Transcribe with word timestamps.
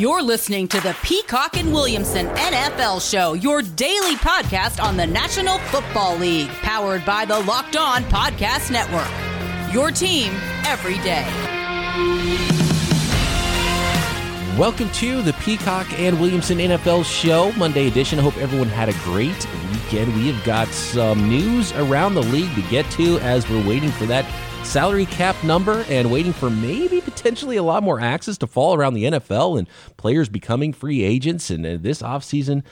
You're 0.00 0.22
listening 0.22 0.66
to 0.68 0.80
the 0.80 0.96
Peacock 1.02 1.58
and 1.58 1.74
Williamson 1.74 2.28
NFL 2.28 3.06
Show, 3.06 3.34
your 3.34 3.60
daily 3.60 4.14
podcast 4.14 4.82
on 4.82 4.96
the 4.96 5.06
National 5.06 5.58
Football 5.58 6.16
League, 6.16 6.48
powered 6.62 7.04
by 7.04 7.26
the 7.26 7.38
Locked 7.40 7.76
On 7.76 8.02
Podcast 8.04 8.70
Network. 8.70 9.74
Your 9.74 9.90
team 9.90 10.32
every 10.64 10.96
day. 11.00 11.26
Welcome 14.56 14.90
to 14.92 15.20
the 15.20 15.34
Peacock 15.34 15.92
and 16.00 16.18
Williamson 16.18 16.56
NFL 16.56 17.04
Show, 17.04 17.52
Monday 17.58 17.86
edition. 17.86 18.18
I 18.18 18.22
hope 18.22 18.38
everyone 18.38 18.68
had 18.68 18.88
a 18.88 18.94
great 19.04 19.46
weekend. 19.70 20.14
We 20.14 20.32
have 20.32 20.42
got 20.46 20.68
some 20.68 21.28
news 21.28 21.72
around 21.72 22.14
the 22.14 22.22
league 22.22 22.54
to 22.54 22.62
get 22.70 22.90
to 22.92 23.18
as 23.18 23.46
we're 23.50 23.68
waiting 23.68 23.90
for 23.90 24.06
that 24.06 24.24
salary 24.64 25.06
cap 25.06 25.42
number 25.42 25.84
and 25.88 26.10
waiting 26.12 26.32
for 26.32 26.48
maybe 26.48 27.00
potentially 27.00 27.56
a 27.56 27.62
lot 27.62 27.82
more 27.82 28.00
axes 28.00 28.38
to 28.38 28.46
fall 28.46 28.74
around 28.74 28.94
the 28.94 29.04
NFL 29.04 29.58
and 29.58 29.68
players 29.96 30.28
becoming 30.28 30.72
free 30.72 31.02
agents. 31.02 31.50
And 31.50 31.66
uh, 31.66 31.76
this 31.80 32.02
offseason, 32.02 32.62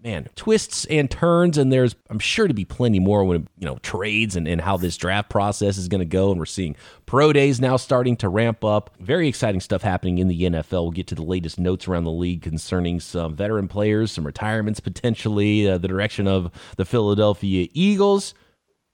man, 0.00 0.28
twists 0.34 0.84
and 0.86 1.10
turns, 1.10 1.56
and 1.56 1.72
there's 1.72 1.94
I'm 2.10 2.18
sure 2.18 2.48
to 2.48 2.54
be 2.54 2.64
plenty 2.64 2.98
more 2.98 3.24
when 3.24 3.48
you 3.58 3.66
know 3.66 3.76
trades 3.78 4.36
and, 4.36 4.48
and 4.48 4.60
how 4.60 4.76
this 4.76 4.96
draft 4.96 5.30
process 5.30 5.78
is 5.78 5.86
going 5.88 6.00
to 6.00 6.04
go. 6.04 6.30
And 6.30 6.40
we're 6.40 6.46
seeing 6.46 6.74
pro 7.06 7.32
days 7.32 7.60
now 7.60 7.76
starting 7.76 8.16
to 8.16 8.28
ramp 8.28 8.64
up. 8.64 8.90
Very 8.98 9.28
exciting 9.28 9.60
stuff 9.60 9.82
happening 9.82 10.18
in 10.18 10.28
the 10.28 10.42
NFL. 10.42 10.82
We'll 10.82 10.90
get 10.90 11.06
to 11.08 11.14
the 11.14 11.22
latest 11.22 11.58
notes 11.58 11.86
around 11.86 12.04
the 12.04 12.10
league 12.10 12.42
concerning 12.42 12.98
some 12.98 13.36
veteran 13.36 13.68
players, 13.68 14.10
some 14.10 14.26
retirements 14.26 14.80
potentially, 14.80 15.68
uh, 15.68 15.78
the 15.78 15.88
direction 15.88 16.26
of 16.26 16.50
the 16.76 16.84
Philadelphia 16.84 17.68
Eagles, 17.72 18.34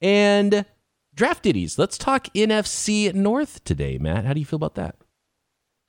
and 0.03 0.67
draft 1.21 1.43
ditties. 1.43 1.79
Let's 1.79 1.99
talk 1.99 2.29
NFC 2.35 3.13
North 3.13 3.63
today, 3.65 3.99
Matt. 3.99 4.25
How 4.25 4.33
do 4.33 4.41
you 4.41 4.47
feel 4.47 4.57
about 4.57 4.77
that? 4.77 4.97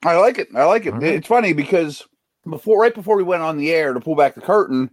I 0.04 0.18
like 0.18 0.38
it. 0.38 0.48
I 0.54 0.64
like 0.64 0.84
it. 0.84 0.90
Right. 0.90 1.04
It's 1.04 1.26
funny 1.26 1.54
because 1.54 2.06
before, 2.46 2.82
right 2.82 2.94
before 2.94 3.16
we 3.16 3.22
went 3.22 3.42
on 3.42 3.56
the 3.56 3.72
air 3.72 3.94
to 3.94 4.00
pull 4.00 4.14
back 4.14 4.34
the 4.34 4.42
curtain, 4.42 4.90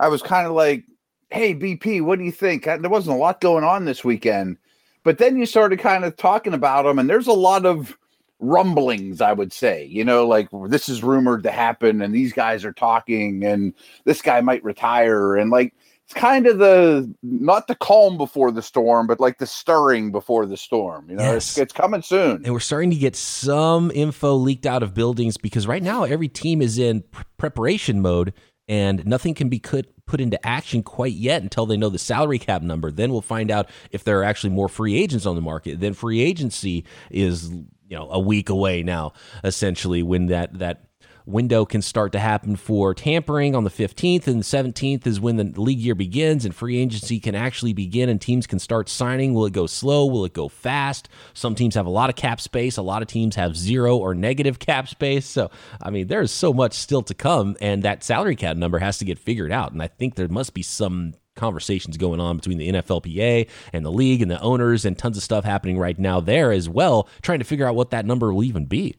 I 0.00 0.08
was 0.08 0.22
kind 0.22 0.46
of 0.46 0.54
like, 0.54 0.84
"Hey, 1.28 1.54
BP, 1.54 2.00
what 2.00 2.18
do 2.18 2.24
you 2.24 2.32
think?" 2.32 2.64
There 2.64 2.88
wasn't 2.88 3.16
a 3.16 3.18
lot 3.18 3.42
going 3.42 3.64
on 3.64 3.84
this 3.84 4.02
weekend, 4.02 4.56
but 5.04 5.18
then 5.18 5.36
you 5.36 5.44
started 5.44 5.78
kind 5.78 6.06
of 6.06 6.16
talking 6.16 6.54
about 6.54 6.84
them, 6.84 6.98
and 6.98 7.10
there's 7.10 7.26
a 7.26 7.34
lot 7.34 7.66
of 7.66 7.98
rumblings. 8.40 9.20
I 9.20 9.34
would 9.34 9.52
say, 9.52 9.84
you 9.84 10.06
know, 10.06 10.26
like 10.26 10.48
this 10.68 10.88
is 10.88 11.02
rumored 11.02 11.42
to 11.42 11.50
happen, 11.50 12.00
and 12.00 12.14
these 12.14 12.32
guys 12.32 12.64
are 12.64 12.72
talking, 12.72 13.44
and 13.44 13.74
this 14.06 14.22
guy 14.22 14.40
might 14.40 14.64
retire, 14.64 15.36
and 15.36 15.50
like 15.50 15.74
it's 16.12 16.20
kind 16.20 16.46
of 16.46 16.58
the 16.58 17.12
not 17.22 17.68
the 17.68 17.74
calm 17.74 18.16
before 18.16 18.50
the 18.50 18.62
storm, 18.62 19.06
but 19.06 19.18
like 19.18 19.38
the 19.38 19.46
stirring 19.46 20.12
before 20.12 20.46
the 20.46 20.56
storm. 20.56 21.08
You 21.08 21.16
know, 21.16 21.22
yes. 21.22 21.50
it's, 21.50 21.58
it's 21.58 21.72
coming 21.72 22.02
soon. 22.02 22.44
And 22.44 22.52
we're 22.52 22.60
starting 22.60 22.90
to 22.90 22.96
get 22.96 23.16
some 23.16 23.90
info 23.92 24.34
leaked 24.34 24.66
out 24.66 24.82
of 24.82 24.94
buildings 24.94 25.36
because 25.36 25.66
right 25.66 25.82
now 25.82 26.04
every 26.04 26.28
team 26.28 26.60
is 26.60 26.78
in 26.78 27.02
pr- 27.10 27.22
preparation 27.38 28.02
mode 28.02 28.34
and 28.68 29.04
nothing 29.06 29.34
can 29.34 29.48
be 29.48 29.58
put 29.58 29.88
put 30.04 30.20
into 30.20 30.44
action 30.46 30.82
quite 30.82 31.14
yet 31.14 31.42
until 31.42 31.64
they 31.64 31.76
know 31.76 31.88
the 31.88 31.98
salary 31.98 32.38
cap 32.38 32.62
number. 32.62 32.90
Then 32.90 33.10
we'll 33.10 33.22
find 33.22 33.50
out 33.50 33.70
if 33.90 34.04
there 34.04 34.20
are 34.20 34.24
actually 34.24 34.50
more 34.50 34.68
free 34.68 35.00
agents 35.00 35.24
on 35.24 35.34
the 35.34 35.42
market. 35.42 35.80
Then 35.80 35.94
free 35.94 36.20
agency 36.20 36.84
is 37.10 37.48
you 37.48 37.96
know 37.96 38.08
a 38.10 38.20
week 38.20 38.50
away 38.50 38.82
now, 38.82 39.14
essentially 39.44 40.02
when 40.02 40.26
that 40.26 40.58
that 40.58 40.84
window 41.26 41.64
can 41.64 41.82
start 41.82 42.12
to 42.12 42.18
happen 42.18 42.56
for 42.56 42.94
tampering 42.94 43.54
on 43.54 43.64
the 43.64 43.70
15th 43.70 44.26
and 44.26 44.40
the 44.40 44.44
17th 44.44 45.06
is 45.06 45.20
when 45.20 45.36
the 45.36 45.60
league 45.60 45.78
year 45.78 45.94
begins 45.94 46.44
and 46.44 46.54
free 46.54 46.78
agency 46.78 47.20
can 47.20 47.34
actually 47.34 47.72
begin 47.72 48.08
and 48.08 48.20
teams 48.20 48.46
can 48.46 48.58
start 48.58 48.88
signing. 48.88 49.34
Will 49.34 49.46
it 49.46 49.52
go 49.52 49.66
slow? 49.66 50.06
Will 50.06 50.24
it 50.24 50.32
go 50.32 50.48
fast? 50.48 51.08
Some 51.34 51.54
teams 51.54 51.74
have 51.74 51.86
a 51.86 51.90
lot 51.90 52.10
of 52.10 52.16
cap 52.16 52.40
space. 52.40 52.76
A 52.76 52.82
lot 52.82 53.02
of 53.02 53.08
teams 53.08 53.36
have 53.36 53.56
zero 53.56 53.96
or 53.96 54.14
negative 54.14 54.58
cap 54.58 54.88
space. 54.88 55.26
So 55.26 55.50
i 55.80 55.90
mean 55.90 56.06
there's 56.06 56.30
so 56.30 56.52
much 56.52 56.74
still 56.74 57.02
to 57.02 57.14
come 57.14 57.56
and 57.60 57.82
that 57.82 58.04
salary 58.04 58.36
cap 58.36 58.56
number 58.56 58.78
has 58.78 58.98
to 58.98 59.04
get 59.04 59.18
figured 59.18 59.52
out 59.52 59.72
and 59.72 59.82
i 59.82 59.86
think 59.86 60.14
there 60.14 60.28
must 60.28 60.54
be 60.54 60.62
some 60.62 61.14
conversations 61.34 61.96
going 61.96 62.20
on 62.20 62.36
between 62.36 62.58
the 62.58 62.68
NFLPA 62.68 63.48
and 63.72 63.86
the 63.86 63.90
league 63.90 64.20
and 64.20 64.30
the 64.30 64.40
owners 64.40 64.84
and 64.84 64.98
tons 64.98 65.16
of 65.16 65.22
stuff 65.22 65.44
happening 65.44 65.78
right 65.78 65.98
now 65.98 66.20
there 66.20 66.52
as 66.52 66.68
well 66.68 67.08
trying 67.22 67.38
to 67.38 67.44
figure 67.44 67.66
out 67.66 67.74
what 67.74 67.90
that 67.90 68.04
number 68.04 68.32
will 68.32 68.44
even 68.44 68.66
be. 68.66 68.96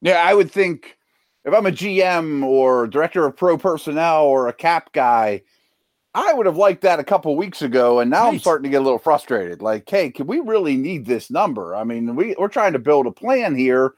Yeah 0.00 0.22
i 0.22 0.34
would 0.34 0.50
think 0.50 0.95
if 1.46 1.54
I'm 1.54 1.64
a 1.64 1.70
GM 1.70 2.44
or 2.44 2.88
director 2.88 3.24
of 3.24 3.36
pro 3.36 3.56
personnel 3.56 4.24
or 4.24 4.48
a 4.48 4.52
cap 4.52 4.92
guy, 4.92 5.42
I 6.12 6.32
would 6.32 6.46
have 6.46 6.56
liked 6.56 6.82
that 6.82 6.98
a 6.98 7.04
couple 7.04 7.36
weeks 7.36 7.62
ago, 7.62 8.00
and 8.00 8.10
now 8.10 8.24
right. 8.24 8.34
I'm 8.34 8.38
starting 8.40 8.64
to 8.64 8.70
get 8.70 8.80
a 8.80 8.84
little 8.84 8.98
frustrated. 8.98 9.62
Like, 9.62 9.88
hey, 9.88 10.10
can 10.10 10.26
we 10.26 10.40
really 10.40 10.76
need 10.76 11.06
this 11.06 11.30
number? 11.30 11.76
I 11.76 11.84
mean, 11.84 12.16
we, 12.16 12.34
we're 12.38 12.48
trying 12.48 12.72
to 12.72 12.78
build 12.78 13.06
a 13.06 13.12
plan 13.12 13.54
here, 13.54 13.94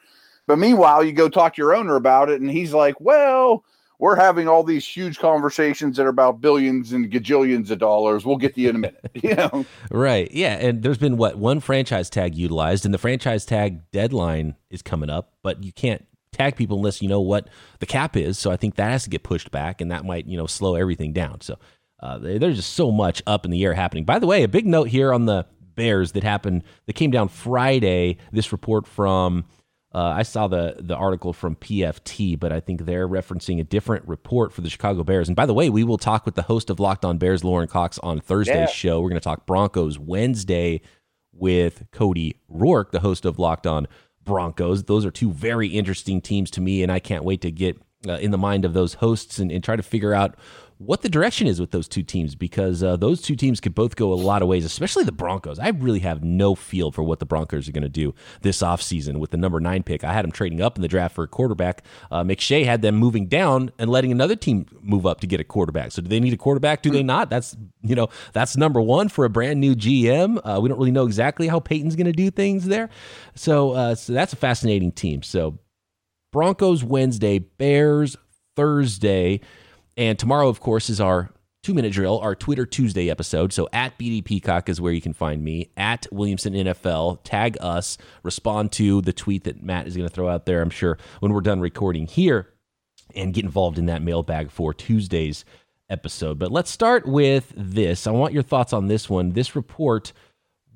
but 0.46 0.58
meanwhile, 0.58 1.02
you 1.02 1.12
go 1.12 1.28
talk 1.28 1.54
to 1.54 1.62
your 1.62 1.74
owner 1.74 1.96
about 1.96 2.28
it, 2.28 2.40
and 2.40 2.50
he's 2.50 2.74
like, 2.74 3.00
well, 3.00 3.64
we're 3.98 4.16
having 4.16 4.46
all 4.46 4.62
these 4.62 4.86
huge 4.86 5.18
conversations 5.18 5.96
that 5.96 6.06
are 6.06 6.10
about 6.10 6.40
billions 6.40 6.92
and 6.92 7.10
gajillions 7.10 7.70
of 7.70 7.78
dollars. 7.78 8.26
We'll 8.26 8.36
get 8.36 8.54
to 8.56 8.60
you 8.60 8.70
in 8.70 8.76
a 8.76 8.80
minute. 8.80 9.10
You 9.22 9.34
know, 9.34 9.66
right? 9.90 10.30
Yeah, 10.32 10.54
and 10.54 10.82
there's 10.82 10.98
been 10.98 11.16
what 11.16 11.38
one 11.38 11.60
franchise 11.60 12.10
tag 12.10 12.34
utilized, 12.34 12.84
and 12.84 12.92
the 12.92 12.98
franchise 12.98 13.46
tag 13.46 13.90
deadline 13.90 14.56
is 14.70 14.82
coming 14.82 15.08
up, 15.08 15.34
but 15.42 15.62
you 15.64 15.72
can't 15.72 16.07
tag 16.32 16.56
people 16.56 16.76
unless 16.76 17.02
you 17.02 17.08
know 17.08 17.20
what 17.20 17.48
the 17.80 17.86
cap 17.86 18.16
is. 18.16 18.38
So 18.38 18.50
I 18.50 18.56
think 18.56 18.76
that 18.76 18.90
has 18.90 19.04
to 19.04 19.10
get 19.10 19.22
pushed 19.22 19.50
back, 19.50 19.80
and 19.80 19.90
that 19.90 20.04
might 20.04 20.26
you 20.26 20.36
know 20.36 20.46
slow 20.46 20.74
everything 20.74 21.12
down. 21.12 21.40
So 21.40 21.58
uh, 22.00 22.18
there's 22.18 22.56
just 22.56 22.74
so 22.74 22.90
much 22.90 23.22
up 23.26 23.44
in 23.44 23.50
the 23.50 23.64
air 23.64 23.74
happening. 23.74 24.04
By 24.04 24.18
the 24.18 24.26
way, 24.26 24.42
a 24.42 24.48
big 24.48 24.66
note 24.66 24.88
here 24.88 25.12
on 25.12 25.26
the 25.26 25.46
Bears 25.74 26.12
that 26.12 26.24
happened 26.24 26.64
that 26.86 26.94
came 26.94 27.10
down 27.10 27.28
Friday. 27.28 28.18
This 28.32 28.50
report 28.50 28.86
from 28.86 29.44
uh, 29.94 30.12
I 30.16 30.22
saw 30.22 30.48
the 30.48 30.76
the 30.78 30.96
article 30.96 31.32
from 31.32 31.56
PFT, 31.56 32.38
but 32.38 32.52
I 32.52 32.60
think 32.60 32.84
they're 32.84 33.08
referencing 33.08 33.58
a 33.60 33.64
different 33.64 34.06
report 34.06 34.52
for 34.52 34.60
the 34.60 34.68
Chicago 34.68 35.02
Bears. 35.02 35.28
And 35.28 35.36
by 35.36 35.46
the 35.46 35.54
way, 35.54 35.70
we 35.70 35.84
will 35.84 35.96
talk 35.96 36.26
with 36.26 36.34
the 36.34 36.42
host 36.42 36.68
of 36.68 36.78
Locked 36.78 37.04
On 37.04 37.16
Bears, 37.16 37.42
Lauren 37.42 37.68
Cox, 37.68 37.98
on 38.00 38.20
Thursday's 38.20 38.54
yeah. 38.54 38.66
show. 38.66 39.00
We're 39.00 39.08
going 39.08 39.20
to 39.20 39.24
talk 39.24 39.46
Broncos 39.46 39.98
Wednesday 39.98 40.82
with 41.32 41.84
Cody 41.90 42.36
Roark, 42.52 42.90
the 42.90 43.00
host 43.00 43.24
of 43.24 43.38
Locked 43.38 43.66
On 43.66 43.86
Broncos. 44.28 44.84
Those 44.84 45.04
are 45.04 45.10
two 45.10 45.32
very 45.32 45.68
interesting 45.68 46.20
teams 46.20 46.50
to 46.52 46.60
me, 46.60 46.84
and 46.84 46.92
I 46.92 47.00
can't 47.00 47.24
wait 47.24 47.40
to 47.40 47.50
get 47.50 47.76
uh, 48.06 48.12
in 48.12 48.30
the 48.30 48.38
mind 48.38 48.64
of 48.64 48.74
those 48.74 48.94
hosts 48.94 49.40
and, 49.40 49.50
and, 49.50 49.64
try 49.64 49.74
to 49.74 49.82
figure 49.82 50.14
out 50.14 50.36
what 50.78 51.02
the 51.02 51.08
direction 51.08 51.48
is 51.48 51.60
with 51.60 51.72
those 51.72 51.88
two 51.88 52.04
teams 52.04 52.36
because 52.36 52.84
uh, 52.84 52.96
those 52.96 53.20
two 53.20 53.34
teams 53.34 53.60
could 53.60 53.74
both 53.74 53.96
go 53.96 54.12
a 54.12 54.14
lot 54.14 54.42
of 54.42 54.48
ways, 54.48 54.64
especially 54.64 55.02
the 55.02 55.10
Broncos. 55.10 55.58
I 55.58 55.70
really 55.70 55.98
have 56.00 56.22
no 56.22 56.54
feel 56.54 56.92
for 56.92 57.02
what 57.02 57.18
the 57.18 57.26
Broncos 57.26 57.68
are 57.68 57.72
going 57.72 57.82
to 57.82 57.88
do 57.88 58.14
this 58.42 58.62
offseason 58.62 59.18
with 59.18 59.32
the 59.32 59.36
number 59.36 59.58
nine 59.58 59.82
pick. 59.82 60.04
I 60.04 60.12
had 60.12 60.22
them 60.22 60.30
trading 60.30 60.62
up 60.62 60.76
in 60.76 60.82
the 60.82 60.88
draft 60.88 61.16
for 61.16 61.24
a 61.24 61.28
quarterback. 61.28 61.84
Uh, 62.12 62.22
McShay 62.22 62.64
had 62.64 62.82
them 62.82 62.94
moving 62.94 63.26
down 63.26 63.72
and 63.78 63.90
letting 63.90 64.12
another 64.12 64.36
team 64.36 64.66
move 64.80 65.04
up 65.04 65.20
to 65.20 65.26
get 65.26 65.40
a 65.40 65.44
quarterback. 65.44 65.90
So 65.90 66.00
do 66.00 66.08
they 66.08 66.20
need 66.20 66.32
a 66.32 66.38
quarterback? 66.38 66.82
Do 66.82 66.90
they 66.90 67.02
not? 67.02 67.28
That's 67.28 67.56
you 67.82 67.96
know 67.96 68.08
that's 68.32 68.56
number 68.56 68.80
one 68.80 69.08
for 69.08 69.24
a 69.24 69.30
brand 69.30 69.60
new 69.60 69.74
GM. 69.74 70.40
Uh, 70.44 70.60
we 70.60 70.68
don't 70.68 70.78
really 70.78 70.92
know 70.92 71.06
exactly 71.06 71.48
how 71.48 71.58
Peyton's 71.58 71.96
going 71.96 72.06
to 72.06 72.12
do 72.12 72.30
things 72.30 72.66
there. 72.66 72.88
So 73.34 73.72
uh, 73.72 73.94
so 73.96 74.12
that's 74.12 74.32
a 74.32 74.36
fascinating 74.36 74.92
team. 74.92 75.24
So 75.24 75.58
Broncos 76.30 76.84
Wednesday, 76.84 77.40
Bears 77.40 78.16
Thursday. 78.54 79.40
And 79.98 80.16
tomorrow, 80.16 80.48
of 80.48 80.60
course, 80.60 80.88
is 80.88 81.00
our 81.00 81.28
two 81.64 81.74
minute 81.74 81.92
drill, 81.92 82.20
our 82.20 82.36
Twitter 82.36 82.64
Tuesday 82.64 83.10
episode. 83.10 83.52
So 83.52 83.68
at 83.72 83.98
BD 83.98 84.24
Peacock 84.24 84.68
is 84.68 84.80
where 84.80 84.92
you 84.92 85.00
can 85.00 85.12
find 85.12 85.42
me. 85.42 85.70
At 85.76 86.06
Williamson 86.12 86.54
NFL, 86.54 87.18
tag 87.24 87.56
us, 87.60 87.98
respond 88.22 88.70
to 88.72 89.02
the 89.02 89.12
tweet 89.12 89.42
that 89.42 89.60
Matt 89.60 89.88
is 89.88 89.96
going 89.96 90.08
to 90.08 90.14
throw 90.14 90.28
out 90.28 90.46
there, 90.46 90.62
I'm 90.62 90.70
sure, 90.70 90.98
when 91.18 91.32
we're 91.32 91.40
done 91.40 91.60
recording 91.60 92.06
here, 92.06 92.48
and 93.16 93.34
get 93.34 93.44
involved 93.44 93.76
in 93.76 93.86
that 93.86 94.00
mailbag 94.00 94.52
for 94.52 94.72
Tuesday's 94.72 95.44
episode. 95.90 96.38
But 96.38 96.52
let's 96.52 96.70
start 96.70 97.04
with 97.04 97.52
this. 97.56 98.06
I 98.06 98.12
want 98.12 98.32
your 98.32 98.44
thoughts 98.44 98.72
on 98.72 98.86
this 98.86 99.10
one. 99.10 99.32
This 99.32 99.56
report 99.56 100.12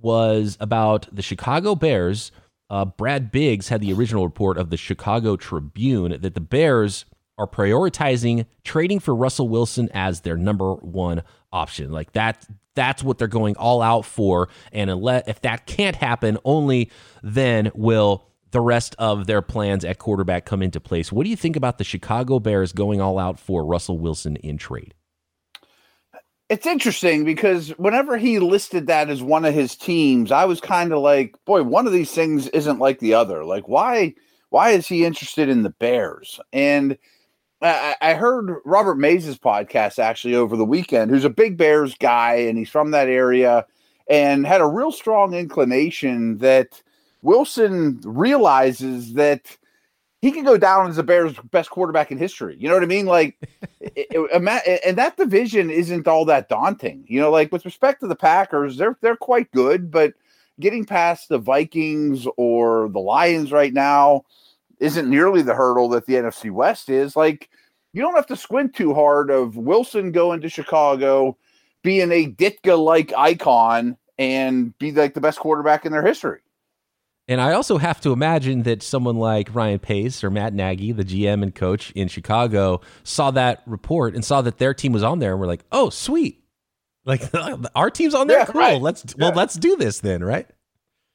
was 0.00 0.56
about 0.58 1.06
the 1.14 1.22
Chicago 1.22 1.76
Bears. 1.76 2.32
Uh, 2.68 2.86
Brad 2.86 3.30
Biggs 3.30 3.68
had 3.68 3.82
the 3.82 3.92
original 3.92 4.24
report 4.24 4.58
of 4.58 4.70
the 4.70 4.76
Chicago 4.76 5.36
Tribune 5.36 6.20
that 6.20 6.34
the 6.34 6.40
Bears 6.40 7.04
are 7.38 7.46
prioritizing 7.46 8.46
trading 8.64 9.00
for 9.00 9.14
Russell 9.14 9.48
Wilson 9.48 9.88
as 9.92 10.20
their 10.20 10.36
number 10.36 10.74
one 10.74 11.22
option. 11.52 11.90
Like 11.90 12.12
that 12.12 12.46
that's 12.74 13.02
what 13.02 13.18
they're 13.18 13.28
going 13.28 13.56
all 13.56 13.82
out 13.82 14.04
for 14.04 14.48
and 14.72 14.90
if 15.26 15.40
that 15.42 15.66
can't 15.66 15.96
happen, 15.96 16.38
only 16.44 16.90
then 17.22 17.70
will 17.74 18.26
the 18.52 18.60
rest 18.60 18.94
of 18.98 19.26
their 19.26 19.42
plans 19.42 19.84
at 19.84 19.98
quarterback 19.98 20.44
come 20.44 20.62
into 20.62 20.80
place. 20.80 21.10
What 21.10 21.24
do 21.24 21.30
you 21.30 21.36
think 21.36 21.56
about 21.56 21.78
the 21.78 21.84
Chicago 21.84 22.38
Bears 22.38 22.72
going 22.72 23.00
all 23.00 23.18
out 23.18 23.38
for 23.38 23.64
Russell 23.64 23.98
Wilson 23.98 24.36
in 24.36 24.58
trade? 24.58 24.94
It's 26.48 26.66
interesting 26.66 27.24
because 27.24 27.70
whenever 27.70 28.18
he 28.18 28.38
listed 28.38 28.86
that 28.88 29.08
as 29.08 29.22
one 29.22 29.46
of 29.46 29.54
his 29.54 29.74
teams, 29.74 30.30
I 30.30 30.44
was 30.44 30.60
kind 30.60 30.92
of 30.92 30.98
like, 30.98 31.34
boy, 31.46 31.62
one 31.62 31.86
of 31.86 31.94
these 31.94 32.12
things 32.12 32.46
isn't 32.48 32.78
like 32.78 32.98
the 32.98 33.14
other. 33.14 33.42
Like 33.44 33.68
why 33.68 34.14
why 34.50 34.70
is 34.70 34.86
he 34.86 35.06
interested 35.06 35.48
in 35.48 35.62
the 35.62 35.70
Bears? 35.70 36.38
And 36.52 36.98
I, 37.62 37.94
I 38.00 38.14
heard 38.14 38.56
Robert 38.64 38.96
Mays' 38.96 39.38
podcast 39.38 39.98
actually 39.98 40.34
over 40.34 40.56
the 40.56 40.64
weekend, 40.64 41.10
who's 41.10 41.24
a 41.24 41.30
big 41.30 41.56
Bears 41.56 41.94
guy 41.94 42.34
and 42.34 42.58
he's 42.58 42.68
from 42.68 42.90
that 42.90 43.08
area 43.08 43.66
and 44.08 44.46
had 44.46 44.60
a 44.60 44.66
real 44.66 44.92
strong 44.92 45.34
inclination 45.34 46.38
that 46.38 46.82
Wilson 47.22 48.00
realizes 48.04 49.14
that 49.14 49.56
he 50.20 50.30
can 50.30 50.44
go 50.44 50.56
down 50.56 50.88
as 50.88 50.96
the 50.96 51.02
Bears' 51.02 51.34
best 51.50 51.70
quarterback 51.70 52.12
in 52.12 52.18
history. 52.18 52.56
You 52.58 52.68
know 52.68 52.74
what 52.74 52.82
I 52.82 52.86
mean? 52.86 53.06
Like, 53.06 53.36
it, 53.80 54.08
it, 54.10 54.80
and 54.84 54.98
that 54.98 55.16
division 55.16 55.70
isn't 55.70 56.08
all 56.08 56.24
that 56.26 56.48
daunting. 56.48 57.04
You 57.08 57.20
know, 57.20 57.30
like 57.30 57.50
with 57.52 57.64
respect 57.64 58.00
to 58.00 58.06
the 58.06 58.16
Packers, 58.16 58.76
they're 58.76 58.96
they're 59.00 59.16
quite 59.16 59.50
good, 59.52 59.90
but 59.90 60.14
getting 60.60 60.84
past 60.84 61.28
the 61.28 61.38
Vikings 61.38 62.26
or 62.36 62.88
the 62.90 63.00
Lions 63.00 63.50
right 63.50 63.72
now 63.72 64.24
isn't 64.78 65.08
nearly 65.08 65.42
the 65.42 65.54
hurdle 65.54 65.88
that 65.90 66.06
the 66.06 66.14
NFC 66.14 66.50
West 66.50 66.88
is. 66.88 67.16
Like, 67.16 67.48
you 67.92 68.02
don't 68.02 68.14
have 68.14 68.26
to 68.26 68.36
squint 68.36 68.74
too 68.74 68.94
hard 68.94 69.30
of 69.30 69.56
Wilson 69.56 70.12
going 70.12 70.40
to 70.40 70.48
Chicago, 70.48 71.36
being 71.82 72.10
a 72.10 72.26
Ditka 72.26 72.78
like 72.82 73.12
icon, 73.16 73.96
and 74.18 74.76
be 74.78 74.92
like 74.92 75.14
the 75.14 75.20
best 75.20 75.38
quarterback 75.38 75.84
in 75.84 75.92
their 75.92 76.04
history. 76.04 76.40
And 77.28 77.40
I 77.40 77.52
also 77.52 77.78
have 77.78 78.00
to 78.00 78.12
imagine 78.12 78.64
that 78.64 78.82
someone 78.82 79.16
like 79.16 79.54
Ryan 79.54 79.78
Pace 79.78 80.24
or 80.24 80.30
Matt 80.30 80.54
Nagy, 80.54 80.92
the 80.92 81.04
GM 81.04 81.42
and 81.42 81.54
coach 81.54 81.92
in 81.92 82.08
Chicago, 82.08 82.80
saw 83.04 83.30
that 83.30 83.62
report 83.66 84.14
and 84.14 84.24
saw 84.24 84.42
that 84.42 84.58
their 84.58 84.74
team 84.74 84.92
was 84.92 85.02
on 85.02 85.18
there 85.18 85.32
and 85.32 85.40
were 85.40 85.46
like, 85.46 85.64
"Oh, 85.70 85.88
sweet! 85.90 86.42
Like 87.04 87.22
our 87.74 87.90
team's 87.90 88.14
on 88.14 88.26
there. 88.26 88.40
Yeah, 88.40 88.46
cool. 88.46 88.60
Right. 88.60 88.82
Let's 88.82 89.04
yeah. 89.16 89.26
well, 89.26 89.36
let's 89.36 89.54
do 89.54 89.76
this 89.76 90.00
then, 90.00 90.24
right?" 90.24 90.48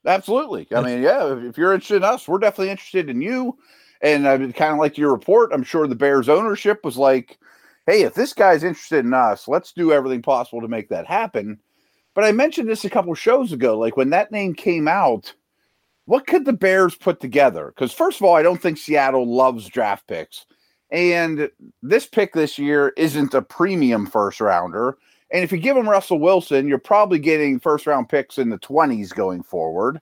Absolutely. 0.06 0.68
I 0.74 0.82
mean, 0.82 1.02
yeah, 1.02 1.36
if 1.50 1.58
you're 1.58 1.74
interested 1.74 1.98
in 1.98 2.04
us, 2.06 2.28
we're 2.28 2.38
definitely 2.38 2.70
interested 2.70 3.10
in 3.10 3.22
you. 3.22 3.58
And 4.02 4.28
I 4.28 4.38
kind 4.38 4.74
of 4.74 4.80
like 4.80 4.98
your 4.98 5.12
report. 5.12 5.52
I'm 5.54 5.64
sure 5.64 5.88
the 5.88 5.96
Bears 5.96 6.30
ownership 6.30 6.84
was 6.84 6.98
like, 6.98 7.38
"Hey, 7.86 8.04
if 8.04 8.14
this 8.14 8.34
guy's 8.34 8.64
interested 8.64 9.06
in 9.06 9.14
us, 9.14 9.48
let's 9.48 9.72
do 9.74 9.92
everything 9.92 10.22
possible 10.22 10.62
to 10.62 10.68
make 10.68 10.90
that 10.90 11.08
happen." 11.08 11.60
But 12.14 12.24
I 12.26 12.32
mentioned 12.32 12.70
this 12.70 12.86
a 12.86 12.90
couple 12.90 13.14
shows 13.16 13.52
ago. 13.54 13.78
Like 13.78 13.98
when 13.98 14.10
that 14.12 14.32
name 14.32 14.54
came 14.54 14.88
out 14.88 15.34
what 16.08 16.26
could 16.26 16.46
the 16.46 16.54
Bears 16.54 16.96
put 16.96 17.20
together? 17.20 17.68
Because 17.68 17.94
first 17.94 18.20
of 18.20 18.26
all, 18.26 18.36
I 18.36 18.42
don't 18.42 18.62
think 18.62 18.78
Seattle 18.78 19.28
loves 19.28 19.68
draft 19.68 20.08
picks, 20.08 20.46
and 20.90 21.50
this 21.84 22.06
pick 22.06 22.34
this 22.34 22.58
year 22.58 22.94
isn't 22.96 23.34
a 23.34 23.42
premium 23.42 24.06
first 24.06 24.40
rounder. 24.40 24.98
And 25.32 25.44
if 25.44 25.52
you 25.52 25.58
give 25.58 25.76
him 25.76 25.88
Russell 25.88 26.20
Wilson, 26.20 26.66
you're 26.66 26.78
probably 26.78 27.20
getting 27.20 27.60
first 27.60 27.86
round 27.86 28.08
picks 28.08 28.38
in 28.38 28.50
the 28.50 28.58
20s 28.58 29.14
going 29.14 29.44
forward. 29.44 30.00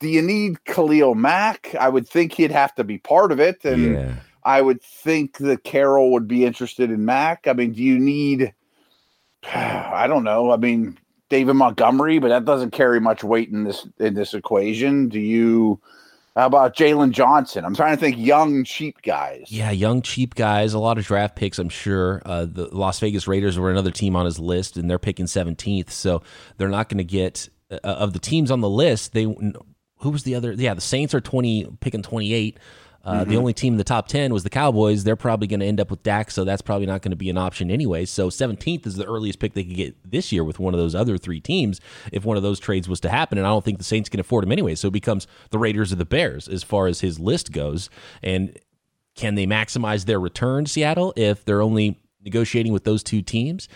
Do 0.00 0.08
you 0.08 0.22
need 0.22 0.64
Khalil 0.64 1.14
Mack? 1.14 1.74
I 1.78 1.88
would 1.88 2.08
think 2.08 2.32
he'd 2.32 2.52
have 2.52 2.74
to 2.76 2.84
be 2.84 2.98
part 2.98 3.32
of 3.32 3.40
it. 3.40 3.64
And 3.64 3.94
yeah. 3.94 4.14
I 4.44 4.60
would 4.60 4.82
think 4.82 5.38
that 5.38 5.64
Carroll 5.64 6.12
would 6.12 6.28
be 6.28 6.44
interested 6.44 6.90
in 6.90 7.04
Mack. 7.04 7.46
I 7.46 7.52
mean, 7.52 7.72
do 7.72 7.82
you 7.82 7.98
need, 7.98 8.54
I 9.52 10.06
don't 10.06 10.24
know. 10.24 10.52
I 10.52 10.56
mean, 10.56 10.98
David 11.28 11.54
Montgomery, 11.54 12.18
but 12.18 12.28
that 12.28 12.44
doesn't 12.44 12.70
carry 12.70 13.00
much 13.00 13.22
weight 13.22 13.50
in 13.50 13.64
this 13.64 13.86
in 13.98 14.14
this 14.14 14.34
equation. 14.34 15.08
Do 15.08 15.20
you? 15.20 15.80
How 16.34 16.46
about 16.46 16.76
Jaylon 16.76 17.10
Johnson? 17.10 17.64
I'm 17.64 17.74
trying 17.74 17.96
to 17.96 18.00
think 18.00 18.16
young, 18.16 18.62
cheap 18.62 19.02
guys. 19.02 19.46
Yeah, 19.48 19.72
young, 19.72 20.02
cheap 20.02 20.36
guys. 20.36 20.72
A 20.72 20.78
lot 20.78 20.96
of 20.96 21.04
draft 21.04 21.34
picks, 21.34 21.58
I'm 21.58 21.68
sure. 21.68 22.22
Uh, 22.24 22.46
the 22.46 22.66
Las 22.66 23.00
Vegas 23.00 23.26
Raiders 23.26 23.58
were 23.58 23.72
another 23.72 23.90
team 23.90 24.14
on 24.14 24.24
his 24.24 24.38
list, 24.38 24.76
and 24.76 24.88
they're 24.88 25.00
picking 25.00 25.26
17th, 25.26 25.90
so 25.90 26.22
they're 26.56 26.68
not 26.68 26.88
going 26.88 26.98
to 26.98 27.04
get 27.04 27.48
uh, 27.72 27.78
of 27.82 28.12
the 28.12 28.20
teams 28.20 28.52
on 28.52 28.60
the 28.60 28.70
list. 28.70 29.14
They 29.14 29.26
who 30.00 30.10
was 30.10 30.22
the 30.22 30.34
other? 30.34 30.52
Yeah, 30.52 30.74
the 30.74 30.80
Saints 30.80 31.14
are 31.14 31.20
20 31.20 31.76
picking 31.80 32.02
28. 32.02 32.58
Uh, 33.04 33.20
mm-hmm. 33.20 33.30
The 33.30 33.36
only 33.36 33.52
team 33.52 33.74
in 33.74 33.78
the 33.78 33.84
top 33.84 34.08
10 34.08 34.32
was 34.32 34.42
the 34.42 34.50
Cowboys. 34.50 35.04
They're 35.04 35.16
probably 35.16 35.46
going 35.46 35.60
to 35.60 35.66
end 35.66 35.80
up 35.80 35.90
with 35.90 36.02
Dak, 36.02 36.30
so 36.30 36.44
that's 36.44 36.60
probably 36.60 36.86
not 36.86 37.00
going 37.00 37.10
to 37.10 37.16
be 37.16 37.30
an 37.30 37.38
option 37.38 37.70
anyway. 37.70 38.04
So 38.04 38.28
17th 38.28 38.86
is 38.86 38.96
the 38.96 39.06
earliest 39.06 39.38
pick 39.38 39.54
they 39.54 39.64
could 39.64 39.76
get 39.76 40.10
this 40.10 40.32
year 40.32 40.44
with 40.44 40.58
one 40.58 40.74
of 40.74 40.80
those 40.80 40.94
other 40.94 41.16
three 41.16 41.40
teams 41.40 41.80
if 42.12 42.24
one 42.24 42.36
of 42.36 42.42
those 42.42 42.58
trades 42.58 42.88
was 42.88 43.00
to 43.00 43.08
happen. 43.08 43.38
And 43.38 43.46
I 43.46 43.50
don't 43.50 43.64
think 43.64 43.78
the 43.78 43.84
Saints 43.84 44.08
can 44.08 44.20
afford 44.20 44.44
him 44.44 44.52
anyway. 44.52 44.74
So 44.74 44.88
it 44.88 44.92
becomes 44.92 45.26
the 45.50 45.58
Raiders 45.58 45.92
or 45.92 45.96
the 45.96 46.04
Bears 46.04 46.48
as 46.48 46.62
far 46.62 46.86
as 46.86 47.00
his 47.00 47.18
list 47.18 47.52
goes. 47.52 47.88
And 48.22 48.58
can 49.14 49.36
they 49.36 49.46
maximize 49.46 50.04
their 50.04 50.20
return, 50.20 50.66
Seattle, 50.66 51.12
if 51.16 51.44
they're 51.44 51.62
only 51.62 51.98
negotiating 52.22 52.72
with 52.72 52.84
those 52.84 53.02
two 53.02 53.22
teams? 53.22 53.68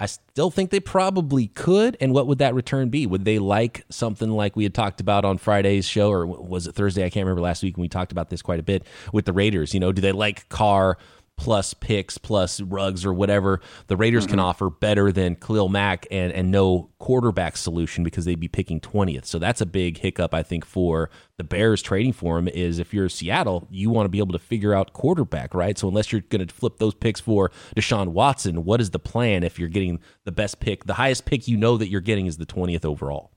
I 0.00 0.06
still 0.06 0.50
think 0.50 0.70
they 0.70 0.80
probably 0.80 1.48
could. 1.48 1.96
And 2.00 2.14
what 2.14 2.26
would 2.26 2.38
that 2.38 2.54
return 2.54 2.88
be? 2.88 3.06
Would 3.06 3.26
they 3.26 3.38
like 3.38 3.84
something 3.90 4.30
like 4.30 4.56
we 4.56 4.64
had 4.64 4.72
talked 4.72 5.00
about 5.00 5.26
on 5.26 5.36
Friday's 5.36 5.86
show, 5.86 6.10
or 6.10 6.26
was 6.26 6.66
it 6.66 6.74
Thursday? 6.74 7.04
I 7.04 7.10
can't 7.10 7.24
remember 7.24 7.42
last 7.42 7.62
week 7.62 7.76
when 7.76 7.82
we 7.82 7.88
talked 7.88 8.10
about 8.10 8.30
this 8.30 8.40
quite 8.40 8.58
a 8.58 8.62
bit 8.62 8.86
with 9.12 9.26
the 9.26 9.34
Raiders. 9.34 9.74
You 9.74 9.80
know, 9.80 9.92
do 9.92 10.00
they 10.00 10.12
like 10.12 10.48
Carr? 10.48 10.96
Plus 11.40 11.72
picks 11.72 12.18
plus 12.18 12.60
rugs 12.60 13.06
or 13.06 13.14
whatever 13.14 13.62
the 13.86 13.96
Raiders 13.96 14.24
mm-hmm. 14.24 14.32
can 14.32 14.40
offer 14.40 14.68
better 14.68 15.10
than 15.10 15.36
Khalil 15.36 15.70
Mack 15.70 16.06
and 16.10 16.30
and 16.34 16.50
no 16.50 16.90
quarterback 16.98 17.56
solution 17.56 18.04
because 18.04 18.26
they'd 18.26 18.38
be 18.38 18.46
picking 18.46 18.78
20th. 18.78 19.24
So 19.24 19.38
that's 19.38 19.62
a 19.62 19.66
big 19.66 19.96
hiccup 19.96 20.34
I 20.34 20.42
think 20.42 20.66
for 20.66 21.08
the 21.38 21.44
Bears 21.44 21.80
trading 21.80 22.12
for 22.12 22.36
him 22.36 22.46
is 22.46 22.78
if 22.78 22.92
you're 22.92 23.08
Seattle, 23.08 23.66
you 23.70 23.88
want 23.88 24.04
to 24.04 24.10
be 24.10 24.18
able 24.18 24.34
to 24.34 24.38
figure 24.38 24.74
out 24.74 24.92
quarterback, 24.92 25.54
right? 25.54 25.78
So 25.78 25.88
unless 25.88 26.12
you're 26.12 26.20
going 26.20 26.46
to 26.46 26.54
flip 26.54 26.76
those 26.76 26.92
picks 26.92 27.20
for 27.20 27.50
Deshaun 27.74 28.08
Watson, 28.08 28.66
what 28.66 28.82
is 28.82 28.90
the 28.90 28.98
plan 28.98 29.42
if 29.42 29.58
you're 29.58 29.70
getting 29.70 29.98
the 30.26 30.32
best 30.32 30.60
pick, 30.60 30.84
the 30.84 30.94
highest 30.94 31.24
pick 31.24 31.48
you 31.48 31.56
know 31.56 31.78
that 31.78 31.88
you're 31.88 32.02
getting 32.02 32.26
is 32.26 32.36
the 32.36 32.44
20th 32.44 32.84
overall? 32.84 33.32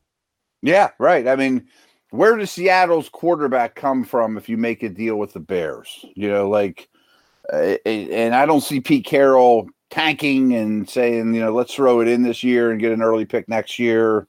Yeah, 0.62 0.90
right. 1.00 1.26
I 1.26 1.38
mean, 1.38 1.68
where 2.10 2.36
does 2.36 2.52
Seattle's 2.52 3.08
quarterback 3.08 3.76
come 3.76 4.04
from 4.04 4.36
if 4.38 4.50
you 4.50 4.58
make 4.58 4.84
a 4.84 4.90
deal 4.90 5.16
with 5.16 5.32
the 5.32 5.40
Bears? 5.40 6.06
You 6.16 6.28
know, 6.28 6.50
like 6.50 6.90
uh, 7.52 7.78
and 7.86 8.36
I 8.36 8.46
don't 8.46 8.62
see 8.62 8.80
Pete 8.80 9.06
Carroll 9.06 9.68
tanking 9.90 10.54
and 10.54 10.90
saying, 10.90 11.34
you 11.34 11.42
know, 11.42 11.54
let's 11.54 11.74
throw 11.74 12.00
it 12.00 12.08
in 12.08 12.24
this 12.24 12.44
year 12.44 12.72
and 12.72 12.80
get 12.80 12.92
an 12.92 13.02
early 13.02 13.26
pick 13.26 13.48
next 13.48 13.78
year, 13.78 14.28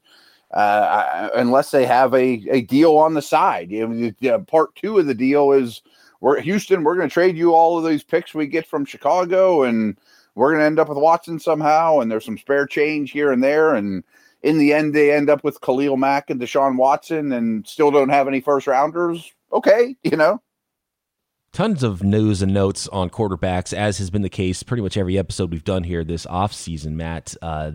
uh, 0.52 1.30
unless 1.34 1.70
they 1.70 1.86
have 1.86 2.12
a, 2.14 2.44
a 2.50 2.62
deal 2.62 2.96
on 2.96 3.14
the 3.14 3.22
side. 3.22 3.70
You 3.70 4.14
know, 4.20 4.40
part 4.40 4.74
two 4.74 4.98
of 4.98 5.06
the 5.06 5.14
deal 5.14 5.52
is 5.52 5.82
we're 6.20 6.40
Houston, 6.40 6.84
we're 6.84 6.96
going 6.96 7.08
to 7.08 7.12
trade 7.12 7.36
you 7.36 7.54
all 7.54 7.78
of 7.78 7.88
these 7.88 8.02
picks 8.02 8.34
we 8.34 8.46
get 8.46 8.66
from 8.66 8.84
Chicago, 8.84 9.62
and 9.62 9.96
we're 10.34 10.50
going 10.50 10.60
to 10.60 10.66
end 10.66 10.78
up 10.78 10.88
with 10.88 10.98
Watson 10.98 11.38
somehow, 11.38 12.00
and 12.00 12.10
there's 12.10 12.24
some 12.24 12.38
spare 12.38 12.66
change 12.66 13.12
here 13.12 13.30
and 13.30 13.42
there, 13.42 13.74
and 13.74 14.02
in 14.42 14.58
the 14.58 14.74
end, 14.74 14.94
they 14.94 15.12
end 15.12 15.30
up 15.30 15.42
with 15.44 15.60
Khalil 15.62 15.96
Mack 15.96 16.28
and 16.28 16.40
Deshaun 16.40 16.76
Watson, 16.76 17.32
and 17.32 17.66
still 17.66 17.90
don't 17.90 18.10
have 18.10 18.28
any 18.28 18.40
first 18.40 18.66
rounders. 18.66 19.32
Okay, 19.52 19.96
you 20.02 20.16
know 20.16 20.42
tons 21.54 21.84
of 21.84 22.02
news 22.02 22.42
and 22.42 22.52
notes 22.52 22.88
on 22.88 23.08
quarterbacks, 23.08 23.72
as 23.72 23.98
has 23.98 24.10
been 24.10 24.22
the 24.22 24.28
case 24.28 24.62
pretty 24.64 24.82
much 24.82 24.96
every 24.96 25.16
episode 25.16 25.52
we've 25.52 25.64
done 25.64 25.84
here 25.84 26.02
this 26.04 26.26
offseason, 26.26 26.92
Matt. 26.92 27.36
Uh, 27.40 27.70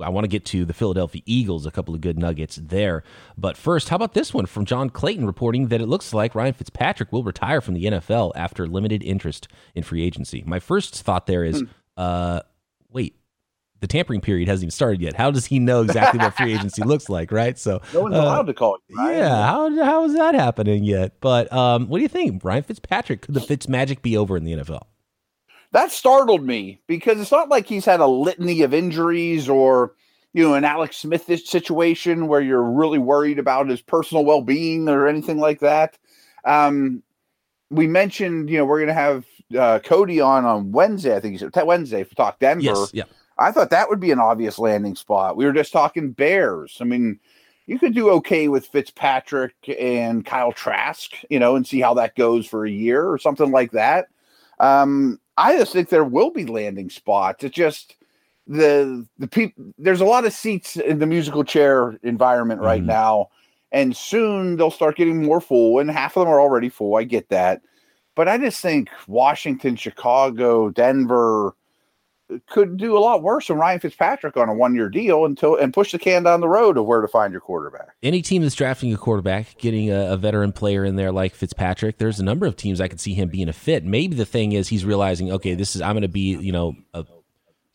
I 0.00 0.08
want 0.08 0.24
to 0.24 0.28
get 0.28 0.44
to 0.46 0.64
the 0.64 0.72
Philadelphia 0.72 1.20
Eagles, 1.26 1.66
a 1.66 1.70
couple 1.70 1.94
of 1.94 2.00
good 2.00 2.18
nuggets 2.18 2.56
there. 2.62 3.02
But 3.36 3.56
first, 3.56 3.88
how 3.88 3.96
about 3.96 4.14
this 4.14 4.32
one 4.32 4.46
from 4.46 4.64
John 4.64 4.88
Clayton 4.88 5.26
reporting 5.26 5.68
that 5.68 5.80
it 5.80 5.86
looks 5.86 6.14
like 6.14 6.34
Ryan 6.34 6.54
Fitzpatrick 6.54 7.12
will 7.12 7.24
retire 7.24 7.60
from 7.60 7.74
the 7.74 7.84
NFL 7.84 8.32
after 8.36 8.68
limited 8.68 9.02
interest 9.02 9.48
in 9.74 9.82
free 9.82 10.04
agency. 10.04 10.44
My 10.46 10.60
first 10.60 11.02
thought 11.02 11.26
there 11.26 11.44
is, 11.44 11.60
hmm. 11.60 11.66
uh, 11.96 12.40
wait, 12.88 13.16
the 13.84 13.88
tampering 13.88 14.22
period 14.22 14.48
hasn't 14.48 14.64
even 14.64 14.70
started 14.70 15.02
yet. 15.02 15.14
How 15.14 15.30
does 15.30 15.44
he 15.44 15.58
know 15.58 15.82
exactly 15.82 16.18
what 16.18 16.34
free 16.34 16.54
agency 16.54 16.82
looks 16.82 17.10
like, 17.10 17.30
right? 17.30 17.58
So 17.58 17.82
no 17.92 18.00
one's 18.00 18.14
uh, 18.14 18.22
allowed 18.22 18.46
to 18.46 18.54
call 18.54 18.78
you. 18.88 18.96
Right? 18.96 19.18
Yeah, 19.18 19.46
how 19.46 19.84
how 19.84 20.04
is 20.04 20.14
that 20.14 20.34
happening 20.34 20.84
yet? 20.84 21.20
But 21.20 21.52
um, 21.52 21.86
what 21.88 21.98
do 21.98 22.02
you 22.02 22.08
think, 22.08 22.42
Ryan 22.42 22.62
Fitzpatrick? 22.62 23.22
Could 23.22 23.34
the 23.34 23.42
Fitz 23.42 23.68
magic 23.68 24.00
be 24.00 24.16
over 24.16 24.38
in 24.38 24.44
the 24.44 24.52
NFL? 24.52 24.84
That 25.72 25.90
startled 25.90 26.42
me 26.42 26.80
because 26.86 27.20
it's 27.20 27.30
not 27.30 27.50
like 27.50 27.66
he's 27.66 27.84
had 27.84 28.00
a 28.00 28.06
litany 28.06 28.62
of 28.62 28.72
injuries 28.72 29.50
or 29.50 29.92
you 30.32 30.42
know 30.42 30.54
an 30.54 30.64
Alex 30.64 30.96
Smith 30.96 31.26
situation 31.46 32.26
where 32.26 32.40
you're 32.40 32.64
really 32.64 32.98
worried 32.98 33.38
about 33.38 33.68
his 33.68 33.82
personal 33.82 34.24
well 34.24 34.40
being 34.40 34.88
or 34.88 35.06
anything 35.06 35.38
like 35.38 35.60
that. 35.60 35.98
Um, 36.46 37.02
we 37.70 37.86
mentioned 37.86 38.48
you 38.48 38.56
know 38.56 38.64
we're 38.64 38.78
going 38.78 38.88
to 38.88 38.94
have 38.94 39.26
uh, 39.58 39.78
Cody 39.80 40.22
on 40.22 40.46
on 40.46 40.72
Wednesday. 40.72 41.14
I 41.14 41.20
think 41.20 41.32
he 41.32 41.38
said 41.38 41.52
Wednesday 41.66 42.02
for 42.02 42.14
Talk 42.14 42.38
Denver. 42.38 42.62
Yes, 42.62 42.90
yeah 42.94 43.04
I 43.38 43.50
thought 43.50 43.70
that 43.70 43.88
would 43.88 44.00
be 44.00 44.10
an 44.10 44.20
obvious 44.20 44.58
landing 44.58 44.94
spot. 44.94 45.36
We 45.36 45.44
were 45.44 45.52
just 45.52 45.72
talking 45.72 46.12
Bears. 46.12 46.78
I 46.80 46.84
mean, 46.84 47.18
you 47.66 47.78
could 47.78 47.94
do 47.94 48.10
okay 48.10 48.48
with 48.48 48.66
Fitzpatrick 48.66 49.54
and 49.78 50.24
Kyle 50.24 50.52
Trask, 50.52 51.12
you 51.30 51.38
know, 51.38 51.56
and 51.56 51.66
see 51.66 51.80
how 51.80 51.94
that 51.94 52.14
goes 52.14 52.46
for 52.46 52.64
a 52.64 52.70
year 52.70 53.08
or 53.08 53.18
something 53.18 53.50
like 53.50 53.72
that. 53.72 54.08
Um, 54.60 55.18
I 55.36 55.56
just 55.56 55.72
think 55.72 55.88
there 55.88 56.04
will 56.04 56.30
be 56.30 56.46
landing 56.46 56.90
spots. 56.90 57.42
It's 57.42 57.56
just 57.56 57.96
the 58.46 59.06
the 59.18 59.26
people. 59.26 59.64
There's 59.78 60.00
a 60.00 60.06
lot 60.06 60.26
of 60.26 60.32
seats 60.32 60.76
in 60.76 60.98
the 60.98 61.06
musical 61.06 61.42
chair 61.42 61.98
environment 62.02 62.60
right 62.60 62.82
mm. 62.82 62.86
now, 62.86 63.30
and 63.72 63.96
soon 63.96 64.56
they'll 64.56 64.70
start 64.70 64.96
getting 64.96 65.24
more 65.24 65.40
full. 65.40 65.80
And 65.80 65.90
half 65.90 66.16
of 66.16 66.20
them 66.20 66.32
are 66.32 66.40
already 66.40 66.68
full. 66.68 66.96
I 66.96 67.04
get 67.04 67.30
that, 67.30 67.62
but 68.14 68.28
I 68.28 68.38
just 68.38 68.60
think 68.60 68.90
Washington, 69.08 69.74
Chicago, 69.74 70.70
Denver 70.70 71.56
could 72.46 72.76
do 72.76 72.96
a 72.96 73.00
lot 73.00 73.22
worse 73.22 73.48
than 73.48 73.58
Ryan 73.58 73.80
Fitzpatrick 73.80 74.36
on 74.36 74.48
a 74.48 74.54
one 74.54 74.74
year 74.74 74.88
deal 74.88 75.24
until 75.24 75.56
and 75.56 75.72
push 75.72 75.92
the 75.92 75.98
can 75.98 76.22
down 76.22 76.40
the 76.40 76.48
road 76.48 76.76
of 76.76 76.86
where 76.86 77.00
to 77.00 77.08
find 77.08 77.32
your 77.32 77.40
quarterback. 77.40 77.88
Any 78.02 78.22
team 78.22 78.42
that's 78.42 78.54
drafting 78.54 78.92
a 78.92 78.96
quarterback, 78.96 79.58
getting 79.58 79.90
a, 79.90 80.12
a, 80.12 80.16
veteran 80.16 80.52
player 80.52 80.84
in 80.84 80.96
there 80.96 81.12
like 81.12 81.34
Fitzpatrick, 81.34 81.98
there's 81.98 82.20
a 82.20 82.24
number 82.24 82.46
of 82.46 82.56
teams 82.56 82.80
I 82.80 82.88
could 82.88 83.00
see 83.00 83.14
him 83.14 83.28
being 83.28 83.48
a 83.48 83.52
fit. 83.52 83.84
Maybe 83.84 84.16
the 84.16 84.24
thing 84.24 84.52
is 84.52 84.68
he's 84.68 84.84
realizing, 84.84 85.30
okay, 85.32 85.54
this 85.54 85.76
is 85.76 85.82
I'm 85.82 85.94
going 85.94 86.02
to 86.02 86.08
be 86.08 86.36
you 86.36 86.52
know 86.52 86.74
a 86.94 87.04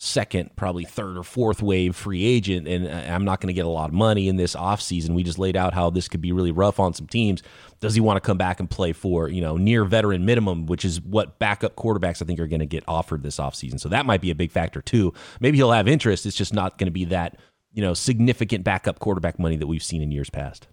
second, 0.01 0.49
probably 0.55 0.85
third 0.85 1.17
or 1.17 1.23
fourth 1.23 1.61
wave 1.61 1.93
free 1.93 2.23
agent, 2.23 2.67
and 2.69 2.87
I'm 2.87 3.25
not 3.25 3.41
going 3.41 3.47
to 3.47 3.53
get 3.53 3.65
a 3.65 3.69
lot 3.69 3.89
of 3.89 3.93
money 3.93 4.29
in 4.29 4.37
this 4.37 4.55
offseason. 4.55 5.09
We 5.09 5.23
just 5.23 5.37
laid 5.37 5.57
out 5.57 5.73
how 5.73 5.89
this 5.89 6.07
could 6.07 6.21
be 6.21 6.31
really 6.31 6.53
rough 6.53 6.79
on 6.79 6.93
some 6.93 7.05
teams. 7.05 7.43
Does 7.81 7.95
he 7.95 8.01
want 8.01 8.15
to 8.15 8.21
come 8.21 8.37
back 8.37 8.61
and 8.61 8.69
play 8.69 8.93
for, 8.93 9.27
you 9.27 9.41
know, 9.41 9.57
near 9.57 9.83
veteran 9.83 10.25
minimum, 10.25 10.67
which 10.67 10.85
is 10.85 11.01
what 11.01 11.37
backup 11.37 11.75
quarterbacks 11.75 12.21
I 12.21 12.25
think 12.25 12.39
are 12.39 12.47
going 12.47 12.61
to 12.61 12.65
get 12.65 12.85
offered 12.87 13.23
this 13.23 13.37
offseason. 13.37 13.77
So 13.77 13.89
that 13.89 14.05
might 14.05 14.21
be 14.21 14.31
a 14.31 14.35
big 14.35 14.51
factor 14.51 14.81
too. 14.81 15.13
Maybe 15.41 15.57
he'll 15.57 15.71
have 15.71 15.87
interest. 15.87 16.25
It's 16.25 16.37
just 16.37 16.53
not 16.53 16.77
going 16.77 16.87
to 16.87 16.91
be 16.91 17.05
that, 17.05 17.37
you 17.73 17.81
know, 17.81 17.93
significant 17.93 18.63
backup 18.63 18.99
quarterback 18.99 19.37
money 19.37 19.57
that 19.57 19.67
we've 19.67 19.83
seen 19.83 20.01
in 20.01 20.11
years 20.11 20.29
past. 20.29 20.67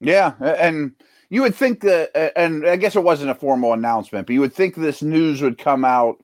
Yeah, 0.00 0.34
and 0.40 0.92
you 1.30 1.42
would 1.42 1.54
think 1.54 1.80
that, 1.82 2.10
and 2.36 2.66
I 2.66 2.76
guess 2.76 2.96
it 2.96 3.04
wasn't 3.04 3.30
a 3.30 3.34
formal 3.34 3.72
announcement, 3.72 4.26
but 4.26 4.34
you 4.34 4.40
would 4.40 4.52
think 4.52 4.74
this 4.74 5.02
news 5.02 5.40
would 5.40 5.56
come 5.56 5.84
out 5.84 6.16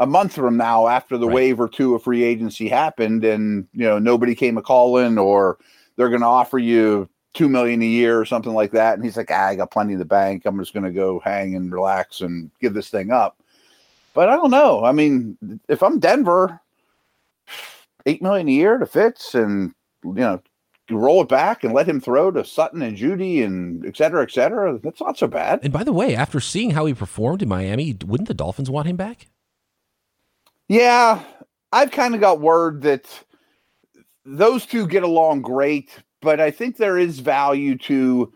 a 0.00 0.06
month 0.06 0.32
from 0.32 0.56
now 0.56 0.88
after 0.88 1.18
the 1.18 1.26
right. 1.26 1.34
wave 1.34 1.60
or 1.60 1.68
two 1.68 1.94
of 1.94 2.02
free 2.02 2.24
agency 2.24 2.68
happened 2.68 3.22
and 3.22 3.68
you 3.72 3.84
know 3.84 3.98
nobody 3.98 4.34
came 4.34 4.56
a 4.58 4.62
calling 4.62 5.18
or 5.18 5.58
they're 5.96 6.08
going 6.08 6.22
to 6.22 6.26
offer 6.26 6.58
you 6.58 7.08
two 7.34 7.48
million 7.48 7.80
a 7.82 7.86
year 7.86 8.18
or 8.18 8.24
something 8.24 8.54
like 8.54 8.72
that 8.72 8.94
and 8.94 9.04
he's 9.04 9.16
like 9.16 9.30
ah, 9.30 9.48
i 9.48 9.54
got 9.54 9.70
plenty 9.70 9.92
in 9.92 9.98
the 9.98 10.04
bank 10.04 10.44
i'm 10.46 10.58
just 10.58 10.72
going 10.72 10.84
to 10.84 10.90
go 10.90 11.20
hang 11.20 11.54
and 11.54 11.70
relax 11.70 12.22
and 12.22 12.50
give 12.60 12.74
this 12.74 12.88
thing 12.88 13.12
up 13.12 13.36
but 14.14 14.28
i 14.28 14.34
don't 14.34 14.50
know 14.50 14.82
i 14.84 14.90
mean 14.90 15.36
if 15.68 15.82
i'm 15.82 16.00
denver 16.00 16.58
eight 18.06 18.22
million 18.22 18.48
a 18.48 18.52
year 18.52 18.78
to 18.78 18.86
fitz 18.86 19.34
and 19.34 19.74
you 20.02 20.14
know 20.14 20.42
roll 20.90 21.22
it 21.22 21.28
back 21.28 21.62
and 21.62 21.72
let 21.72 21.88
him 21.88 22.00
throw 22.00 22.32
to 22.32 22.44
Sutton 22.44 22.82
and 22.82 22.96
Jeudy 22.96 23.44
and 23.44 23.86
et 23.86 23.96
cetera, 23.96 24.24
et 24.24 24.32
cetera. 24.32 24.76
That's 24.82 25.00
not 25.00 25.16
so 25.16 25.28
bad. 25.28 25.60
And 25.62 25.72
by 25.72 25.84
the 25.84 25.92
way, 25.92 26.16
after 26.16 26.40
seeing 26.40 26.70
how 26.70 26.84
he 26.86 26.94
performed 26.94 27.42
in 27.42 27.48
Miami, 27.48 27.96
wouldn't 28.04 28.26
the 28.26 28.34
Dolphins 28.34 28.68
want 28.68 28.88
him 28.88 28.96
back? 28.96 29.28
Yeah, 30.70 31.24
I've 31.72 31.90
kind 31.90 32.14
of 32.14 32.20
got 32.20 32.40
word 32.40 32.82
that 32.82 33.24
those 34.24 34.64
two 34.64 34.86
get 34.86 35.02
along 35.02 35.42
great, 35.42 35.98
but 36.22 36.38
I 36.38 36.52
think 36.52 36.76
there 36.76 36.96
is 36.96 37.18
value 37.18 37.76
to 37.78 38.32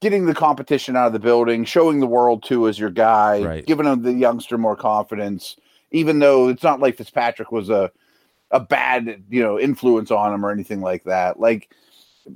getting 0.00 0.26
the 0.26 0.34
competition 0.34 0.96
out 0.96 1.06
of 1.06 1.12
the 1.12 1.20
building, 1.20 1.64
showing 1.64 2.00
the 2.00 2.08
world 2.08 2.42
to 2.46 2.66
as 2.66 2.76
your 2.76 2.90
guy, 2.90 3.44
right. 3.44 3.66
giving 3.66 3.86
him 3.86 4.02
the 4.02 4.12
youngster 4.12 4.58
more 4.58 4.74
confidence, 4.74 5.54
even 5.92 6.18
though 6.18 6.48
it's 6.48 6.64
not 6.64 6.80
like 6.80 6.96
Fitzpatrick 6.96 7.52
was 7.52 7.70
a 7.70 7.92
a 8.50 8.58
bad, 8.58 9.22
you 9.30 9.40
know, 9.40 9.56
influence 9.56 10.10
on 10.10 10.34
him 10.34 10.44
or 10.44 10.50
anything 10.50 10.80
like 10.80 11.04
that. 11.04 11.38
Like 11.38 11.72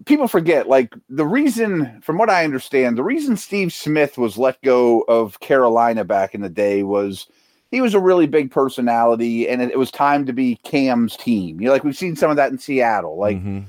people 0.05 0.29
forget, 0.29 0.69
like 0.69 0.95
the 1.09 1.27
reason, 1.27 2.01
from 2.03 2.19
what 2.19 2.31
I 2.31 2.45
understand, 2.45 2.97
the 2.97 3.03
reason 3.03 3.37
Steve 3.37 3.73
Smith 3.73 4.17
was 4.17 4.39
let 4.39 4.63
go 4.63 5.01
of 5.09 5.41
Carolina 5.41 6.05
back 6.05 6.37
in 6.37 6.41
the 6.41 6.49
day 6.49 6.85
was– 6.85 7.27
he 7.75 7.81
was 7.81 7.95
a 7.95 8.01
really 8.01 8.27
big 8.27 8.53
personality, 8.53 9.49
and 9.49 9.61
it, 9.61 9.73
it 9.73 9.79
was 9.79 9.91
time 9.91 10.25
to 10.27 10.33
be 10.33 10.57
Cam's 10.63 11.17
team. 11.17 11.61
You 11.61 11.67
know, 11.67 11.73
like 11.73 11.83
we've 11.83 11.97
seen 11.97 12.15
some 12.15 12.31
of 12.31 12.37
that 12.37 12.53
in 12.53 12.59
Seattle. 12.59 13.19
Like 13.19 13.37
mm-hmm. 13.37 13.61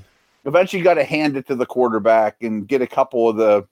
eventually, 0.44 0.78
you 0.78 0.84
got 0.84 0.94
to 0.94 1.04
hand 1.04 1.36
it 1.36 1.46
to 1.48 1.56
the 1.56 1.66
quarterback 1.66 2.42
and 2.42 2.68
get 2.68 2.80
a 2.80 2.86
couple 2.86 3.28
of 3.28 3.36
the 3.36 3.66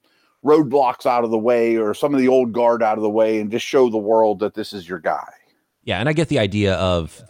roadblocks 0.45 1.07
out 1.07 1.23
of 1.23 1.31
the 1.31 1.39
way, 1.39 1.77
or 1.77 1.95
some 1.95 2.15
of 2.15 2.21
the 2.21 2.27
old 2.29 2.53
guard 2.53 2.83
out 2.83 2.99
of 2.99 3.03
the 3.03 3.11
way, 3.11 3.41
and 3.41 3.51
just 3.51 3.65
show 3.65 3.89
the 3.89 3.97
world 3.97 4.41
that 4.41 4.55
this 4.55 4.73
is 4.73 4.89
your 4.89 4.99
guy. 4.99 5.31
Yeah, 5.85 6.01
and 6.01 6.09
I 6.09 6.13
get 6.13 6.29
the 6.29 6.41
idea 6.41 6.75
of 6.75 7.23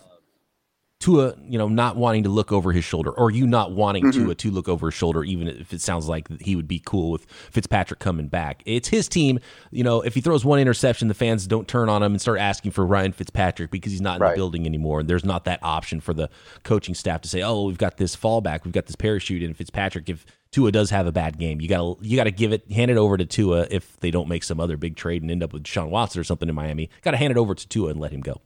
Tua, 1.04 1.34
you 1.46 1.58
know, 1.58 1.68
not 1.68 1.96
wanting 1.96 2.22
to 2.22 2.30
look 2.30 2.50
over 2.50 2.72
his 2.72 2.82
shoulder, 2.82 3.10
or 3.10 3.30
you 3.30 3.46
not 3.46 3.72
wanting 3.72 4.04
mm-hmm. 4.04 4.24
Tua 4.24 4.34
to 4.36 4.50
look 4.50 4.70
over 4.70 4.86
his 4.86 4.94
shoulder, 4.94 5.22
even 5.22 5.48
if 5.48 5.74
it 5.74 5.82
sounds 5.82 6.08
like 6.08 6.40
he 6.40 6.56
would 6.56 6.66
be 6.66 6.80
cool 6.82 7.10
with 7.10 7.26
Fitzpatrick 7.26 8.00
coming 8.00 8.26
back. 8.28 8.62
It's 8.64 8.88
his 8.88 9.06
team. 9.06 9.38
You 9.70 9.84
know, 9.84 10.00
if 10.00 10.14
he 10.14 10.22
throws 10.22 10.46
one 10.46 10.60
interception, 10.60 11.08
the 11.08 11.14
fans 11.14 11.46
don't 11.46 11.68
turn 11.68 11.90
on 11.90 12.02
him 12.02 12.12
and 12.12 12.22
start 12.22 12.38
asking 12.38 12.70
for 12.70 12.86
Ryan 12.86 13.12
Fitzpatrick 13.12 13.70
because 13.70 13.92
he's 13.92 14.00
not 14.00 14.16
in 14.16 14.22
right. 14.22 14.30
the 14.30 14.36
building 14.36 14.64
anymore. 14.64 15.00
And 15.00 15.06
there's 15.06 15.26
not 15.26 15.44
that 15.44 15.58
option 15.62 16.00
for 16.00 16.14
the 16.14 16.30
coaching 16.62 16.94
staff 16.94 17.20
to 17.20 17.28
say, 17.28 17.42
"Oh, 17.42 17.66
we've 17.66 17.76
got 17.76 17.98
this 17.98 18.16
fallback, 18.16 18.64
we've 18.64 18.72
got 18.72 18.86
this 18.86 18.96
parachute." 18.96 19.42
And 19.42 19.54
Fitzpatrick, 19.54 20.08
if 20.08 20.24
Tua 20.52 20.72
does 20.72 20.88
have 20.88 21.06
a 21.06 21.12
bad 21.12 21.36
game, 21.36 21.60
you 21.60 21.68
gotta 21.68 21.96
you 22.00 22.16
gotta 22.16 22.30
give 22.30 22.54
it, 22.54 22.72
hand 22.72 22.90
it 22.90 22.96
over 22.96 23.18
to 23.18 23.26
Tua 23.26 23.66
if 23.70 24.00
they 24.00 24.10
don't 24.10 24.26
make 24.26 24.42
some 24.42 24.58
other 24.58 24.78
big 24.78 24.96
trade 24.96 25.20
and 25.20 25.30
end 25.30 25.42
up 25.42 25.52
with 25.52 25.66
Sean 25.66 25.90
Watson 25.90 26.18
or 26.18 26.24
something 26.24 26.48
in 26.48 26.54
Miami. 26.54 26.88
Got 27.02 27.10
to 27.10 27.18
hand 27.18 27.30
it 27.30 27.36
over 27.36 27.54
to 27.54 27.68
Tua 27.68 27.90
and 27.90 28.00
let 28.00 28.10
him 28.10 28.22
go. 28.22 28.40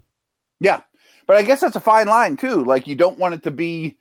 Yeah, 0.58 0.80
but 1.28 1.36
I 1.36 1.42
guess 1.42 1.60
that's 1.60 1.76
a 1.76 1.80
fine 1.80 2.08
line 2.08 2.36
too. 2.36 2.64
Like 2.64 2.88
you 2.88 2.96
don't 2.96 3.18
want 3.18 3.34
it 3.34 3.44
to 3.44 3.52
be 3.52 3.96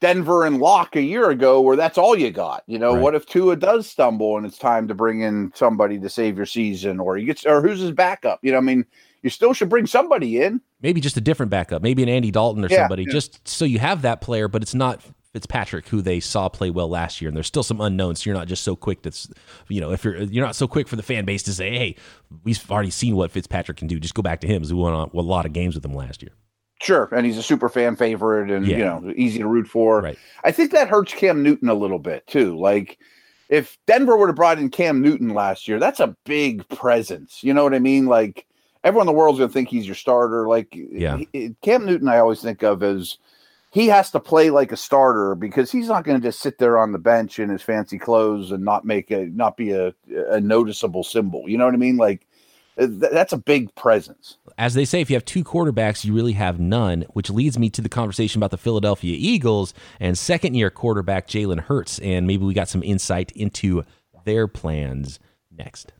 Denver 0.00 0.44
and 0.44 0.58
Lock 0.58 0.96
a 0.96 1.02
year 1.02 1.30
ago 1.30 1.60
where 1.60 1.76
that's 1.76 1.98
all 1.98 2.16
you 2.16 2.30
got. 2.30 2.64
You 2.66 2.78
know, 2.78 2.94
right. 2.94 3.00
what 3.00 3.14
if 3.14 3.26
Tua 3.26 3.54
does 3.54 3.88
stumble 3.88 4.36
and 4.36 4.46
it's 4.46 4.58
time 4.58 4.88
to 4.88 4.94
bring 4.94 5.20
in 5.20 5.52
somebody 5.54 6.00
to 6.00 6.08
save 6.08 6.36
your 6.38 6.46
season 6.46 6.98
or 6.98 7.18
you 7.18 7.26
get 7.26 7.46
or 7.46 7.60
who's 7.60 7.80
his 7.80 7.92
backup? 7.92 8.40
You 8.42 8.52
know, 8.52 8.58
I 8.58 8.62
mean, 8.62 8.86
you 9.22 9.30
still 9.30 9.52
should 9.52 9.68
bring 9.68 9.86
somebody 9.86 10.42
in. 10.42 10.60
Maybe 10.80 11.00
just 11.00 11.18
a 11.18 11.20
different 11.20 11.50
backup, 11.50 11.82
maybe 11.82 12.02
an 12.02 12.08
Andy 12.08 12.30
Dalton 12.30 12.64
or 12.64 12.68
yeah, 12.68 12.78
somebody, 12.78 13.04
yeah. 13.04 13.12
just 13.12 13.46
so 13.46 13.66
you 13.66 13.78
have 13.78 14.02
that 14.02 14.22
player, 14.22 14.48
but 14.48 14.62
it's 14.62 14.74
not 14.74 15.02
Fitzpatrick, 15.34 15.88
who 15.88 16.00
they 16.00 16.20
saw 16.20 16.48
play 16.48 16.70
well 16.70 16.88
last 16.88 17.20
year, 17.20 17.28
and 17.28 17.36
there's 17.36 17.48
still 17.48 17.64
some 17.64 17.80
unknowns. 17.80 18.22
So 18.22 18.30
you're 18.30 18.38
not 18.38 18.46
just 18.46 18.62
so 18.62 18.76
quick 18.76 19.02
to, 19.02 19.12
you 19.68 19.80
know, 19.80 19.90
if 19.90 20.04
you're 20.04 20.16
you're 20.16 20.46
not 20.46 20.54
so 20.54 20.68
quick 20.68 20.86
for 20.86 20.96
the 20.96 21.02
fan 21.02 21.24
base 21.24 21.42
to 21.42 21.52
say, 21.52 21.76
hey, 21.76 21.96
we've 22.44 22.70
already 22.70 22.90
seen 22.90 23.16
what 23.16 23.32
Fitzpatrick 23.32 23.76
can 23.76 23.88
do. 23.88 23.98
Just 23.98 24.14
go 24.14 24.22
back 24.22 24.40
to 24.42 24.46
him, 24.46 24.62
as 24.62 24.72
we 24.72 24.78
won 24.78 24.92
a, 24.92 25.18
a 25.18 25.20
lot 25.20 25.44
of 25.44 25.52
games 25.52 25.74
with 25.74 25.84
him 25.84 25.92
last 25.92 26.22
year. 26.22 26.30
Sure, 26.84 27.08
and 27.12 27.24
he's 27.24 27.38
a 27.38 27.42
super 27.42 27.70
fan 27.70 27.96
favorite, 27.96 28.50
and 28.50 28.66
yeah. 28.66 28.76
you 28.76 28.84
know, 28.84 29.12
easy 29.16 29.38
to 29.38 29.46
root 29.46 29.66
for. 29.66 30.02
Right. 30.02 30.18
I 30.44 30.52
think 30.52 30.70
that 30.72 30.88
hurts 30.88 31.14
Cam 31.14 31.42
Newton 31.42 31.70
a 31.70 31.74
little 31.74 31.98
bit 31.98 32.26
too. 32.26 32.58
Like, 32.58 32.98
if 33.48 33.78
Denver 33.86 34.18
would 34.18 34.28
have 34.28 34.36
brought 34.36 34.58
in 34.58 34.68
Cam 34.68 35.00
Newton 35.00 35.30
last 35.30 35.66
year, 35.66 35.78
that's 35.78 36.00
a 36.00 36.14
big 36.24 36.68
presence. 36.68 37.42
You 37.42 37.54
know 37.54 37.64
what 37.64 37.72
I 37.72 37.78
mean? 37.78 38.04
Like, 38.04 38.46
everyone 38.84 39.08
in 39.08 39.14
the 39.14 39.18
world's 39.18 39.38
gonna 39.38 39.50
think 39.50 39.70
he's 39.70 39.86
your 39.86 39.94
starter. 39.94 40.46
Like, 40.46 40.68
yeah, 40.72 41.20
he, 41.32 41.56
Cam 41.62 41.86
Newton, 41.86 42.08
I 42.08 42.18
always 42.18 42.42
think 42.42 42.62
of 42.62 42.82
as 42.82 43.16
he 43.74 43.88
has 43.88 44.10
to 44.12 44.20
play 44.20 44.50
like 44.50 44.70
a 44.70 44.76
starter 44.76 45.34
because 45.34 45.72
he's 45.72 45.88
not 45.88 46.04
going 46.04 46.20
to 46.20 46.28
just 46.28 46.38
sit 46.38 46.58
there 46.58 46.78
on 46.78 46.92
the 46.92 46.98
bench 46.98 47.40
in 47.40 47.48
his 47.48 47.60
fancy 47.60 47.98
clothes 47.98 48.52
and 48.52 48.64
not 48.64 48.84
make 48.84 49.10
a 49.10 49.26
not 49.26 49.56
be 49.56 49.72
a, 49.72 49.92
a 50.30 50.40
noticeable 50.40 51.02
symbol. 51.02 51.48
You 51.48 51.58
know 51.58 51.64
what 51.64 51.74
I 51.74 51.78
mean? 51.78 51.96
Like 51.96 52.24
that's 52.76 53.32
a 53.32 53.36
big 53.36 53.74
presence. 53.74 54.38
As 54.58 54.74
they 54.74 54.84
say, 54.84 55.00
if 55.00 55.10
you 55.10 55.16
have 55.16 55.24
two 55.24 55.44
quarterbacks, 55.44 56.04
you 56.04 56.12
really 56.12 56.32
have 56.32 56.58
none, 56.58 57.02
which 57.12 57.30
leads 57.30 57.58
me 57.58 57.70
to 57.70 57.80
the 57.80 57.88
conversation 57.88 58.38
about 58.38 58.50
the 58.50 58.58
Philadelphia 58.58 59.16
Eagles 59.18 59.74
and 60.00 60.18
second 60.18 60.54
year 60.54 60.70
quarterback 60.70 61.28
Jalen 61.28 61.60
Hurts. 61.60 61.98
And 62.00 62.26
maybe 62.26 62.44
we 62.44 62.54
got 62.54 62.68
some 62.68 62.82
insight 62.82 63.32
into 63.32 63.84
their 64.24 64.48
plans 64.48 65.20
next. 65.50 65.92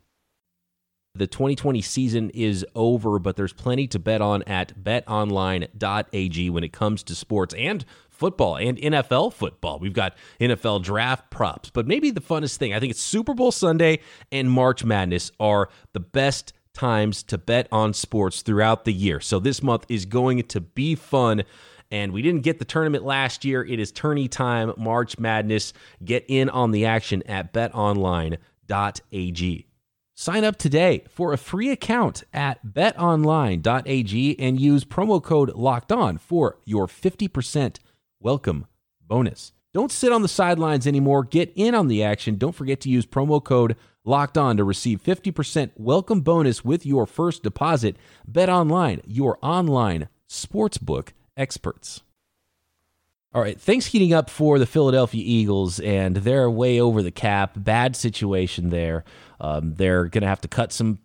The 1.17 1.29
2020 1.29 1.81
season 1.81 2.31
is 2.31 2.67
over, 2.75 3.21
but 3.21 3.37
there's 3.37 3.53
plenty 3.53 3.87
to 3.89 4.01
bet 4.01 4.21
on 4.21 4.43
at 4.45 4.83
betonline.ag 4.83 6.51
when 6.51 6.65
it 6.65 6.73
comes 6.73 7.05
to 7.05 7.15
sports 7.15 7.55
and 7.55 7.85
football 8.11 8.57
and 8.57 8.77
NFL 8.79 9.33
football. 9.33 9.79
We've 9.79 9.93
got 9.93 10.17
NFL 10.41 10.83
draft 10.83 11.31
props, 11.31 11.71
but 11.71 11.87
maybe 11.87 12.11
the 12.11 12.21
funnest 12.21 12.57
thing, 12.57 12.75
I 12.75 12.81
think 12.81 12.91
it's 12.91 13.01
Super 13.01 13.33
Bowl 13.33 13.53
Sunday 13.53 14.01
and 14.33 14.51
March 14.51 14.85
Madness 14.85 15.31
are 15.39 15.69
the 15.93 16.01
best 16.01 16.53
times 16.75 17.23
to 17.25 17.39
bet 17.39 17.69
on 17.73 17.95
sports 17.95 18.43
throughout 18.43 18.85
the 18.85 18.93
year. 18.93 19.21
So 19.21 19.39
this 19.39 19.63
month 19.63 19.87
is 19.89 20.05
going 20.05 20.43
to 20.43 20.61
be 20.61 20.95
fun. 20.95 21.45
And 21.91 22.13
we 22.13 22.23
didn't 22.23 22.43
get 22.43 22.59
the 22.59 22.65
tournament 22.65 23.05
last 23.05 23.45
year. 23.45 23.65
It 23.65 23.79
is 23.79 23.93
tourney 23.93 24.29
time, 24.29 24.73
March 24.77 25.19
Madness. 25.19 25.73
Get 26.05 26.25
in 26.29 26.51
on 26.51 26.73
the 26.73 26.85
action 26.85 27.23
at 27.27 27.53
betonline.ag. 27.53 28.39
Sign 30.17 30.45
up 30.45 30.57
today 30.57 31.05
for 31.09 31.33
a 31.33 31.39
free 31.39 31.71
account 31.71 32.23
at 32.33 32.65
betonline.ag 32.65 34.39
and 34.39 34.61
use 34.61 34.85
promo 34.85 35.23
code 35.23 35.51
locked 35.55 35.91
on 35.91 36.19
for 36.19 36.59
your 36.65 36.87
50% 36.87 37.79
welcome 38.21 38.67
bonus. 39.01 39.53
Don't 39.75 39.91
sit 39.91 40.13
on 40.13 40.23
the 40.23 40.29
sidelines 40.29 40.87
anymore. 40.87 41.25
Get 41.25 41.53
in 41.57 41.75
on 41.75 41.89
the 41.89 42.05
action. 42.05 42.37
Don't 42.37 42.55
forget 42.55 42.81
to 42.83 42.89
use 42.89 43.05
promo 43.05 43.43
code 43.43 43.75
locked 44.05 44.39
on 44.39 44.57
to 44.57 44.63
receive 44.63 45.03
50% 45.03 45.73
welcome 45.77 46.21
bonus 46.21 46.65
with 46.65 46.87
your 46.87 47.07
first 47.07 47.43
deposit. 47.43 47.97
Bet 48.27 48.49
online, 48.49 49.01
your 49.05 49.37
online 49.43 50.09
sportsbook 50.29 51.09
experts. 51.37 52.03
All 53.35 53.43
right, 53.43 53.61
things 53.61 53.87
heating 53.87 54.13
up 54.13 54.31
for 54.31 54.61
the 54.61 54.67
Philadelphia 54.67 55.25
Eagles, 55.27 55.81
and 55.81 56.19
they're 56.19 56.49
way 56.49 56.79
over 56.79 57.03
the 57.03 57.11
cap. 57.11 57.55
Bad 57.57 57.97
situation 57.97 58.71
there. 58.71 59.03
Um, 59.41 59.75
they're 59.75 60.05
going 60.05 60.23
to 60.23 60.29
have 60.29 60.41
to 60.43 60.49
cut 60.49 60.71
some 60.71 61.01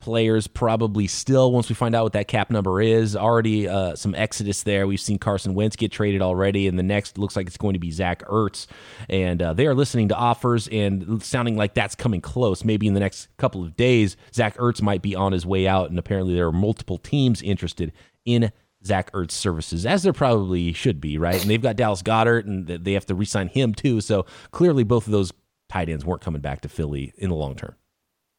players 0.00 0.46
probably 0.46 1.06
still 1.06 1.52
once 1.52 1.68
we 1.68 1.74
find 1.74 1.94
out 1.94 2.04
what 2.04 2.12
that 2.12 2.28
cap 2.28 2.50
number 2.50 2.80
is. 2.80 3.16
Already 3.16 3.68
uh, 3.68 3.94
some 3.96 4.14
exodus 4.14 4.62
there. 4.62 4.86
We've 4.86 5.00
seen 5.00 5.18
Carson 5.18 5.54
Wentz 5.54 5.76
get 5.76 5.90
traded 5.90 6.22
already, 6.22 6.68
and 6.68 6.78
the 6.78 6.82
next 6.82 7.18
looks 7.18 7.36
like 7.36 7.46
it's 7.46 7.56
going 7.56 7.74
to 7.74 7.80
be 7.80 7.90
Zach 7.90 8.22
Ertz. 8.26 8.66
And 9.08 9.42
uh, 9.42 9.52
they 9.52 9.66
are 9.66 9.74
listening 9.74 10.08
to 10.08 10.14
offers 10.14 10.68
and 10.68 11.22
sounding 11.22 11.56
like 11.56 11.74
that's 11.74 11.94
coming 11.94 12.20
close. 12.20 12.64
Maybe 12.64 12.86
in 12.86 12.94
the 12.94 13.00
next 13.00 13.28
couple 13.36 13.62
of 13.62 13.76
days, 13.76 14.16
Zach 14.32 14.56
Ertz 14.58 14.82
might 14.82 15.02
be 15.02 15.14
on 15.14 15.32
his 15.32 15.46
way 15.46 15.66
out, 15.66 15.90
and 15.90 15.98
apparently 15.98 16.34
there 16.34 16.46
are 16.46 16.52
multiple 16.52 16.98
teams 16.98 17.42
interested 17.42 17.92
in 18.24 18.52
Zach 18.84 19.10
Ertz 19.12 19.32
services, 19.32 19.84
as 19.84 20.02
there 20.02 20.12
probably 20.12 20.72
should 20.72 21.00
be, 21.00 21.18
right? 21.18 21.40
And 21.40 21.50
they've 21.50 21.60
got 21.60 21.76
Dallas 21.76 22.02
Goedert, 22.02 22.44
and 22.46 22.66
they 22.66 22.92
have 22.92 23.06
to 23.06 23.14
re-sign 23.14 23.48
him 23.48 23.74
too. 23.74 24.00
So 24.00 24.26
clearly, 24.52 24.84
both 24.84 25.06
of 25.06 25.12
those 25.12 25.32
tight 25.68 25.88
ends 25.88 26.04
weren't 26.04 26.22
coming 26.22 26.42
back 26.42 26.60
to 26.60 26.68
Philly 26.68 27.12
in 27.16 27.30
the 27.30 27.34
long 27.34 27.56
term. 27.56 27.74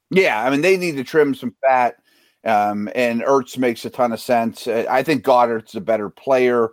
Yeah, 0.09 0.43
I 0.43 0.49
mean 0.49 0.61
they 0.61 0.77
need 0.77 0.95
to 0.97 1.03
trim 1.03 1.35
some 1.35 1.55
fat, 1.61 1.97
Um, 2.43 2.89
and 2.95 3.21
Ertz 3.23 3.57
makes 3.57 3.83
a 3.83 3.89
ton 3.89 4.13
of 4.13 4.21
sense. 4.21 4.67
I 4.67 5.03
think 5.03 5.23
Goedert's 5.23 5.75
a 5.75 5.81
better 5.81 6.09
player. 6.09 6.69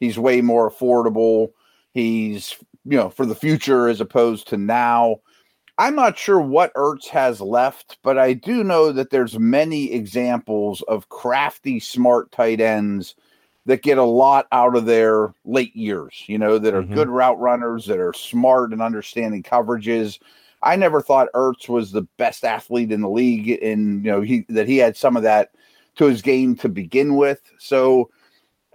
He's 0.00 0.18
way 0.18 0.42
more 0.42 0.70
affordable. 0.70 1.52
He's, 1.94 2.54
you 2.84 2.98
know, 2.98 3.08
for 3.08 3.24
the 3.24 3.34
future 3.34 3.88
as 3.88 4.00
opposed 4.00 4.48
to 4.48 4.58
now. 4.58 5.20
I'm 5.78 5.96
not 5.96 6.18
sure 6.18 6.40
what 6.40 6.74
Ertz 6.74 7.08
has 7.08 7.40
left, 7.40 7.98
but 8.02 8.18
I 8.18 8.34
do 8.34 8.62
know 8.62 8.92
that 8.92 9.10
there's 9.10 9.38
many 9.38 9.92
examples 9.92 10.82
of 10.86 11.08
crafty, 11.08 11.80
smart 11.80 12.30
tight 12.30 12.60
ends 12.60 13.16
that 13.66 13.82
get 13.82 13.98
a 13.98 14.04
lot 14.04 14.46
out 14.52 14.76
of 14.76 14.84
their 14.84 15.32
late 15.44 15.74
years, 15.74 16.22
you 16.26 16.38
know, 16.38 16.58
that 16.58 16.74
are 16.74 16.82
mm-hmm. 16.82 16.94
good 16.94 17.08
route 17.08 17.40
runners, 17.40 17.86
that 17.86 17.98
are 17.98 18.12
smart 18.12 18.72
and 18.72 18.82
understanding 18.82 19.42
coverages. 19.42 20.18
I 20.64 20.76
never 20.76 21.00
thought 21.00 21.28
Ertz 21.34 21.68
was 21.68 21.92
the 21.92 22.02
best 22.16 22.44
athlete 22.44 22.90
in 22.90 23.02
the 23.02 23.08
league, 23.08 23.62
and 23.62 24.04
you 24.04 24.10
know, 24.10 24.20
he 24.22 24.44
that 24.48 24.66
he 24.66 24.78
had 24.78 24.96
some 24.96 25.16
of 25.16 25.22
that 25.22 25.50
to 25.96 26.06
his 26.06 26.22
game 26.22 26.56
to 26.56 26.68
begin 26.68 27.16
with. 27.16 27.40
So, 27.58 28.10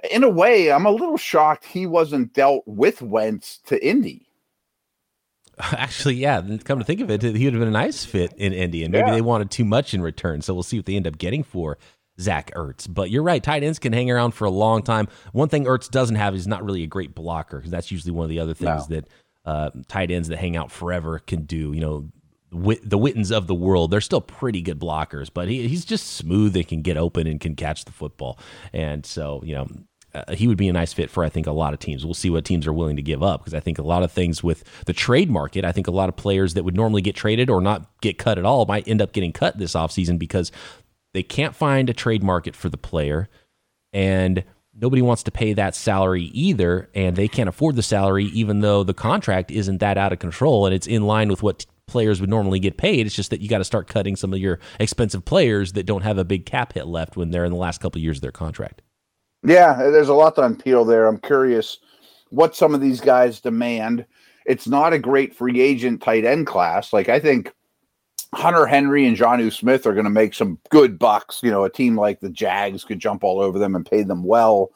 in 0.10 0.24
a 0.24 0.30
way, 0.30 0.72
I'm 0.72 0.86
a 0.86 0.92
little 0.92 1.18
shocked 1.18 1.66
he 1.66 1.86
wasn't 1.86 2.34
dealt 2.34 2.64
with 2.66 3.02
Wentz 3.02 3.60
to 3.66 3.86
Indy. 3.86 4.28
Actually, 5.60 6.16
yeah. 6.16 6.42
Come 6.64 6.80
to 6.80 6.86
think 6.86 7.02
of 7.02 7.12
it, 7.12 7.22
he 7.22 7.46
would 7.46 7.54
have 7.54 7.60
been 7.60 7.68
a 7.68 7.72
nice 7.72 8.06
fit 8.06 8.34
in 8.38 8.54
Indy, 8.54 8.84
and 8.84 8.92
maybe 8.92 9.08
yeah. 9.08 9.16
they 9.16 9.22
wanted 9.22 9.52
too 9.52 9.66
much 9.66 9.94
in 9.94 10.02
return. 10.02 10.42
So 10.42 10.54
we'll 10.54 10.64
see 10.64 10.78
what 10.78 10.86
they 10.86 10.96
end 10.96 11.08
up 11.08 11.18
getting 11.18 11.44
for 11.44 11.78
Zach 12.20 12.52
Ertz. 12.56 12.88
But 12.92 13.10
you're 13.10 13.24
right, 13.24 13.44
tight 13.44 13.64
ends 13.64 13.80
can 13.80 13.94
hang 13.94 14.10
around 14.12 14.32
for 14.32 14.46
a 14.46 14.52
long 14.52 14.84
time. 14.84 15.08
One 15.34 15.50
thing 15.50 15.66
Ertz 15.66 15.90
doesn't 15.90 16.16
have 16.16 16.36
is 16.36 16.48
not 16.48 16.64
really 16.64 16.84
a 16.84 16.88
great 16.88 17.16
blocker 17.16 17.58
because 17.58 17.72
that's 17.72 17.92
usually 17.92 18.12
one 18.12 18.24
of 18.24 18.30
the 18.30 18.40
other 18.40 18.54
things 18.54 18.90
no. 18.90 18.96
that 18.96 19.08
uh, 19.50 19.72
tight 19.88 20.12
ends 20.12 20.28
that 20.28 20.38
hang 20.38 20.56
out 20.56 20.72
forever 20.72 21.18
can 21.18 21.46
do. 21.46 21.74
You 21.74 21.82
know, 21.82 22.10
the 22.84 22.98
Wittens 23.00 23.32
of 23.32 23.48
the 23.48 23.56
world, 23.56 23.90
they're 23.90 24.00
still 24.00 24.22
pretty 24.22 24.62
good 24.62 24.80
blockers, 24.80 25.30
but 25.34 25.48
he, 25.48 25.68
he's 25.68 25.86
just 25.86 26.06
smooth 26.14 26.56
and 26.56 26.68
can 26.68 26.84
get 26.84 26.98
open 26.98 27.26
and 27.26 27.40
can 27.40 27.56
catch 27.56 27.86
the 27.86 27.92
football. 27.92 28.38
And 28.74 29.06
so, 29.06 29.42
you 29.44 29.56
know, 29.56 29.68
uh, 30.14 30.36
he 30.36 30.48
would 30.48 30.58
be 30.58 30.68
a 30.68 30.74
nice 30.74 30.94
fit 30.94 31.10
for 31.10 31.24
I 31.24 31.30
think 31.30 31.48
a 31.48 31.52
lot 31.52 31.74
of 31.74 31.80
teams. 31.80 32.06
We'll 32.06 32.14
see 32.14 32.30
what 32.30 32.46
teams 32.46 32.68
are 32.68 32.74
willing 32.74 32.96
to 32.96 33.02
give 33.02 33.24
up 33.24 33.42
because 33.42 33.56
I 33.56 33.60
think 33.60 33.80
a 33.80 33.84
lot 33.84 34.04
of 34.04 34.12
things 34.12 34.44
with 34.44 34.64
the 34.86 34.94
trade 34.94 35.32
market, 35.32 35.66
I 35.66 35.72
think 35.72 35.88
a 35.88 35.92
lot 35.92 36.10
of 36.10 36.16
players 36.16 36.54
that 36.54 36.64
would 36.64 36.76
normally 36.76 37.02
get 37.02 37.16
traded 37.16 37.50
or 37.50 37.60
not 37.60 37.90
get 38.02 38.20
cut 38.20 38.38
at 38.38 38.46
all 38.46 38.66
might 38.68 38.88
end 38.88 39.02
up 39.02 39.14
getting 39.14 39.32
cut 39.32 39.58
this 39.58 39.74
offseason 39.74 40.20
because 40.20 40.52
they 41.14 41.24
can't 41.24 41.56
find 41.56 41.90
a 41.90 41.94
trade 41.94 42.22
market 42.22 42.56
for 42.56 42.70
the 42.70 42.78
player 42.78 43.30
and 43.94 44.44
nobody 44.82 45.02
wants 45.02 45.24
to 45.24 45.32
pay 45.32 45.54
that 45.54 45.76
salary 45.76 46.26
either 46.26 46.90
and 46.94 47.16
they 47.16 47.28
can't 47.28 47.50
afford 47.50 47.76
the 47.76 47.84
salary 47.84 48.26
even 48.26 48.62
though 48.62 48.84
the 48.84 48.94
contract 48.94 49.52
isn't 49.52 49.80
that 49.80 49.98
out 49.98 50.14
of 50.14 50.20
control 50.20 50.66
and 50.66 50.74
it's 50.74 50.88
in 50.88 51.06
line 51.06 51.30
with 51.30 51.44
what 51.44 51.66
players 51.88 52.22
would 52.22 52.30
normally 52.30 52.60
get 52.60 52.78
paid. 52.78 53.06
It's 53.06 53.16
just 53.16 53.32
that 53.32 53.42
you 53.42 53.50
got 53.50 53.58
to 53.58 53.64
start 53.64 53.88
cutting 53.88 54.16
some 54.16 54.34
of 54.34 54.40
your 54.40 54.60
expensive 54.80 55.26
players 55.26 55.74
that 55.74 55.86
don't 55.86 56.04
have 56.04 56.18
a 56.18 56.24
big 56.24 56.46
cap 56.46 56.74
hit 56.74 56.88
left 56.88 57.18
when 57.18 57.32
they're 57.32 57.46
in 57.46 57.52
the 57.52 57.58
last 57.58 57.82
couple 57.82 58.00
of 58.00 58.04
years 58.04 58.18
of 58.18 58.22
their 58.22 58.32
contract. 58.32 58.82
Yeah, 59.44 59.76
there's 59.76 60.10
a 60.10 60.14
lot 60.14 60.36
to 60.36 60.42
unpeel 60.42 60.88
there. 60.88 61.08
I'm 61.08 61.18
curious 61.18 61.80
what 62.30 62.56
some 62.56 62.76
of 62.76 62.82
these 62.82 63.02
guys 63.02 63.42
demand. 63.42 64.06
It's 64.46 64.68
not 64.68 64.94
a 64.94 65.00
great 65.00 65.36
free 65.36 65.60
agent 65.60 66.02
tight 66.02 66.26
end 66.26 66.46
class. 66.48 66.94
Like 66.94 67.10
I 67.10 67.20
think 67.20 67.54
Hunter 68.34 68.66
Henry 68.66 69.08
and 69.08 69.18
Jonnu 69.18 69.52
Smith 69.52 69.88
are 69.88 69.94
going 69.94 70.06
to 70.06 70.10
make 70.12 70.34
some 70.34 70.60
good 70.70 71.00
bucks. 71.00 71.40
You 71.42 71.52
know, 71.52 71.64
a 71.64 71.70
team 71.70 71.98
like 71.98 72.20
the 72.20 72.30
Jags 72.30 72.84
could 72.84 73.00
jump 73.00 73.24
all 73.24 73.40
over 73.40 73.58
them 73.58 73.76
and 73.76 73.86
pay 73.86 74.04
them 74.04 74.24
well. 74.24 74.72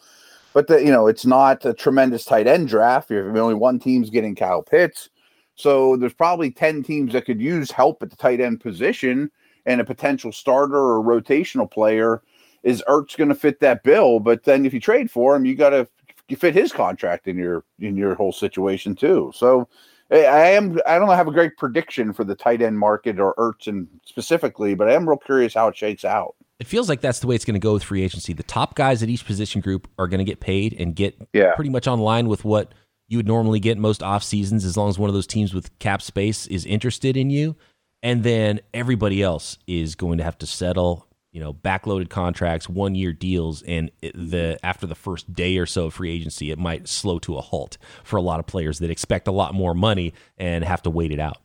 But 0.54 0.68
the, 0.68 0.84
you 0.84 0.92
know, 0.92 1.08
it's 1.08 1.26
not 1.26 1.66
a 1.66 1.74
tremendous 1.74 2.26
tight 2.26 2.48
end 2.48 2.68
draft. 2.68 3.12
If 3.12 3.36
only 3.36 3.56
one 3.56 3.80
team's 3.80 4.10
getting 4.10 4.36
Kyle 4.36 4.64
Pitts, 4.64 5.10
so 5.56 5.96
there's 5.98 6.14
probably 6.14 6.52
ten 6.52 6.84
teams 6.84 7.14
that 7.14 7.26
could 7.26 7.42
use 7.42 7.72
help 7.72 8.02
at 8.02 8.10
the 8.10 8.16
tight 8.16 8.40
end 8.42 8.60
position 8.60 9.32
and 9.66 9.82
a 9.82 9.86
potential 9.86 10.32
starter 10.32 10.76
or 10.76 11.04
rotational 11.04 11.70
player 11.70 12.22
is 12.64 12.84
Ertz 12.88 13.18
going 13.18 13.30
to 13.30 13.36
fit 13.36 13.60
that 13.60 13.84
bill? 13.84 14.20
But 14.20 14.44
then 14.44 14.66
if 14.66 14.74
you 14.74 14.80
trade 14.80 15.12
for 15.12 15.36
him, 15.36 15.46
you 15.46 15.56
got 15.56 15.72
to 15.72 15.88
fit 16.36 16.56
his 16.56 16.72
contract 16.72 17.28
in 17.28 17.38
your 17.38 17.64
in 17.80 17.96
your 17.96 18.16
whole 18.16 18.32
situation 18.32 18.96
too. 18.96 19.32
So 19.36 19.68
I 20.14 20.50
am 20.50 20.80
I 20.86 21.00
don't 21.00 21.10
have 21.10 21.28
a 21.28 21.32
great 21.32 21.58
prediction 21.58 22.14
for 22.14 22.24
the 22.24 22.36
tight 22.36 22.62
end 22.62 22.78
market 22.78 23.20
or 23.20 23.34
Ertz 23.36 23.68
and 23.68 23.88
specifically, 24.06 24.76
but 24.76 24.90
I 24.90 24.94
am 24.94 25.08
real 25.08 25.18
curious 25.18 25.54
how 25.54 25.68
it 25.68 25.76
shakes 25.76 26.06
out. 26.06 26.36
It 26.60 26.68
feels 26.68 26.88
like 26.88 27.02
that's 27.02 27.20
the 27.20 27.28
way 27.28 27.36
it's 27.36 27.46
going 27.46 27.56
to 27.56 27.60
go 27.60 27.74
with 27.74 27.84
free 27.84 28.04
agency. 28.04 28.32
The 28.34 28.44
top 28.44 28.76
guys 28.76 29.02
at 29.04 29.10
each 29.10 29.26
position 29.26 29.60
group 29.60 29.88
are 29.98 30.08
going 30.08 30.20
to 30.20 30.24
get 30.24 30.40
paid 30.40 30.74
and 30.80 30.96
get 30.96 31.18
yeah. 31.34 31.56
pretty 31.56 31.70
much 31.70 31.88
on 31.88 32.00
line 32.00 32.28
with 32.28 32.46
what 32.46 32.74
you 33.08 33.18
would 33.18 33.28
normally 33.28 33.60
get 33.60 33.78
most 33.78 34.02
off 34.02 34.24
seasons 34.24 34.64
as 34.64 34.78
long 34.78 34.90
as 34.90 34.98
one 34.98 35.10
of 35.10 35.14
those 35.14 35.28
teams 35.28 35.54
with 35.54 35.78
cap 35.80 36.02
space 36.02 36.48
is 36.48 36.66
interested 36.66 37.18
in 37.18 37.30
you. 37.30 37.56
And 38.02 38.24
then 38.24 38.60
everybody 38.74 39.22
else 39.22 39.58
is 39.68 39.96
going 39.96 40.20
to 40.20 40.24
have 40.24 40.38
to 40.40 40.48
settle 40.48 41.08
you 41.34 41.42
know 41.42 41.54
backloaded 41.54 42.10
contracts, 42.10 42.70
one 42.70 42.96
year 42.96 43.12
deals, 43.12 43.62
and 43.64 43.92
it, 44.02 44.14
the 44.16 44.58
after 44.64 44.88
the 44.88 44.96
first 44.96 45.34
day 45.34 45.58
or 45.58 45.66
so 45.66 45.88
of 45.88 45.96
free 45.96 46.12
agency, 46.12 46.52
it 46.52 46.60
might 46.60 46.88
slow 46.88 47.20
to 47.20 47.38
a 47.38 47.42
halt 47.42 47.78
for 48.04 48.16
a 48.16 48.22
lot 48.22 48.40
of 48.40 48.46
players 48.46 48.80
that 48.80 48.90
expect 48.90 49.28
a 49.28 49.32
lot 49.32 49.54
more 49.54 49.74
money 49.74 50.14
and 50.38 50.64
have 50.64 50.82
to 50.84 50.90
wait 50.90 51.12
it 51.12 51.20
out. 51.20 51.38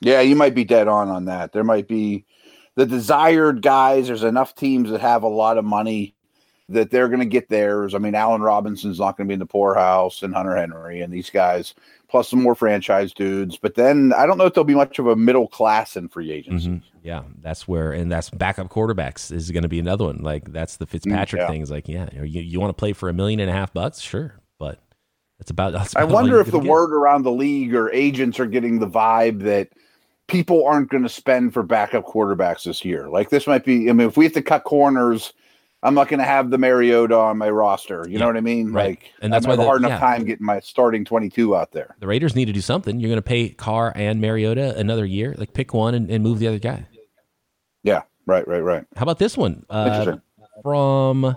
Yeah, 0.00 0.20
you 0.20 0.36
might 0.36 0.54
be 0.54 0.64
dead 0.64 0.88
on 0.88 1.08
on 1.08 1.26
that. 1.26 1.52
There 1.52 1.64
might 1.64 1.88
be 1.88 2.24
the 2.76 2.86
desired 2.86 3.62
guys. 3.62 4.06
There's 4.06 4.22
enough 4.22 4.54
teams 4.54 4.90
that 4.90 5.00
have 5.00 5.24
a 5.24 5.28
lot 5.28 5.58
of 5.58 5.64
money 5.64 6.15
that 6.68 6.90
they're 6.90 7.08
going 7.08 7.20
to 7.20 7.26
get 7.26 7.48
theirs. 7.48 7.94
I 7.94 7.98
mean, 7.98 8.14
Allen 8.14 8.42
Robinson's 8.42 8.98
not 8.98 9.16
going 9.16 9.26
to 9.26 9.30
be 9.30 9.34
in 9.34 9.40
the 9.40 9.46
poorhouse, 9.46 10.22
and 10.22 10.34
Hunter 10.34 10.56
Henry 10.56 11.00
and 11.00 11.12
these 11.12 11.30
guys, 11.30 11.74
plus 12.08 12.28
some 12.28 12.42
more 12.42 12.54
franchise 12.54 13.12
dudes. 13.12 13.56
But 13.56 13.76
then 13.76 14.12
I 14.16 14.26
don't 14.26 14.36
know 14.36 14.46
if 14.46 14.54
there'll 14.54 14.64
be 14.64 14.74
much 14.74 14.98
of 14.98 15.06
a 15.06 15.14
middle 15.14 15.46
class 15.46 15.96
in 15.96 16.08
free 16.08 16.32
agency. 16.32 16.68
Mm-hmm. 16.68 16.98
Yeah, 17.02 17.22
that's 17.40 17.68
where, 17.68 17.92
and 17.92 18.10
that's 18.10 18.30
backup 18.30 18.68
quarterbacks 18.68 19.30
is 19.30 19.50
going 19.52 19.62
to 19.62 19.68
be 19.68 19.78
another 19.78 20.06
one. 20.06 20.22
Like 20.22 20.52
that's 20.52 20.76
the 20.76 20.86
Fitzpatrick 20.86 21.40
yeah. 21.40 21.48
thing. 21.48 21.60
Is 21.60 21.70
like, 21.70 21.88
yeah, 21.88 22.08
you 22.12 22.40
you 22.40 22.60
want 22.60 22.70
to 22.70 22.78
play 22.78 22.92
for 22.92 23.08
a 23.08 23.12
million 23.12 23.38
and 23.38 23.50
a 23.50 23.52
half 23.52 23.72
bucks, 23.72 24.00
sure, 24.00 24.40
but 24.58 24.80
that's 25.38 25.50
about. 25.50 25.72
That's 25.72 25.92
about 25.92 26.02
I 26.02 26.12
wonder 26.12 26.40
if 26.40 26.50
the 26.50 26.58
get. 26.58 26.68
word 26.68 26.92
around 26.92 27.22
the 27.22 27.32
league 27.32 27.74
or 27.74 27.92
agents 27.92 28.40
are 28.40 28.46
getting 28.46 28.80
the 28.80 28.88
vibe 28.88 29.42
that 29.42 29.68
people 30.26 30.66
aren't 30.66 30.90
going 30.90 31.04
to 31.04 31.08
spend 31.08 31.54
for 31.54 31.62
backup 31.62 32.04
quarterbacks 32.04 32.64
this 32.64 32.84
year. 32.84 33.08
Like 33.08 33.30
this 33.30 33.46
might 33.46 33.64
be. 33.64 33.88
I 33.88 33.92
mean, 33.92 34.08
if 34.08 34.16
we 34.16 34.24
have 34.24 34.34
to 34.34 34.42
cut 34.42 34.64
corners 34.64 35.32
I'm 35.86 35.94
not 35.94 36.08
going 36.08 36.18
to 36.18 36.26
have 36.26 36.50
the 36.50 36.58
Mariota 36.58 37.14
on 37.14 37.38
my 37.38 37.48
roster. 37.48 38.04
You 38.06 38.14
yeah, 38.14 38.18
know 38.18 38.26
what 38.26 38.36
I 38.36 38.40
mean? 38.40 38.72
Right. 38.72 38.88
Like, 38.88 39.12
and 39.22 39.32
that's 39.32 39.46
why 39.46 39.52
I 39.52 39.56
have 39.56 39.64
a 39.64 39.66
hard 39.66 39.80
enough 39.82 39.90
yeah. 39.90 39.98
time 40.00 40.24
getting 40.24 40.44
my 40.44 40.58
starting 40.58 41.04
22 41.04 41.54
out 41.54 41.70
there. 41.70 41.94
The 42.00 42.08
Raiders 42.08 42.34
need 42.34 42.46
to 42.46 42.52
do 42.52 42.60
something. 42.60 42.98
You're 42.98 43.08
going 43.08 43.18
to 43.18 43.22
pay 43.22 43.50
Carr 43.50 43.92
and 43.94 44.20
Mariota 44.20 44.76
another 44.76 45.06
year. 45.06 45.36
Like, 45.38 45.52
pick 45.54 45.72
one 45.72 45.94
and, 45.94 46.10
and 46.10 46.24
move 46.24 46.40
the 46.40 46.48
other 46.48 46.58
guy. 46.58 46.88
Yeah. 47.84 48.02
Right. 48.26 48.46
Right. 48.48 48.64
Right. 48.64 48.84
How 48.96 49.04
about 49.04 49.20
this 49.20 49.36
one? 49.36 49.64
Uh, 49.70 50.16
from 50.64 51.36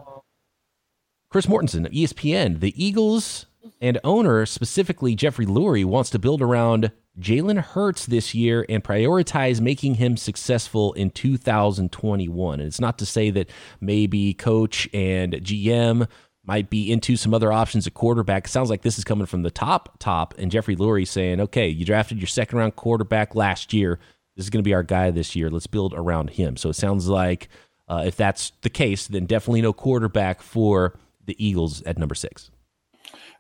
Chris 1.30 1.46
Mortensen, 1.46 1.86
ESPN. 1.94 2.60
The 2.60 2.74
Eagles 2.84 3.46
and 3.82 4.00
owner, 4.04 4.46
specifically 4.46 5.16
Jeffrey 5.16 5.46
Lurie, 5.46 5.86
wants 5.86 6.10
to 6.12 6.20
build 6.20 6.42
around 6.42 6.92
Jalen 7.20 7.60
Hurts 7.60 8.06
this 8.06 8.34
year 8.34 8.66
and 8.70 8.84
prioritize 8.84 9.60
making 9.60 9.96
him 9.96 10.18
successful 10.18 10.94
in 10.94 11.10
2021. 11.12 12.60
And 12.60 12.68
it's 12.68 12.80
not 12.80 12.98
to 13.00 13.06
say 13.06 13.30
that 13.32 13.50
maybe 13.82 14.34
coach 14.34 14.88
and 14.94 15.34
GM 15.34 16.08
might 16.46 16.70
be 16.70 16.92
into 16.92 17.16
some 17.16 17.34
other 17.34 17.52
options 17.52 17.86
at 17.86 17.94
quarterback. 17.94 18.46
It 18.46 18.50
sounds 18.50 18.70
like 18.70 18.82
this 18.82 18.98
is 18.98 19.04
coming 19.04 19.28
from 19.28 19.44
the 19.44 19.52
top, 19.52 20.00
top, 20.00 20.34
and 20.38 20.50
Jeffrey 20.50 20.76
Lurie 20.76 21.08
saying, 21.08 21.40
okay, 21.42 21.68
you 21.68 21.86
drafted 21.86 22.18
your 22.18 22.28
second 22.28 22.58
round 22.58 22.76
quarterback 22.76 23.36
last 23.36 23.74
year. 23.74 24.00
This 24.36 24.46
is 24.46 24.50
going 24.50 24.64
to 24.64 24.68
be 24.68 24.74
our 24.74 24.84
guy 24.84 25.12
this 25.12 25.36
year. 25.36 25.50
Let's 25.50 25.68
build 25.68 25.94
around 25.94 26.32
him. 26.32 26.58
So 26.58 26.70
it 26.70 26.76
sounds 26.76 27.08
like 27.08 27.50
uh, 27.88 28.04
if 28.06 28.16
that's 28.16 28.52
the 28.62 28.70
case, 28.70 29.08
then 29.08 29.26
definitely 29.26 29.62
no 29.62 29.74
quarterback 29.74 30.42
for 30.42 30.98
the 31.26 31.36
Eagles 31.44 31.82
at 31.84 31.98
number 31.98 32.16
six. 32.16 32.50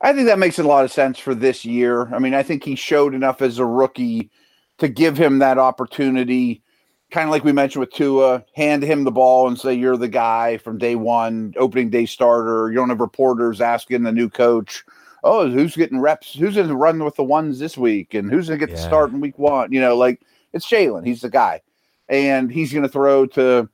I 0.01 0.13
think 0.13 0.27
that 0.27 0.39
makes 0.39 0.59
a 0.59 0.63
lot 0.63 0.85
of 0.85 0.91
sense 0.91 1.19
for 1.19 1.35
this 1.35 1.65
year. 1.65 2.13
I 2.13 2.19
mean, 2.19 2.33
I 2.33 2.43
think 2.43 2.63
he 2.63 2.75
showed 2.75 3.13
enough 3.13 3.41
as 3.41 3.59
a 3.59 3.65
rookie 3.65 4.29
to 4.77 4.87
give 4.87 5.17
him 5.17 5.39
that 5.39 5.57
opportunity. 5.57 6.63
Kind 7.11 7.27
of 7.27 7.31
like 7.31 7.43
we 7.43 7.51
mentioned 7.51 7.81
with 7.81 7.91
Tua, 7.91 8.45
hand 8.55 8.83
him 8.83 9.03
the 9.03 9.11
ball 9.11 9.47
and 9.47 9.59
say 9.59 9.73
you're 9.73 9.97
the 9.97 10.07
guy 10.07 10.57
from 10.57 10.77
day 10.77 10.95
one, 10.95 11.53
opening 11.57 11.89
day 11.89 12.05
starter. 12.05 12.69
You 12.69 12.75
don't 12.75 12.89
have 12.89 13.01
reporters 13.01 13.61
asking 13.61 14.03
the 14.03 14.11
new 14.11 14.29
coach, 14.29 14.85
"Oh, 15.23 15.49
who's 15.49 15.75
getting 15.75 15.99
reps? 15.99 16.33
Who's 16.33 16.55
going 16.55 16.67
to 16.67 16.75
run 16.75 17.03
with 17.03 17.15
the 17.15 17.23
ones 17.23 17.59
this 17.59 17.77
week, 17.77 18.13
and 18.13 18.31
who's 18.31 18.47
going 18.47 18.59
to 18.59 18.65
get 18.65 18.71
yeah. 18.71 18.81
the 18.81 18.87
start 18.87 19.11
in 19.11 19.19
week 19.19 19.39
one?" 19.39 19.73
You 19.73 19.81
know, 19.81 19.97
like 19.97 20.21
it's 20.53 20.69
Jalen. 20.69 21.05
He's 21.05 21.21
the 21.21 21.29
guy, 21.29 21.61
and 22.07 22.51
he's 22.51 22.71
going 22.71 22.83
to 22.83 22.89
throw 22.89 23.25
to 23.25 23.67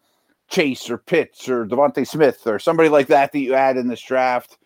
Chase 0.48 0.90
or 0.90 0.98
Pitts 0.98 1.50
or 1.50 1.66
DeVonta 1.66 2.08
Smith 2.08 2.48
or 2.48 2.58
somebody 2.58 2.90
like 2.90 3.08
that 3.08 3.32
that 3.34 3.40
you 3.40 3.54
add 3.54 3.78
in 3.78 3.90
this 3.90 4.02
draft 4.02 4.58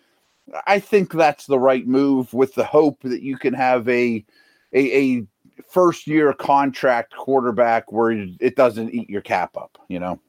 I 0.68 0.80
think 0.80 1.12
that's 1.12 1.46
the 1.46 1.60
right 1.60 1.88
move 1.88 2.34
with 2.34 2.56
the 2.56 2.64
hope 2.64 3.02
that 3.04 3.22
you 3.22 3.38
can 3.38 3.54
have 3.54 3.88
a 3.90 4.26
a, 4.74 4.98
a 4.98 5.28
first 5.68 6.08
year 6.08 6.34
contract 6.34 7.16
quarterback 7.16 7.92
where 7.92 8.12
it 8.12 8.56
doesn't 8.56 8.94
eat 8.94 9.10
your 9.10 9.22
cap 9.22 9.58
up, 9.58 9.78
you 9.88 10.00
know. 10.00 10.20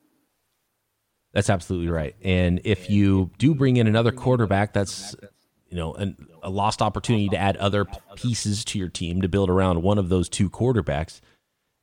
That's 1.33 1.51
absolutely 1.51 1.91
right. 1.91 2.17
And 2.23 2.61
if 2.65 2.91
you 2.91 3.31
do 3.39 3.55
bring 3.55 3.77
in 3.77 3.87
another 3.87 4.11
quarterback, 4.11 4.73
that's 4.73 5.15
you 5.69 5.77
know 5.77 5.95
an, 5.95 6.17
a 6.43 6.51
lost 6.51 6.83
opportunity 6.83 7.29
to 7.29 7.37
add 7.37 7.57
other 7.59 7.87
pieces 8.17 8.65
to 8.67 8.79
your 8.79 8.89
team 8.89 9.23
to 9.23 9.29
build 9.29 9.49
around 9.49 9.83
one 9.83 9.99
of 9.99 10.09
those 10.09 10.29
two 10.29 10.51
quarterbacks. 10.51 11.21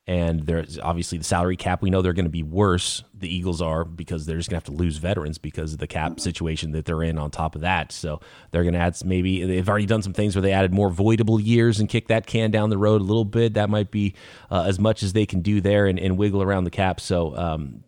And 0.07 0.45
there's 0.45 0.79
obviously 0.79 1.17
the 1.17 1.25
salary 1.25 1.57
cap. 1.57 1.81
We 1.81 1.89
know 1.89 2.01
they're 2.01 2.13
going 2.13 2.25
to 2.25 2.29
be 2.29 2.43
worse. 2.43 3.03
The 3.13 3.27
Eagles 3.27 3.61
are 3.61 3.83
because 3.83 4.25
they're 4.25 4.37
just 4.37 4.49
going 4.49 4.61
to 4.61 4.65
have 4.65 4.75
to 4.75 4.81
lose 4.81 4.97
veterans 4.97 5.37
because 5.37 5.73
of 5.73 5.79
the 5.79 5.87
cap 5.87 6.21
situation 6.21 6.71
that 6.71 6.85
they're 6.85 7.03
in. 7.03 7.17
On 7.17 7.29
top 7.29 7.55
of 7.55 7.61
that, 7.61 7.91
so 7.91 8.21
they're 8.51 8.63
going 8.63 8.73
to 8.73 8.79
add 8.79 8.95
maybe 9.03 9.43
they've 9.43 9.67
already 9.67 9.85
done 9.85 10.01
some 10.01 10.13
things 10.13 10.35
where 10.35 10.41
they 10.41 10.53
added 10.53 10.73
more 10.73 10.89
voidable 10.89 11.43
years 11.43 11.79
and 11.79 11.89
kick 11.89 12.07
that 12.07 12.25
can 12.25 12.51
down 12.51 12.69
the 12.69 12.77
road 12.77 13.01
a 13.01 13.03
little 13.03 13.25
bit. 13.25 13.55
That 13.55 13.69
might 13.69 13.91
be 13.91 14.15
uh, 14.49 14.63
as 14.65 14.79
much 14.79 15.03
as 15.03 15.11
they 15.11 15.25
can 15.25 15.41
do 15.41 15.59
there 15.59 15.87
and, 15.87 15.99
and 15.99 16.17
wiggle 16.17 16.41
around 16.41 16.63
the 16.63 16.71
cap. 16.71 17.01
So 17.01 17.35
um, 17.35 17.83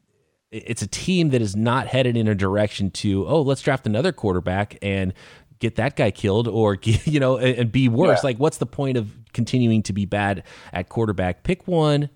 it's 0.52 0.82
a 0.82 0.88
team 0.88 1.30
that 1.30 1.42
is 1.42 1.56
not 1.56 1.88
headed 1.88 2.18
in 2.18 2.28
a 2.28 2.36
direction 2.36 2.92
to 2.92 3.26
oh 3.28 3.42
let's 3.42 3.62
draft 3.62 3.86
another 3.86 4.12
quarterback 4.12 4.78
and 4.82 5.14
get 5.60 5.76
that 5.76 5.96
guy 5.96 6.12
killed 6.12 6.48
or 6.48 6.78
you 6.84 7.20
know 7.20 7.38
and, 7.38 7.72
be 7.72 7.88
worse. 7.88 8.20
Yeah. 8.20 8.28
Like 8.28 8.38
what's 8.38 8.58
the 8.58 8.66
point 8.66 8.98
of 8.98 9.19
continuing 9.34 9.84
to 9.84 9.94
be 9.94 10.06
bad 10.06 10.44
at 10.74 10.90
quarterback? 10.90 11.44
Pick 11.44 11.68
one, 11.68 12.10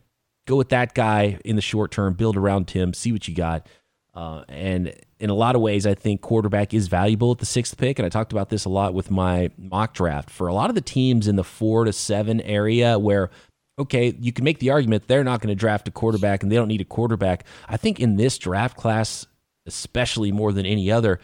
go 0.48 0.56
with 0.56 0.70
that 0.70 0.94
guy 0.94 1.40
in 1.46 1.56
the 1.56 1.62
short 1.62 1.92
term, 1.92 2.14
build 2.14 2.38
around 2.38 2.72
him, 2.72 2.94
see 2.94 3.12
what 3.12 3.28
you 3.28 3.36
got. 3.36 3.68
Uh, 4.14 4.44
and 4.48 4.94
in 5.20 5.30
a 5.30 5.34
lot 5.34 5.56
of 5.56 5.62
ways, 5.62 5.88
I 5.88 5.96
think 5.96 6.22
quarterback 6.22 6.74
is 6.74 6.88
valuable 6.88 7.32
at 7.32 7.40
the 7.40 7.46
sixth 7.46 7.78
pick. 7.78 7.98
And 7.98 8.06
I 8.06 8.10
talked 8.10 8.32
about 8.32 8.50
this 8.50 8.66
a 8.66 8.70
lot 8.70 8.94
with 8.94 9.10
my 9.10 9.50
mock 9.58 9.94
draft. 9.94 10.30
For 10.30 10.48
a 10.48 10.54
lot 10.54 10.70
of 10.70 10.76
the 10.76 10.82
teams 10.82 11.28
in 11.28 11.36
the 11.36 11.44
four 11.44 11.86
to 11.86 11.94
seven 11.94 12.42
area 12.42 13.00
where 13.00 13.32
okay, 13.80 14.16
you 14.20 14.32
can 14.32 14.46
make 14.46 14.60
the 14.60 14.70
argument 14.70 15.08
they're 15.08 15.24
not 15.24 15.42
going 15.42 15.50
to 15.50 15.60
draft 15.60 15.88
a 15.88 15.92
quarterback 15.92 16.44
and 16.44 16.52
they 16.52 16.56
don't 16.56 16.68
need 16.68 16.82
a 16.82 16.86
quarterback. 16.86 17.46
I 17.68 17.78
think 17.78 18.00
in 18.00 18.18
this 18.18 18.38
draft 18.38 18.78
class, 18.78 19.26
especially 19.66 20.32
more 20.32 20.52
than 20.52 20.66
any 20.66 20.92
other, 20.92 21.20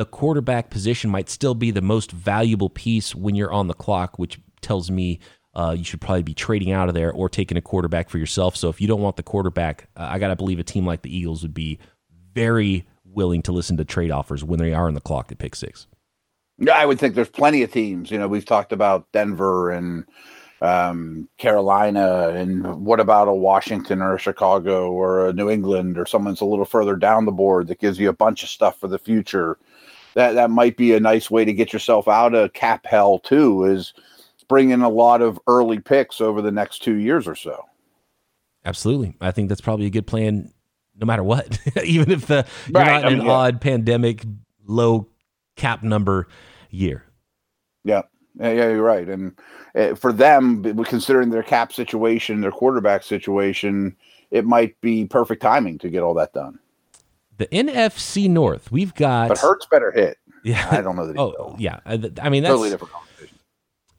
the 0.00 0.06
quarterback 0.06 0.70
position 0.70 1.10
might 1.10 1.28
still 1.28 1.54
be 1.54 1.70
the 1.70 1.82
most 1.82 2.10
valuable 2.10 2.70
piece 2.70 3.14
when 3.14 3.34
you're 3.34 3.52
on 3.52 3.66
the 3.66 3.74
clock, 3.74 4.18
which 4.18 4.40
tells 4.62 4.90
me 4.90 5.20
uh, 5.52 5.74
you 5.76 5.84
should 5.84 6.00
probably 6.00 6.22
be 6.22 6.32
trading 6.32 6.72
out 6.72 6.88
of 6.88 6.94
there 6.94 7.12
or 7.12 7.28
taking 7.28 7.58
a 7.58 7.60
quarterback 7.60 8.08
for 8.08 8.16
yourself. 8.16 8.56
So 8.56 8.70
if 8.70 8.80
you 8.80 8.88
don't 8.88 9.02
want 9.02 9.16
the 9.16 9.22
quarterback, 9.22 9.90
uh, 9.98 10.08
I 10.10 10.18
got 10.18 10.28
to 10.28 10.36
believe 10.36 10.58
a 10.58 10.62
team 10.62 10.86
like 10.86 11.02
the 11.02 11.14
Eagles 11.14 11.42
would 11.42 11.52
be 11.52 11.78
very 12.32 12.86
willing 13.04 13.42
to 13.42 13.52
listen 13.52 13.76
to 13.76 13.84
trade 13.84 14.10
offers 14.10 14.42
when 14.42 14.58
they 14.58 14.72
are 14.72 14.86
on 14.86 14.94
the 14.94 15.02
clock 15.02 15.30
at 15.30 15.38
pick 15.38 15.54
six. 15.54 15.86
Yeah, 16.56 16.78
I 16.78 16.86
would 16.86 16.98
think 16.98 17.14
there's 17.14 17.28
plenty 17.28 17.62
of 17.62 17.70
teams. 17.70 18.10
You 18.10 18.18
know, 18.18 18.26
we've 18.26 18.46
talked 18.46 18.72
about 18.72 19.12
Denver 19.12 19.70
and 19.70 20.06
um, 20.62 21.28
Carolina, 21.36 22.30
and 22.30 22.86
what 22.86 23.00
about 23.00 23.28
a 23.28 23.34
Washington 23.34 24.00
or 24.00 24.14
a 24.14 24.18
Chicago 24.18 24.90
or 24.90 25.28
a 25.28 25.34
New 25.34 25.50
England 25.50 25.98
or 25.98 26.06
someone's 26.06 26.40
a 26.40 26.46
little 26.46 26.64
further 26.64 26.96
down 26.96 27.26
the 27.26 27.32
board 27.32 27.66
that 27.66 27.80
gives 27.80 27.98
you 27.98 28.08
a 28.08 28.14
bunch 28.14 28.42
of 28.42 28.48
stuff 28.48 28.80
for 28.80 28.88
the 28.88 28.98
future 28.98 29.58
that 30.14 30.32
that 30.32 30.50
might 30.50 30.76
be 30.76 30.94
a 30.94 31.00
nice 31.00 31.30
way 31.30 31.44
to 31.44 31.52
get 31.52 31.72
yourself 31.72 32.08
out 32.08 32.34
of 32.34 32.52
cap 32.52 32.86
hell 32.86 33.18
too 33.18 33.64
is 33.64 33.94
bring 34.48 34.70
in 34.70 34.82
a 34.82 34.88
lot 34.88 35.22
of 35.22 35.38
early 35.46 35.78
picks 35.78 36.20
over 36.20 36.42
the 36.42 36.50
next 36.50 36.82
two 36.82 36.96
years 36.96 37.28
or 37.28 37.34
so 37.34 37.64
absolutely 38.64 39.14
i 39.20 39.30
think 39.30 39.48
that's 39.48 39.60
probably 39.60 39.86
a 39.86 39.90
good 39.90 40.06
plan 40.06 40.52
no 40.98 41.06
matter 41.06 41.22
what 41.22 41.58
even 41.84 42.10
if 42.10 42.26
the 42.26 42.46
you're 42.66 42.82
right. 42.82 43.02
not 43.02 43.12
in 43.12 43.20
an 43.20 43.26
yeah. 43.26 43.32
odd 43.32 43.60
pandemic 43.60 44.24
low 44.66 45.06
cap 45.56 45.82
number 45.82 46.26
year 46.70 47.04
yeah 47.84 48.02
yeah, 48.38 48.52
you're 48.52 48.82
right. 48.82 49.08
And 49.08 49.38
uh, 49.74 49.94
for 49.94 50.12
them, 50.12 50.62
considering 50.84 51.30
their 51.30 51.42
cap 51.42 51.72
situation, 51.72 52.40
their 52.40 52.52
quarterback 52.52 53.02
situation, 53.02 53.96
it 54.30 54.44
might 54.44 54.80
be 54.80 55.04
perfect 55.04 55.42
timing 55.42 55.78
to 55.78 55.90
get 55.90 56.02
all 56.02 56.14
that 56.14 56.32
done 56.32 56.58
the 57.40 57.46
NFC 57.46 58.28
North, 58.28 58.70
we've 58.70 58.94
got. 58.94 59.28
But 59.28 59.38
Hurts 59.38 59.66
better 59.66 59.90
hit. 59.90 60.18
Yeah, 60.44 60.66
I 60.70 60.82
don't 60.82 60.94
know 60.94 61.06
that. 61.06 61.16
oh, 61.18 61.28
will. 61.30 61.56
yeah. 61.58 61.80
Uh, 61.84 61.98
I 62.22 62.28
mean, 62.28 62.42
that's 62.42 62.52
totally 62.52 62.70
different 62.70 62.92
conversation. 62.92 63.38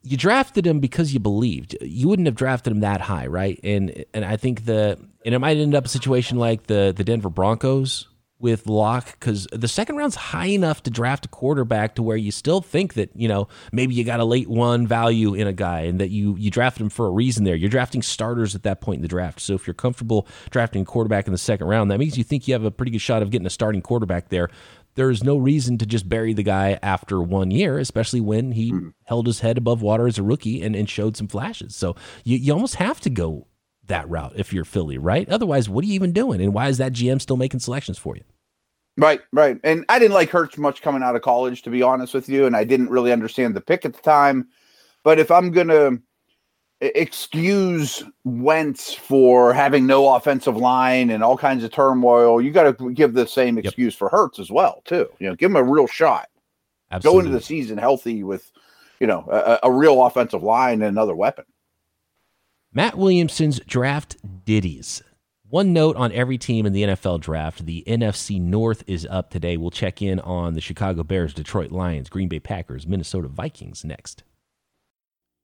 You 0.04 0.18
drafted 0.18 0.66
him 0.66 0.80
because 0.80 1.14
you 1.14 1.20
believed. 1.20 1.76
You 1.82 2.08
wouldn't 2.08 2.28
have 2.28 2.36
drafted 2.36 2.72
him 2.72 2.80
that 2.82 3.02
high, 3.02 3.28
right? 3.28 3.60
And 3.64 4.06
and 4.14 4.24
I 4.24 4.38
think 4.38 4.66
the 4.66 4.98
and 5.26 5.36
it 5.36 5.40
might 5.40 5.58
end 5.58 5.76
up 5.76 5.86
a 5.86 5.90
situation 5.90 6.38
like 6.38 6.68
the 6.68 6.94
the 6.96 7.04
Denver 7.04 7.30
Broncos 7.30 8.08
with 8.42 8.68
Lock 8.68 9.20
because 9.20 9.48
the 9.52 9.68
second 9.68 9.96
round's 9.96 10.16
high 10.16 10.48
enough 10.48 10.84
to 10.84 10.90
draft 10.90 11.26
a 11.26 11.30
quarterback 11.30 11.96
to 11.96 12.04
where 12.04 12.18
you 12.18 12.32
still 12.32 12.62
think 12.62 12.96
that 12.96 13.10
you 13.16 13.28
know 13.28 13.48
maybe 13.72 13.94
you 13.94 14.04
got 14.04 14.20
a 14.20 14.26
late 14.26 14.50
one 14.50 14.88
value 14.88 15.34
in 15.34 15.48
a 15.48 15.54
guy 15.54 15.82
and 15.82 16.00
that 16.00 16.10
you 16.10 16.36
you 16.38 16.50
drafted 16.50 16.82
him 16.82 16.90
for 16.90 17.08
a 17.08 17.12
reason. 17.12 17.44
There, 17.44 17.56
you're 17.56 17.70
drafting 17.70 18.02
starters 18.02 18.56
at 18.56 18.64
that 18.64 18.82
point 18.82 18.98
in 18.98 19.02
the 19.02 19.08
draft. 19.08 19.40
So 19.40 19.54
if 19.54 19.68
you're 19.68 19.74
comfortable 19.74 20.28
drafting 20.50 20.82
a 20.84 20.86
quarterback 20.86 21.28
in 21.28 21.32
the 21.32 21.38
second 21.38 21.68
round, 21.68 21.92
that 21.92 22.00
means 22.00 22.18
you 22.18 22.24
think 22.24 22.48
you 22.48 22.54
have 22.54 22.64
a 22.64 22.72
pretty 22.72 22.92
good 22.92 23.02
shot 23.02 23.22
of 23.22 23.30
getting 23.30 23.48
a 23.48 23.52
starting 23.52 23.82
quarterback 23.82 24.30
there. 24.30 24.50
There's 24.96 25.24
no 25.24 25.38
reason 25.38 25.78
to 25.78 25.86
just 25.86 26.10
bury 26.10 26.34
the 26.34 26.44
guy 26.44 26.78
after 26.82 27.22
one 27.22 27.50
year, 27.50 27.78
especially 27.78 28.20
when 28.20 28.52
he 28.52 28.74
mm. 28.74 28.94
held 29.06 29.26
his 29.26 29.40
head 29.40 29.58
above 29.58 29.82
water 29.82 30.06
as 30.06 30.18
a 30.18 30.24
rookie 30.24 30.62
and, 30.62 30.76
and 30.76 30.90
showed 30.90 31.16
some 31.16 31.28
flashes. 31.28 31.76
So 31.76 31.96
you, 32.26 32.38
you 32.38 32.52
almost 32.52 32.76
have 32.76 33.00
to 33.02 33.10
go 33.10 33.48
that 33.88 34.10
route 34.10 34.34
if 34.36 34.52
you're 34.52 34.66
Philly, 34.66 34.98
right? 34.98 35.30
Otherwise, 35.30 35.70
what 35.70 35.84
are 35.84 35.88
you 35.88 35.94
even 35.94 36.12
doing? 36.12 36.42
And 36.42 36.54
why 36.54 36.68
is 36.68 36.78
that 36.80 36.94
GM 36.94 37.22
still 37.22 37.38
making 37.38 37.60
selections 37.62 37.98
for 37.98 38.16
you? 38.16 38.24
Right, 38.98 39.22
right. 39.32 39.58
And 39.64 39.86
I 39.90 40.00
didn't 40.00 40.14
like 40.14 40.30
Hurts 40.30 40.58
much 40.58 40.82
coming 40.82 41.02
out 41.02 41.16
of 41.16 41.22
college, 41.22 41.62
to 41.64 41.70
be 41.70 41.82
honest 41.82 42.14
with 42.14 42.28
you. 42.28 42.46
And 42.46 42.56
I 42.56 42.64
didn't 42.64 42.90
really 42.90 43.12
understand 43.12 43.56
the 43.56 43.62
pick 43.62 43.86
at 43.86 43.94
the 43.94 44.02
time. 44.02 44.48
But 45.04 45.18
if 45.18 45.32
I'm 45.32 45.52
going 45.52 45.70
to 45.70 46.00
excuse 46.82 48.04
Wentz 48.24 48.94
for 48.94 49.54
having 49.54 49.88
no 49.88 50.14
offensive 50.16 50.58
line 50.58 51.10
and 51.10 51.24
all 51.24 51.38
kinds 51.38 51.64
of 51.64 51.72
turmoil, 51.72 52.42
you 52.42 52.52
got 52.52 52.78
to 52.78 52.92
give 52.92 53.14
the 53.14 53.26
same 53.26 53.58
excuse 53.58 53.94
yep. 53.94 54.00
for 54.00 54.10
Hurts 54.10 54.40
as 54.40 54.52
well, 54.52 54.82
too. 54.86 55.08
You 55.20 55.30
know, 55.30 55.36
give 55.36 55.52
him 55.52 55.58
a 55.58 55.64
real 55.64 55.88
shot. 55.88 56.28
Absolutely. 56.92 57.22
Go 57.22 57.26
into 57.26 57.40
the 57.40 57.44
season 57.44 57.78
healthy 57.78 58.24
with, 58.24 58.52
you 59.00 59.08
know, 59.08 59.26
a, 59.32 59.60
a 59.64 59.72
real 59.72 60.04
offensive 60.04 60.44
line 60.44 60.82
and 60.82 60.84
another 60.84 61.16
weapon. 61.16 61.46
Matt 62.74 62.98
Williamson's 62.98 63.60
draft 63.62 64.18
ditties. 64.46 65.02
One 65.52 65.74
note 65.74 65.98
on 65.98 66.14
every 66.14 66.38
team 66.38 66.66
in 66.66 66.72
the 66.72 66.84
NFL 66.84 67.20
draft 67.20 67.66
the 67.66 67.84
NFC 67.86 68.40
North 68.40 68.86
is 68.88 69.06
up 69.12 69.32
today. 69.32 69.58
We'll 69.58 69.70
check 69.70 70.02
in 70.02 70.22
on 70.22 70.54
the 70.54 70.62
Chicago 70.62 71.04
Bears, 71.04 71.34
Detroit 71.34 71.74
Lions, 71.74 72.08
Green 72.08 72.30
Bay 72.30 72.40
Packers, 72.40 72.88
Minnesota 72.88 73.28
Vikings 73.28 73.84
next. 73.84 74.24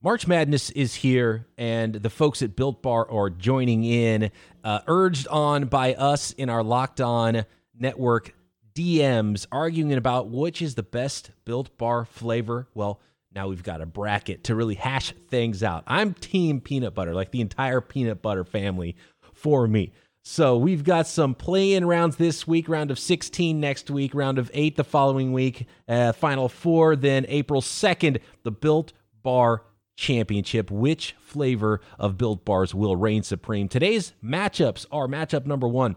March 0.02 0.26
Madness 0.26 0.70
is 0.70 0.96
here, 0.96 1.46
and 1.58 1.96
the 1.96 2.10
folks 2.10 2.42
at 2.42 2.56
Built 2.56 2.82
Bar 2.82 3.12
are 3.12 3.30
joining 3.30 3.84
in, 3.84 4.32
uh, 4.64 4.80
urged 4.88 5.28
on 5.28 5.66
by 5.66 5.94
us 5.96 6.32
in 6.32 6.50
our 6.50 6.64
Locked 6.64 7.02
On 7.02 7.44
Network 7.78 8.34
DMs, 8.74 9.46
arguing 9.52 9.92
about 9.92 10.30
which 10.30 10.62
is 10.62 10.76
the 10.76 10.84
best 10.84 11.32
Built 11.44 11.78
Bar 11.78 12.06
flavor. 12.06 12.70
Well, 12.74 13.02
now 13.36 13.50
we've 13.50 13.62
got 13.62 13.82
a 13.82 13.86
bracket 13.86 14.46
to 14.46 14.56
really 14.56 14.76
hash 14.76 15.14
things 15.28 15.64
out. 15.64 15.84
I'm 15.86 16.14
Team 16.14 16.62
Peanut 16.62 16.96
Butter, 16.96 17.14
like 17.14 17.32
the 17.32 17.42
entire 17.42 17.82
peanut 17.82 18.22
butter 18.22 18.46
family 18.46 18.96
for 19.38 19.68
me. 19.68 19.92
So 20.24 20.58
we've 20.58 20.84
got 20.84 21.08
some 21.08 21.34
play-in 21.34 21.86
rounds 21.86 22.18
this 22.18 22.46
week, 22.46 22.68
round 22.68 22.92
of 22.92 23.00
16 23.00 23.60
next 23.62 23.90
week, 23.90 24.14
round 24.14 24.38
of 24.38 24.52
eight 24.54 24.76
the 24.76 24.84
following 24.84 25.32
week, 25.32 25.68
uh, 25.88 26.12
final 26.12 26.50
four. 26.50 26.98
Then 26.98 27.26
April 27.30 27.62
2nd, 27.62 28.20
the 28.44 28.52
Built 28.52 28.92
Bar 29.24 29.64
Championship. 29.96 30.70
Which 30.70 31.16
flavor 31.22 31.80
of 31.98 32.18
Built 32.18 32.44
Bars 32.44 32.76
will 32.76 32.98
reign 32.98 33.24
supreme? 33.24 33.70
Today's 33.70 34.14
matchups 34.22 34.86
are 34.92 35.08
matchup 35.08 35.46
number 35.46 35.68
one: 35.68 35.96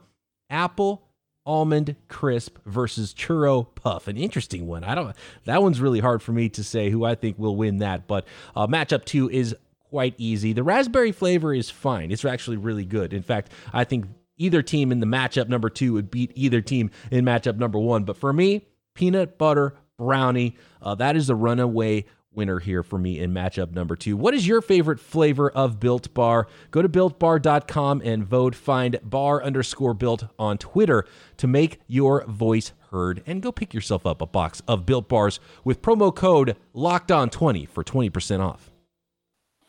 apple 0.49 1.11
almond 1.45 1.97
crisp 2.07 2.59
versus 2.67 3.13
churro 3.13 3.67
puff. 3.75 4.07
An 4.07 4.17
interesting 4.17 4.69
one. 4.69 4.85
I 4.85 4.95
don't. 4.95 5.17
That 5.45 5.61
one's 5.61 5.81
really 5.81 6.01
hard 6.01 6.23
for 6.23 6.31
me 6.31 6.49
to 6.51 6.63
say 6.63 6.91
who 6.91 7.05
I 7.05 7.17
think 7.17 7.37
will 7.37 7.57
win 7.57 7.79
that. 7.79 8.07
But 8.07 8.27
uh, 8.55 8.69
matchup 8.69 9.05
two 9.05 9.29
is 9.29 9.57
quite 9.91 10.15
easy. 10.19 10.53
The 10.53 10.63
raspberry 10.63 11.11
flavor 11.11 11.53
is 11.53 11.69
fine. 11.69 12.13
It's 12.13 12.25
actually 12.25 12.57
really 12.57 12.85
good. 12.85 13.13
In 13.13 13.23
fact, 13.23 13.53
I 13.73 13.83
think 13.85 14.07
either 14.39 14.63
team 14.63 14.93
in 14.93 15.01
the 15.01 15.07
matchup 15.07 15.49
number 15.49 15.69
two 15.69 15.95
would 15.95 16.11
beat 16.11 16.33
either 16.37 16.61
team 16.61 16.91
in 17.11 17.25
matchup 17.25 17.57
number 17.57 17.79
one. 17.79 18.05
But 18.05 18.17
for 18.17 18.33
me, 18.33 18.67
peanut 18.95 19.37
butter 19.37 19.75
brownie, 19.99 20.57
uh, 20.81 20.95
that 20.95 21.17
is 21.17 21.27
the 21.27 21.35
runaway 21.35 22.07
winner 22.33 22.61
here 22.61 22.85
for 22.85 22.99
me 22.99 23.19
in 23.19 23.33
matchup 23.33 23.73
number 23.73 23.97
two. 23.97 24.17
What 24.17 24.33
is 24.33 24.47
your 24.47 24.63
favorite 24.63 25.01
flavor 25.01 25.51
of 25.51 25.81
Built 25.81 26.15
Bar? 26.15 26.47
Go 26.71 26.83
to 26.83 26.89
builtbar.com 26.89 28.03
and 28.05 28.25
vote. 28.25 28.55
Find 28.55 29.01
bar 29.03 29.43
underscore 29.43 29.95
built 29.95 30.25
on 30.39 30.57
Twitter 30.57 31.05
to 31.39 31.49
make 31.49 31.81
your 31.89 32.25
voice 32.27 32.73
heard. 32.93 33.25
And 33.27 33.43
go 33.43 33.51
pick 33.51 33.75
yourself 33.75 34.07
up 34.07 34.23
a 34.23 34.27
box 34.27 34.63
of 34.69 34.87
Built 34.87 35.09
Bars 35.09 35.41
with 35.65 35.83
promo 35.83 36.15
code 36.15 36.57
locked 36.73 37.11
on 37.11 37.29
20 37.31 37.67
for 37.67 37.83
20% 37.83 38.41
off. 38.41 38.70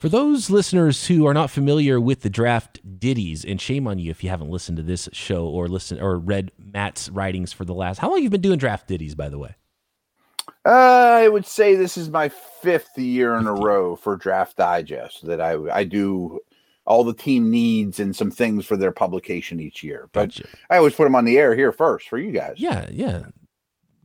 For 0.02 0.10
those 0.10 0.50
listeners 0.50 1.06
who 1.06 1.28
are 1.28 1.34
not 1.36 1.52
familiar 1.52 2.02
with 2.02 2.22
the 2.22 2.30
draft 2.32 2.80
ditties, 3.00 3.46
and 3.46 3.62
shame 3.62 3.86
on 3.86 4.00
you 4.00 4.10
if 4.10 4.24
you 4.24 4.32
haven't 4.32 4.50
listened 4.50 4.78
to 4.78 4.84
this 4.84 5.08
show 5.14 5.46
or 5.46 5.68
listened 5.68 6.02
or 6.02 6.18
read 6.18 6.52
Matt's 6.58 7.08
writings 7.10 7.54
for 7.54 7.66
the 7.66 7.76
last. 7.76 8.00
How 8.00 8.10
long 8.10 8.18
you've 8.18 8.24
you 8.24 8.30
been 8.32 8.42
doing 8.42 8.58
draft 8.58 8.88
ditties, 8.88 9.14
by 9.14 9.30
the 9.30 9.38
way? 9.38 9.54
Uh, 10.66 10.70
I 10.72 11.28
would 11.28 11.46
say 11.46 11.76
this 11.76 11.98
is 11.98 12.10
my 12.10 12.30
fifth 12.30 12.98
year 12.98 13.36
in 13.36 13.46
a 13.46 13.54
row 13.54 13.96
for 13.96 14.16
Draft 14.16 14.58
Digest 14.58 15.24
that 15.28 15.40
I 15.40 15.54
I 15.72 15.84
do 15.84 16.40
all 16.86 17.04
the 17.04 17.14
team 17.14 17.52
needs 17.52 18.00
and 18.00 18.16
some 18.16 18.32
things 18.32 18.66
for 18.66 18.78
their 18.78 18.92
publication 18.92 19.60
each 19.60 19.84
year. 19.84 20.10
But 20.14 20.30
gotcha. 20.30 20.48
I 20.72 20.78
always 20.78 20.96
put 20.96 21.04
them 21.04 21.14
on 21.14 21.26
the 21.26 21.38
air 21.38 21.54
here 21.54 21.72
first 21.72 22.10
for 22.10 22.18
you 22.18 22.32
guys. 22.32 22.56
Yeah, 22.58 22.90
yeah 22.92 23.26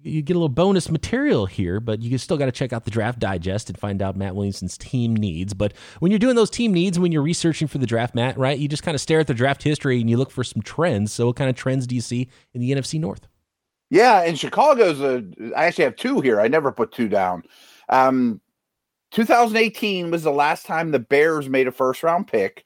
you 0.06 0.22
get 0.22 0.34
a 0.34 0.38
little 0.38 0.48
bonus 0.48 0.90
material 0.90 1.46
here, 1.46 1.80
but 1.80 2.00
you 2.00 2.16
still 2.18 2.36
got 2.36 2.46
to 2.46 2.52
check 2.52 2.72
out 2.72 2.84
the 2.84 2.90
draft 2.90 3.18
digest 3.18 3.68
and 3.68 3.78
find 3.78 4.00
out 4.00 4.16
Matt 4.16 4.34
Williamson's 4.34 4.78
team 4.78 5.14
needs. 5.14 5.52
But 5.52 5.72
when 5.98 6.12
you're 6.12 6.18
doing 6.18 6.36
those 6.36 6.50
team 6.50 6.72
needs, 6.72 6.98
when 6.98 7.12
you're 7.12 7.22
researching 7.22 7.68
for 7.68 7.78
the 7.78 7.86
draft, 7.86 8.14
Matt, 8.14 8.38
right, 8.38 8.58
you 8.58 8.68
just 8.68 8.82
kind 8.82 8.94
of 8.94 9.00
stare 9.00 9.20
at 9.20 9.26
the 9.26 9.34
draft 9.34 9.62
history 9.62 10.00
and 10.00 10.08
you 10.08 10.16
look 10.16 10.30
for 10.30 10.44
some 10.44 10.62
trends. 10.62 11.12
So, 11.12 11.26
what 11.26 11.36
kind 11.36 11.50
of 11.50 11.56
trends 11.56 11.86
do 11.86 11.94
you 11.94 12.00
see 12.00 12.28
in 12.54 12.60
the 12.60 12.72
NFC 12.72 13.00
North? 13.00 13.26
Yeah, 13.90 14.22
and 14.22 14.38
Chicago's 14.38 15.00
a. 15.00 15.24
I 15.56 15.66
actually 15.66 15.84
have 15.84 15.96
two 15.96 16.20
here. 16.20 16.40
I 16.40 16.48
never 16.48 16.72
put 16.72 16.92
two 16.92 17.08
down. 17.08 17.44
Um, 17.88 18.40
2018 19.12 20.10
was 20.10 20.24
the 20.24 20.32
last 20.32 20.66
time 20.66 20.90
the 20.90 20.98
Bears 20.98 21.48
made 21.48 21.68
a 21.68 21.72
first 21.72 22.02
round 22.02 22.26
pick, 22.26 22.64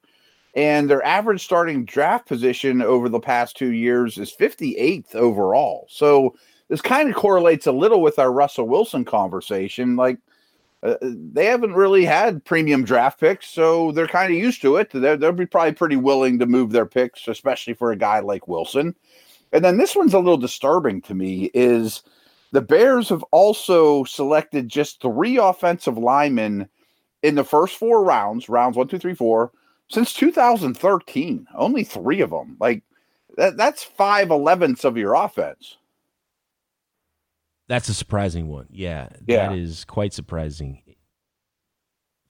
and 0.55 0.89
their 0.89 1.05
average 1.05 1.45
starting 1.45 1.85
draft 1.85 2.27
position 2.27 2.81
over 2.81 3.09
the 3.09 3.21
past 3.21 3.57
two 3.57 3.73
years 3.73 4.17
is 4.17 4.35
58th 4.35 5.15
overall. 5.15 5.87
So 5.91 6.35
this 6.71 6.81
kind 6.81 7.11
of 7.11 7.17
correlates 7.17 7.67
a 7.67 7.73
little 7.73 8.01
with 8.01 8.19
our 8.21 8.33
Russell 8.33 8.67
Wilson 8.67 9.05
conversation. 9.05 9.97
Like 9.97 10.19
uh, 10.85 10.95
they 11.03 11.47
haven't 11.47 11.75
really 11.75 12.05
had 12.05 12.45
premium 12.45 12.85
draft 12.85 13.19
picks, 13.19 13.49
so 13.49 13.91
they're 13.91 14.07
kind 14.07 14.33
of 14.33 14.39
used 14.39 14.63
to 14.63 14.77
it. 14.77 14.91
They're, 14.93 15.17
they'll 15.17 15.33
be 15.33 15.47
probably 15.47 15.73
pretty 15.73 15.97
willing 15.97 16.39
to 16.39 16.47
move 16.47 16.71
their 16.71 16.87
picks, 16.87 17.27
especially 17.27 17.75
for 17.75 17.91
a 17.91 17.97
guy 17.97 18.21
like 18.21 18.47
Wilson. 18.47 18.95
And 19.53 19.65
then 19.65 19.79
this 19.79 19.97
one's 19.97 20.15
a 20.15 20.19
little 20.19 20.39
disturbing 20.39 21.03
to 21.03 21.15
me 21.15 21.51
is 21.55 22.05
the 22.53 22.61
Bears 22.61 23.09
have 23.09 23.25
also 23.33 24.05
selected 24.05 24.69
just 24.69 25.03
three 25.03 25.39
offensive 25.39 25.99
linemen 25.99 26.69
in 27.25 27.35
the 27.35 27.45
first 27.45 27.77
four 27.77 28.05
rounds, 28.05 28.49
rounds 28.49 28.77
one, 28.77 28.87
two, 28.87 28.99
three, 29.01 29.15
four, 29.15 29.51
since 29.89 30.15
2013. 30.15 31.49
Only 31.57 31.83
three 31.83 32.21
of 32.21 32.31
them. 32.31 32.57
Like 32.61 32.85
that, 33.37 33.57
that's 33.57 33.83
five 33.83 34.31
elevenths 34.31 34.85
of 34.85 34.97
your 34.97 35.15
offense. 35.15 35.77
That's 37.71 37.89
a 37.89 37.95
surprising 37.95 38.49
one. 38.49 38.67
Yeah, 38.69 39.11
yeah, 39.29 39.51
that 39.51 39.57
is 39.57 39.85
quite 39.85 40.13
surprising. 40.13 40.83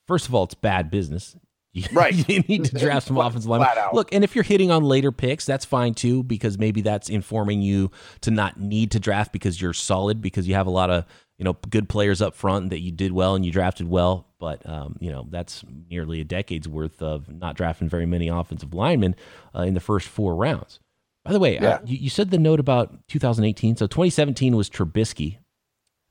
First 0.07 0.29
of 0.29 0.35
all, 0.35 0.45
it's 0.45 0.53
bad 0.53 0.91
business. 0.91 1.35
You, 1.73 1.85
right. 1.95 2.13
you 2.29 2.41
need 2.41 2.67
to 2.67 2.79
draft 2.79 3.07
some 3.07 3.17
offensive 3.17 3.49
line. 3.49 3.67
Look, 3.95 4.13
and 4.13 4.23
if 4.23 4.35
you're 4.35 4.45
hitting 4.45 4.71
on 4.71 4.85
later 4.85 5.11
picks, 5.11 5.47
that's 5.47 5.65
fine 5.65 5.95
too, 5.95 6.23
because 6.23 6.59
maybe 6.59 6.83
that's 6.83 7.09
informing 7.09 7.63
you 7.63 7.91
to 8.21 8.31
not 8.31 8.61
need 8.61 8.91
to 8.91 9.01
draft 9.01 9.33
because 9.33 9.59
you're 9.63 9.73
solid, 9.73 10.21
because 10.21 10.47
you 10.47 10.53
have 10.57 10.67
a 10.67 10.71
lot 10.71 10.91
of 10.91 11.07
you 11.39 11.45
know 11.47 11.55
good 11.71 11.89
players 11.89 12.21
up 12.21 12.35
front 12.35 12.69
that 12.69 12.81
you 12.81 12.93
did 12.93 13.13
well 13.13 13.35
and 13.35 13.47
you 13.47 13.51
drafted 13.51 13.89
well. 13.89 14.27
But 14.39 14.69
um, 14.69 14.97
you 15.01 15.11
know 15.11 15.27
that's 15.31 15.65
nearly 15.89 16.21
a 16.21 16.25
decade's 16.25 16.69
worth 16.69 17.01
of 17.01 17.33
not 17.33 17.57
drafting 17.57 17.89
very 17.89 18.05
many 18.05 18.29
offensive 18.29 18.75
linemen 18.75 19.17
uh, 19.57 19.63
in 19.63 19.73
the 19.73 19.81
first 19.81 20.07
four 20.07 20.37
rounds. 20.37 20.81
By 21.25 21.33
the 21.33 21.39
way, 21.39 21.55
yeah. 21.55 21.81
you, 21.85 21.99
you, 21.99 22.11
said 22.11 22.31
the 22.31 22.39
note 22.39 22.61
about 22.61 23.07
2018. 23.09 23.77
So 23.77 23.87
2017 23.87 24.57
was 24.57 24.71
Trubisky. 24.71 25.39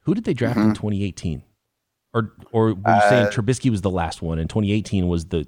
Who 0.02 0.14
did 0.14 0.24
they 0.24 0.34
draft 0.34 0.60
mm-hmm. 0.60 0.70
in 0.70 0.76
2018? 0.76 1.44
Or 2.14 2.34
or 2.52 2.66
were 2.66 2.70
you 2.70 2.84
uh, 2.86 3.10
saying 3.10 3.28
Trubisky 3.28 3.70
was 3.70 3.82
the 3.82 3.90
last 3.90 4.22
one 4.22 4.40
and 4.40 4.50
2018 4.50 5.08
was 5.08 5.26
the 5.26 5.48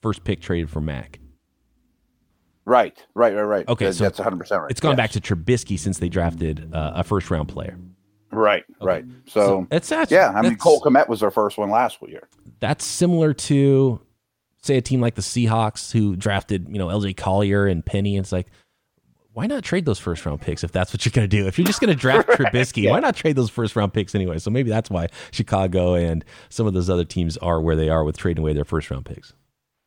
first 0.00 0.24
pick 0.24 0.40
traded 0.40 0.70
for 0.70 0.80
Mack? 0.80 1.18
Right, 2.64 3.02
right, 3.14 3.34
right, 3.34 3.42
right. 3.42 3.68
Okay, 3.68 3.90
so 3.92 4.04
that's 4.04 4.18
100 4.18 4.36
percent 4.36 4.62
right. 4.62 4.70
It's 4.70 4.80
gone 4.80 4.92
yes. 4.92 4.96
back 4.96 5.10
to 5.12 5.20
Trubisky 5.20 5.78
since 5.78 5.98
they 5.98 6.08
drafted 6.08 6.72
uh, 6.72 6.92
a 6.96 7.04
first 7.04 7.30
round 7.30 7.48
player. 7.48 7.78
Right, 8.30 8.64
okay. 8.76 8.86
right. 8.86 9.04
So, 9.26 9.40
so 9.40 9.66
it's 9.70 9.88
that's, 9.88 10.12
yeah. 10.12 10.32
I 10.34 10.42
mean, 10.42 10.56
Cole 10.56 10.80
Kmet 10.80 11.08
was 11.08 11.20
their 11.20 11.30
first 11.30 11.56
one 11.56 11.70
last 11.70 11.98
year. 12.06 12.28
That's 12.60 12.84
similar 12.84 13.32
to 13.32 14.00
say 14.62 14.76
a 14.76 14.82
team 14.82 15.00
like 15.00 15.14
the 15.14 15.22
Seahawks 15.22 15.92
who 15.92 16.14
drafted 16.14 16.68
you 16.68 16.78
know 16.78 16.88
LJ 16.88 17.16
Collier 17.16 17.66
and 17.66 17.84
Penny. 17.84 18.16
It's 18.18 18.32
like 18.32 18.48
why 19.38 19.46
not 19.46 19.62
trade 19.62 19.84
those 19.84 20.00
first 20.00 20.26
round 20.26 20.40
picks 20.40 20.64
if 20.64 20.72
that's 20.72 20.92
what 20.92 21.04
you're 21.04 21.12
going 21.12 21.30
to 21.30 21.36
do? 21.36 21.46
If 21.46 21.60
you're 21.60 21.66
just 21.66 21.80
going 21.80 21.94
to 21.94 21.94
draft 21.94 22.28
right, 22.40 22.40
Trubisky, 22.40 22.82
yeah. 22.82 22.90
why 22.90 22.98
not 22.98 23.14
trade 23.14 23.36
those 23.36 23.50
first 23.50 23.76
round 23.76 23.94
picks 23.94 24.12
anyway? 24.16 24.38
So 24.38 24.50
maybe 24.50 24.68
that's 24.68 24.90
why 24.90 25.06
Chicago 25.30 25.94
and 25.94 26.24
some 26.48 26.66
of 26.66 26.74
those 26.74 26.90
other 26.90 27.04
teams 27.04 27.36
are 27.36 27.60
where 27.60 27.76
they 27.76 27.88
are 27.88 28.02
with 28.02 28.16
trading 28.18 28.42
away 28.42 28.52
their 28.52 28.64
first 28.64 28.90
round 28.90 29.04
picks. 29.06 29.34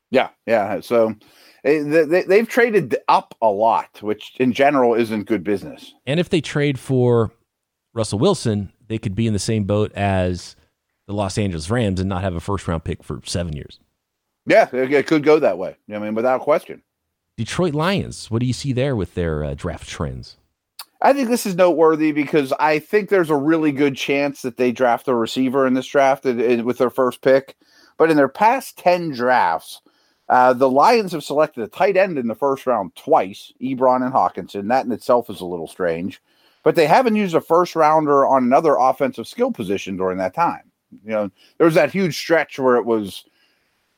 Yeah, 0.10 0.30
yeah. 0.48 0.80
So 0.80 1.16
eh, 1.66 1.84
they, 1.84 2.24
they've 2.24 2.48
traded 2.48 2.96
up 3.10 3.36
a 3.42 3.50
lot, 3.50 4.02
which 4.02 4.38
in 4.40 4.54
general 4.54 4.94
isn't 4.94 5.26
good 5.26 5.44
business. 5.44 5.94
And 6.06 6.18
if 6.18 6.30
they 6.30 6.40
trade 6.40 6.80
for 6.80 7.34
Russell 7.94 8.20
Wilson, 8.20 8.72
they 8.88 9.00
could 9.00 9.16
be 9.16 9.28
in 9.28 9.34
the 9.34 9.40
same 9.40 9.66
boat 9.66 9.92
as 9.96 10.56
the 11.08 11.14
Los 11.14 11.38
Angeles 11.38 11.70
Rams 11.70 12.00
and 12.00 12.08
not 12.08 12.22
have 12.22 12.36
a 12.36 12.40
first 12.40 12.70
round 12.70 12.86
pick 12.86 13.04
for 13.04 13.20
seven 13.26 13.54
years. 13.54 13.82
Yeah, 14.46 14.70
it 14.72 15.08
could 15.08 15.24
go 15.24 15.40
that 15.40 15.58
way. 15.58 15.76
I 15.94 16.00
mean, 16.00 16.16
without 16.16 16.40
question. 16.40 16.84
Detroit 17.38 17.74
Lions, 17.74 18.30
what 18.30 18.40
do 18.40 18.46
you 18.46 18.54
see 18.54 18.74
there 18.74 18.96
with 18.96 19.16
their 19.16 19.44
uh, 19.44 19.54
draft 19.56 19.88
trends? 19.88 20.38
I 21.02 21.14
think 21.14 21.30
this 21.30 21.46
is 21.46 21.56
noteworthy 21.56 22.12
because 22.12 22.54
I 22.60 22.78
think 22.78 23.10
there's 23.10 23.32
a 23.32 23.36
really 23.36 23.72
good 23.72 23.96
chance 23.96 24.44
that 24.44 24.58
they 24.58 24.72
draft 24.72 25.08
a 25.08 25.16
receiver 25.16 25.66
in 25.66 25.74
this 25.74 25.88
draft 25.88 26.26
with 26.26 26.78
their 26.78 26.92
first 26.92 27.22
pick. 27.22 27.56
But 27.98 28.12
in 28.12 28.18
their 28.18 28.28
past 28.28 28.78
10 28.78 29.12
drafts, 29.12 29.82
uh, 30.30 30.54
the 30.54 30.70
Lions 30.70 31.12
have 31.12 31.24
selected 31.24 31.64
a 31.64 31.68
tight 31.68 31.98
end 31.98 32.18
in 32.18 32.28
the 32.28 32.36
first 32.36 32.68
round 32.68 32.96
twice, 32.96 33.52
Ebron 33.62 34.04
and 34.04 34.14
Hockenson. 34.14 34.68
That 34.68 34.86
in 34.86 34.92
itself 34.92 35.30
is 35.30 35.42
a 35.42 35.46
little 35.46 35.68
strange. 35.68 36.22
But 36.64 36.76
they 36.76 36.86
haven't 36.86 37.16
used 37.16 37.34
a 37.34 37.42
first 37.42 37.76
rounder 37.76 38.26
on 38.26 38.44
another 38.44 38.76
offensive 38.76 39.28
skill 39.28 39.52
position 39.52 39.98
during 39.98 40.20
that 40.20 40.36
time. 40.36 40.72
You 41.04 41.12
know, 41.12 41.32
there 41.58 41.66
was 41.66 41.76
that 41.76 41.92
huge 41.92 42.16
stretch 42.18 42.60
where 42.60 42.76
it 42.76 42.86
was 42.86 43.26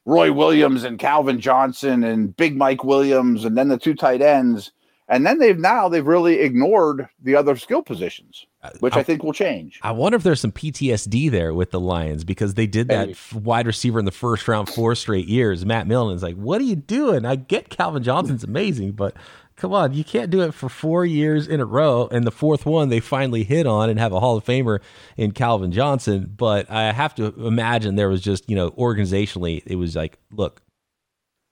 Roy 0.06 0.32
Williams 0.32 0.84
and 0.84 1.00
Calvin 1.00 1.40
Johnson 1.40 2.04
and 2.04 2.36
Big 2.36 2.56
Mike 2.56 2.84
Williams, 2.84 3.46
and 3.46 3.58
then 3.58 3.70
the 3.70 3.78
two 3.78 3.96
tight 3.96 4.22
ends. 4.22 4.72
And 5.10 5.26
then 5.28 5.38
they've 5.38 5.60
now 5.60 5.90
they've 5.90 6.06
really 6.06 6.40
ignored 6.40 7.08
the 7.22 7.36
other 7.36 7.58
skill 7.58 7.84
positions, 7.84 8.46
uh, 8.64 8.70
which 8.80 8.96
I, 8.96 9.02
I 9.02 9.04
think 9.04 9.22
will 9.22 9.34
change. 9.34 9.80
I 9.84 9.92
wonder 9.92 10.16
if 10.16 10.24
there's 10.24 10.40
some 10.40 10.54
PTSD 10.54 11.30
there 11.30 11.54
with 11.54 11.72
the 11.72 11.80
Lions 11.80 12.24
because 12.24 12.54
they 12.54 12.68
did 12.68 12.88
that 12.88 13.16
wide 13.34 13.68
receiver 13.68 14.00
in 14.00 14.06
the 14.06 14.12
first 14.12 14.48
round 14.48 14.70
four 14.70 14.96
straight 14.96 15.28
years. 15.28 15.66
Matt 15.66 15.88
Millen 15.88 16.16
is 16.16 16.24
like, 16.24 16.38
"What 16.38 16.62
are 16.62 16.66
you 16.66 16.78
doing?" 16.78 17.26
I 17.26 17.36
get 17.36 17.70
Calvin 17.70 18.02
Johnson's 18.02 18.46
amazing, 18.46 18.94
but 18.94 19.16
come 19.56 19.74
on, 19.74 19.94
you 19.94 20.04
can't 20.04 20.30
do 20.30 20.42
it 20.42 20.54
for 20.54 20.70
four 20.70 21.06
years 21.06 21.48
in 21.48 21.60
a 21.60 21.66
row. 21.66 22.08
And 22.12 22.26
the 22.26 22.32
fourth 22.32 22.66
one, 22.66 22.90
they 22.90 23.00
finally 23.00 23.44
hit 23.44 23.68
on 23.68 23.90
and 23.90 24.00
have 24.00 24.12
a 24.12 24.20
Hall 24.20 24.38
of 24.38 24.46
Famer 24.46 24.80
in 25.18 25.32
Calvin 25.32 25.72
Johnson. 25.72 26.34
But 26.36 26.70
I 26.70 26.92
have 26.92 27.16
to 27.16 27.26
imagine 27.46 27.96
there 27.96 28.10
was 28.10 28.22
just, 28.22 28.50
you 28.50 28.56
know, 28.56 28.72
organizationally, 28.72 29.64
it 29.66 29.76
was 29.76 29.96
like, 29.96 30.18
look, 30.32 30.62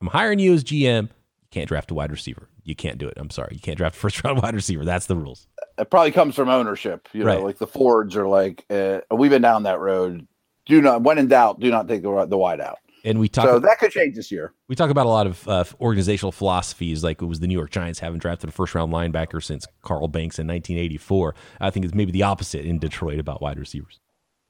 I'm 0.01 0.07
hiring 0.07 0.39
you 0.39 0.53
as 0.53 0.63
GM. 0.63 1.03
You 1.03 1.47
can't 1.51 1.67
draft 1.67 1.91
a 1.91 1.93
wide 1.93 2.11
receiver. 2.11 2.49
You 2.63 2.75
can't 2.75 2.97
do 2.97 3.07
it. 3.07 3.15
I'm 3.17 3.29
sorry. 3.29 3.53
You 3.53 3.59
can't 3.59 3.77
draft 3.77 3.95
a 3.95 3.99
first 3.99 4.23
round 4.23 4.41
wide 4.43 4.55
receiver. 4.55 4.85
That's 4.85 5.05
the 5.05 5.15
rules. 5.15 5.47
It 5.77 5.89
probably 5.89 6.11
comes 6.11 6.35
from 6.35 6.49
ownership. 6.49 7.07
You 7.13 7.21
know, 7.21 7.27
right. 7.27 7.43
like 7.43 7.57
the 7.57 7.67
Fords 7.67 8.15
are 8.15 8.27
like, 8.27 8.65
uh, 8.69 9.01
we've 9.11 9.31
been 9.31 9.41
down 9.41 9.63
that 9.63 9.79
road. 9.79 10.27
Do 10.65 10.81
not, 10.81 11.01
when 11.01 11.17
in 11.17 11.27
doubt, 11.27 11.59
do 11.59 11.71
not 11.71 11.87
take 11.87 12.03
the, 12.03 12.25
the 12.25 12.37
wide 12.37 12.61
out. 12.61 12.79
And 13.03 13.19
we 13.19 13.27
talk. 13.27 13.45
So 13.45 13.59
that 13.59 13.79
could 13.79 13.91
change 13.91 14.15
this 14.15 14.31
year. 14.31 14.53
We 14.67 14.75
talk 14.75 14.89
about 14.89 15.05
a 15.05 15.09
lot 15.09 15.27
of 15.27 15.47
uh, 15.47 15.63
organizational 15.79 16.31
philosophies, 16.31 17.03
like 17.03 17.21
it 17.21 17.25
was 17.25 17.39
the 17.39 17.47
New 17.47 17.57
York 17.57 17.71
Giants 17.71 17.99
haven't 17.99 18.19
drafted 18.19 18.49
a 18.49 18.51
first 18.51 18.75
round 18.75 18.93
linebacker 18.93 19.43
since 19.43 19.65
Carl 19.81 20.07
Banks 20.07 20.39
in 20.39 20.47
1984. 20.47 21.35
I 21.59 21.69
think 21.69 21.85
it's 21.85 21.95
maybe 21.95 22.11
the 22.11 22.23
opposite 22.23 22.65
in 22.65 22.79
Detroit 22.79 23.19
about 23.19 23.41
wide 23.41 23.59
receivers. 23.59 23.99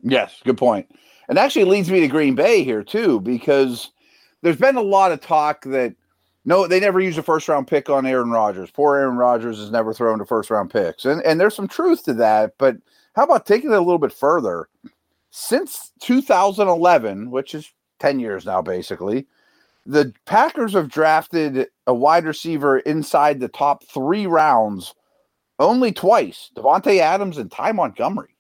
Yes, 0.02 0.42
good 0.44 0.58
point. 0.58 0.88
And 1.30 1.38
actually 1.38 1.66
leads 1.66 1.90
me 1.90 2.02
to 2.02 2.08
Green 2.08 2.36
Bay 2.36 2.64
here 2.64 2.84
too, 2.84 3.22
because 3.22 3.92
there's 4.42 4.58
been 4.58 4.76
a 4.76 4.82
lot 4.82 5.12
of 5.12 5.22
talk 5.22 5.64
that 5.66 5.96
no, 6.44 6.66
they 6.66 6.80
never 6.80 7.00
used 7.00 7.20
a 7.20 7.24
first 7.24 7.48
round 7.48 7.68
pick 7.68 7.90
on 7.90 8.06
Aaron 8.06 8.32
Rodgers. 8.32 8.72
Poor 8.72 8.98
Aaron 8.98 9.16
Rodgers 9.16 9.60
has 9.60 9.70
never 9.70 9.94
thrown 9.94 10.20
to 10.20 10.26
first 10.26 10.50
round 10.50 10.72
picks, 10.72 11.06
and 11.06 11.22
and 11.24 11.40
there's 11.40 11.56
some 11.56 11.68
truth 11.68 12.04
to 12.06 12.14
that. 12.16 12.54
But 12.58 12.78
how 13.16 13.24
about 13.24 13.46
taking 13.46 13.72
it 13.72 13.76
a 13.76 13.82
little 13.82 14.00
bit 14.00 14.14
further? 14.14 14.68
Since 15.30 15.94
2011, 16.02 17.30
which 17.30 17.56
is 17.56 17.72
10 18.02 18.20
years 18.20 18.46
now, 18.46 18.62
basically. 18.62 19.28
The 19.86 20.14
Packers 20.26 20.74
have 20.74 20.90
drafted 20.90 21.68
a 21.88 21.94
wide 21.94 22.26
receiver 22.26 22.80
inside 22.80 23.40
the 23.40 23.48
top 23.48 23.84
three 23.86 24.28
rounds 24.28 24.94
only 25.60 25.92
twice 25.92 26.50
Davante 26.56 27.00
Adams 27.00 27.38
and 27.38 27.52
Ty 27.52 27.72
Montgomery. 27.74 28.36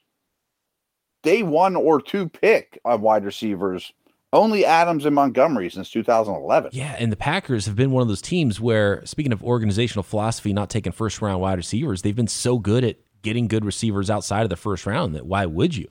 Day 1.23 1.43
one 1.43 1.75
or 1.75 2.01
two 2.01 2.27
pick 2.27 2.79
of 2.83 3.01
wide 3.01 3.23
receivers 3.23 3.93
only 4.33 4.65
Adams 4.65 5.05
and 5.05 5.13
Montgomery 5.13 5.69
since 5.69 5.89
2011. 5.91 6.71
Yeah, 6.73 6.95
and 6.97 7.11
the 7.11 7.17
Packers 7.17 7.65
have 7.65 7.75
been 7.75 7.91
one 7.91 8.01
of 8.01 8.07
those 8.07 8.21
teams 8.21 8.61
where, 8.61 9.05
speaking 9.05 9.33
of 9.33 9.43
organizational 9.43 10.03
philosophy, 10.03 10.53
not 10.53 10.69
taking 10.69 10.93
first 10.93 11.21
round 11.21 11.41
wide 11.41 11.57
receivers, 11.57 12.01
they've 12.01 12.15
been 12.15 12.27
so 12.27 12.57
good 12.57 12.83
at 12.83 12.97
getting 13.21 13.47
good 13.47 13.65
receivers 13.65 14.09
outside 14.09 14.43
of 14.43 14.49
the 14.49 14.55
first 14.55 14.85
round 14.85 15.13
that 15.15 15.25
why 15.25 15.45
would 15.45 15.75
you? 15.75 15.87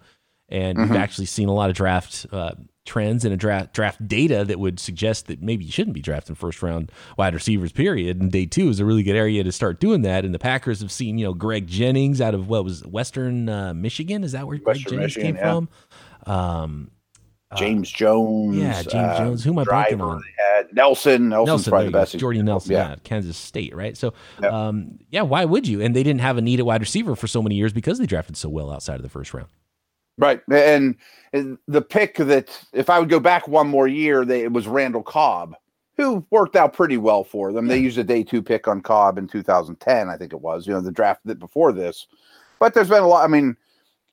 And 0.50 0.76
mm-hmm. 0.76 0.92
we've 0.92 1.00
actually 1.00 1.26
seen 1.26 1.48
a 1.48 1.52
lot 1.52 1.70
of 1.70 1.76
draft 1.76 2.26
uh, 2.32 2.52
trends 2.84 3.24
and 3.24 3.32
a 3.32 3.36
draft 3.36 3.72
draft 3.72 4.06
data 4.06 4.44
that 4.44 4.58
would 4.58 4.80
suggest 4.80 5.26
that 5.26 5.40
maybe 5.40 5.64
you 5.64 5.72
shouldn't 5.72 5.94
be 5.94 6.00
drafting 6.00 6.34
first 6.34 6.62
round 6.62 6.90
wide 7.16 7.34
receivers. 7.34 7.72
Period. 7.72 8.20
And 8.20 8.32
day 8.32 8.46
two 8.46 8.68
is 8.68 8.80
a 8.80 8.84
really 8.84 9.02
good 9.02 9.16
area 9.16 9.44
to 9.44 9.52
start 9.52 9.80
doing 9.80 10.02
that. 10.02 10.24
And 10.24 10.34
the 10.34 10.38
Packers 10.38 10.80
have 10.80 10.92
seen 10.92 11.18
you 11.18 11.26
know 11.26 11.34
Greg 11.34 11.66
Jennings 11.66 12.20
out 12.20 12.34
of 12.34 12.48
what 12.48 12.64
was 12.64 12.84
Western 12.86 13.48
uh, 13.48 13.74
Michigan. 13.74 14.24
Is 14.24 14.32
that 14.32 14.46
where 14.46 14.58
Western 14.58 14.96
Greg 14.98 15.08
Jennings 15.08 15.16
Michigan, 15.16 15.36
came 15.36 15.36
yeah. 15.36 15.52
from? 15.52 15.68
Um, 16.26 16.90
uh, 17.50 17.56
James 17.56 17.90
Jones. 17.90 18.56
Yeah, 18.56 18.82
James 18.82 18.94
uh, 18.94 19.18
Jones. 19.18 19.44
Who 19.44 19.50
am 19.50 19.58
I 19.58 19.64
blanking 19.64 20.00
on? 20.00 20.22
Nelson. 20.72 21.28
Nelson's 21.28 21.46
Nelson, 21.46 21.70
probably 21.70 21.86
the 21.86 21.92
best. 21.92 22.18
Jordy 22.18 22.42
Nelson, 22.42 22.72
yeah. 22.72 22.90
yeah. 22.90 22.96
Kansas 23.02 23.36
State, 23.36 23.74
right? 23.74 23.96
So, 23.96 24.14
um, 24.48 24.98
yeah, 25.10 25.22
why 25.22 25.44
would 25.44 25.66
you? 25.66 25.80
And 25.80 25.94
they 25.94 26.02
didn't 26.02 26.20
have 26.20 26.36
a 26.36 26.42
need 26.42 26.60
at 26.60 26.66
wide 26.66 26.80
receiver 26.80 27.16
for 27.16 27.26
so 27.26 27.42
many 27.42 27.56
years 27.56 27.72
because 27.72 27.98
they 27.98 28.06
drafted 28.06 28.36
so 28.36 28.48
well 28.48 28.70
outside 28.70 28.96
of 28.96 29.02
the 29.02 29.08
first 29.08 29.34
round. 29.34 29.48
Right, 30.20 30.40
and, 30.48 30.96
the 31.32 31.80
pick 31.80 32.16
that 32.16 32.66
if 32.72 32.90
I 32.90 32.98
would 32.98 33.08
go 33.08 33.20
back 33.20 33.46
one 33.46 33.68
more 33.68 33.86
year, 33.86 34.24
they, 34.24 34.42
it 34.42 34.52
was 34.52 34.66
Randall 34.66 35.04
Cobb, 35.04 35.54
who 35.96 36.26
worked 36.30 36.56
out 36.56 36.72
pretty 36.72 36.96
well 36.96 37.22
for 37.22 37.52
them. 37.52 37.68
They 37.68 37.78
used 37.78 37.98
a 37.98 38.04
day 38.04 38.24
two 38.24 38.42
pick 38.42 38.66
on 38.66 38.80
Cobb 38.80 39.16
in 39.16 39.28
2010, 39.28 40.08
I 40.08 40.16
think 40.16 40.32
it 40.32 40.40
was. 40.40 40.66
You 40.66 40.72
know, 40.72 40.80
the 40.80 40.90
draft 40.90 41.20
that 41.26 41.38
before 41.38 41.72
this, 41.72 42.08
but 42.58 42.74
there's 42.74 42.88
been 42.88 43.04
a 43.04 43.06
lot. 43.06 43.24
I 43.24 43.28
mean, 43.28 43.56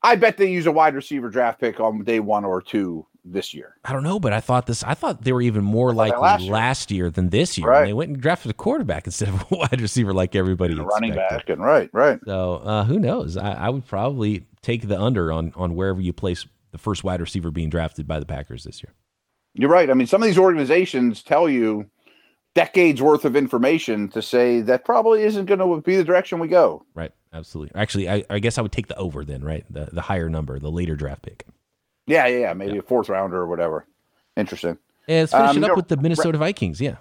I 0.04 0.16
bet 0.16 0.38
they 0.38 0.52
use 0.52 0.68
a 0.68 0.72
wide 0.72 0.94
receiver 0.94 1.30
draft 1.30 1.60
pick 1.60 1.80
on 1.80 2.04
day 2.04 2.20
one 2.20 2.46
or 2.46 2.62
two 2.62 3.08
this 3.32 3.54
year. 3.54 3.76
I 3.84 3.94
don't 3.94 4.04
know, 4.04 4.20
but 4.20 4.34
I 4.34 4.40
thought 4.40 4.66
this. 4.66 4.84
I 4.84 4.94
thought 4.94 5.24
they 5.24 5.32
were 5.32 5.42
even 5.42 5.64
more 5.64 5.94
likely 5.94 6.20
last 6.20 6.44
year. 6.44 6.52
last 6.54 6.92
year. 6.92 7.10
than 7.10 7.30
this 7.30 7.58
year. 7.58 7.68
Right. 7.68 7.86
they 7.86 7.94
went 7.94 8.12
and 8.12 8.22
drafted 8.22 8.52
a 8.52 8.54
quarterback 8.54 9.06
instead 9.06 9.30
of 9.30 9.46
a 9.52 9.56
wide 9.56 9.82
receiver 9.82 10.14
like 10.14 10.36
everybody. 10.36 10.74
And 10.74 10.86
running 10.86 11.14
back 11.14 11.50
and 11.50 11.62
right, 11.62 11.90
right. 11.94 12.20
So 12.26 12.56
uh, 12.58 12.84
who 12.86 13.00
knows? 13.00 13.38
I, 13.38 13.54
I, 13.54 13.70
would 13.70 13.86
probably 13.86 14.46
take 14.68 14.88
the 14.88 15.00
under 15.00 15.32
on 15.32 15.54
on 15.56 15.76
wherever 15.76 16.02
you 16.02 16.14
place 16.14 16.46
the 16.72 16.78
first 16.78 17.04
wide 17.04 17.22
receiver 17.22 17.50
being 17.52 17.70
drafted 17.70 18.08
by 18.08 18.20
the 18.20 18.26
Packers 18.26 18.66
this 18.66 18.84
year. 18.84 18.94
You're 19.54 19.70
right. 19.70 19.90
I 19.90 19.94
mean, 19.94 20.06
some 20.06 20.22
of 20.22 20.28
these 20.28 20.38
organizations 20.38 21.24
tell 21.24 21.50
you 21.50 21.90
decades 22.54 23.02
worth 23.02 23.24
of 23.24 23.36
information 23.36 24.10
to 24.10 24.22
say 24.22 24.62
that 24.62 24.84
probably 24.84 25.24
isn't 25.24 25.46
going 25.46 25.60
to 25.60 25.82
be 25.82 25.96
the 25.96 26.04
direction 26.04 26.40
we 26.40 26.48
go. 26.48 26.84
Right. 26.94 27.12
Absolutely. 27.34 27.80
Actually, 27.80 28.10
I, 28.10 28.24
I 28.30 28.40
guess 28.40 28.58
I 28.58 28.62
would 28.62 28.72
take 28.72 28.88
the 28.88 28.98
over 28.98 29.24
then, 29.24 29.44
right? 29.44 29.66
The 29.70 29.90
the 29.92 30.02
higher 30.02 30.30
number, 30.30 30.60
the 30.60 30.72
later 30.72 30.96
draft 30.96 31.24
pick. 31.24 31.46
Yeah, 32.06 32.28
yeah, 32.28 32.40
yeah. 32.40 32.54
Maybe 32.54 32.74
yeah. 32.74 32.80
a 32.80 32.84
fourth 32.84 33.10
rounder 33.10 33.38
or 33.38 33.48
whatever. 33.48 33.86
Interesting. 34.36 34.78
Yeah, 35.08 35.22
let's 35.22 35.32
finish 35.32 35.58
um, 35.58 35.64
up 35.64 35.78
with 35.78 35.88
the 35.88 35.98
Minnesota 35.98 36.38
Vikings. 36.38 36.82
Yeah. 36.82 36.98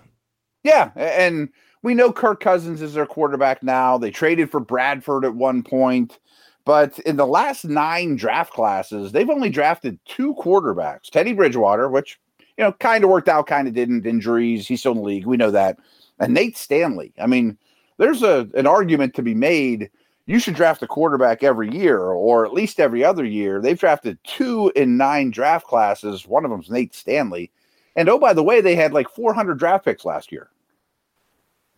Yeah. 0.62 0.90
And 0.96 1.48
we 1.83 1.94
know 1.94 2.12
Kirk 2.12 2.40
Cousins 2.40 2.83
is 2.83 2.94
their 2.94 3.07
quarterback 3.07 3.62
now. 3.62 3.98
They 3.98 4.11
traded 4.11 4.50
for 4.50 4.61
Bradford 4.61 5.24
at 5.24 5.35
one 5.35 5.62
point. 5.62 6.18
But 6.66 6.98
in 7.00 7.16
the 7.16 7.26
last 7.26 7.64
nine 7.64 8.16
draft 8.16 8.52
classes, 8.52 9.12
they've 9.12 9.31
only 9.31 9.48
drafted 9.48 9.98
two 10.05 10.35
quarterbacks 10.35 11.09
Teddy 11.09 11.33
Bridgewater, 11.33 11.88
which, 11.88 12.20
you 12.59 12.64
know, 12.64 12.72
kind 12.72 13.05
of 13.05 13.09
worked 13.09 13.29
out, 13.29 13.46
kind 13.46 13.66
of 13.66 13.72
didn't. 13.72 14.05
Injuries. 14.05 14.66
He's 14.66 14.81
still 14.81 14.92
in 14.92 14.98
the 14.98 15.05
league. 15.05 15.26
We 15.26 15.38
know 15.38 15.52
that. 15.52 15.79
And 16.18 16.35
Nate 16.35 16.57
Stanley. 16.59 17.14
I 17.18 17.26
mean, 17.26 17.57
there's 17.96 18.22
a 18.22 18.48
an 18.55 18.66
argument 18.66 19.14
to 19.14 19.22
be 19.22 19.35
made 19.35 19.90
you 20.26 20.40
should 20.40 20.55
draft 20.55 20.83
a 20.83 20.88
quarterback 20.88 21.44
every 21.44 21.70
year 21.70 22.00
or 22.00 22.44
at 22.44 22.52
least 22.52 22.81
every 22.81 23.05
other 23.05 23.24
year. 23.24 23.61
They've 23.61 23.79
drafted 23.79 24.18
two 24.24 24.72
in 24.74 24.96
nine 24.96 25.31
draft 25.31 25.66
classes. 25.66 26.26
One 26.26 26.44
of 26.44 26.50
them's 26.50 26.68
Nate 26.68 26.94
Stanley. 26.94 27.52
And 27.94 28.09
oh, 28.09 28.18
by 28.18 28.33
the 28.33 28.42
way, 28.42 28.61
they 28.61 28.74
had 28.74 28.92
like 28.92 29.09
400 29.09 29.57
draft 29.57 29.85
picks 29.85 30.05
last 30.05 30.33
year. 30.33 30.50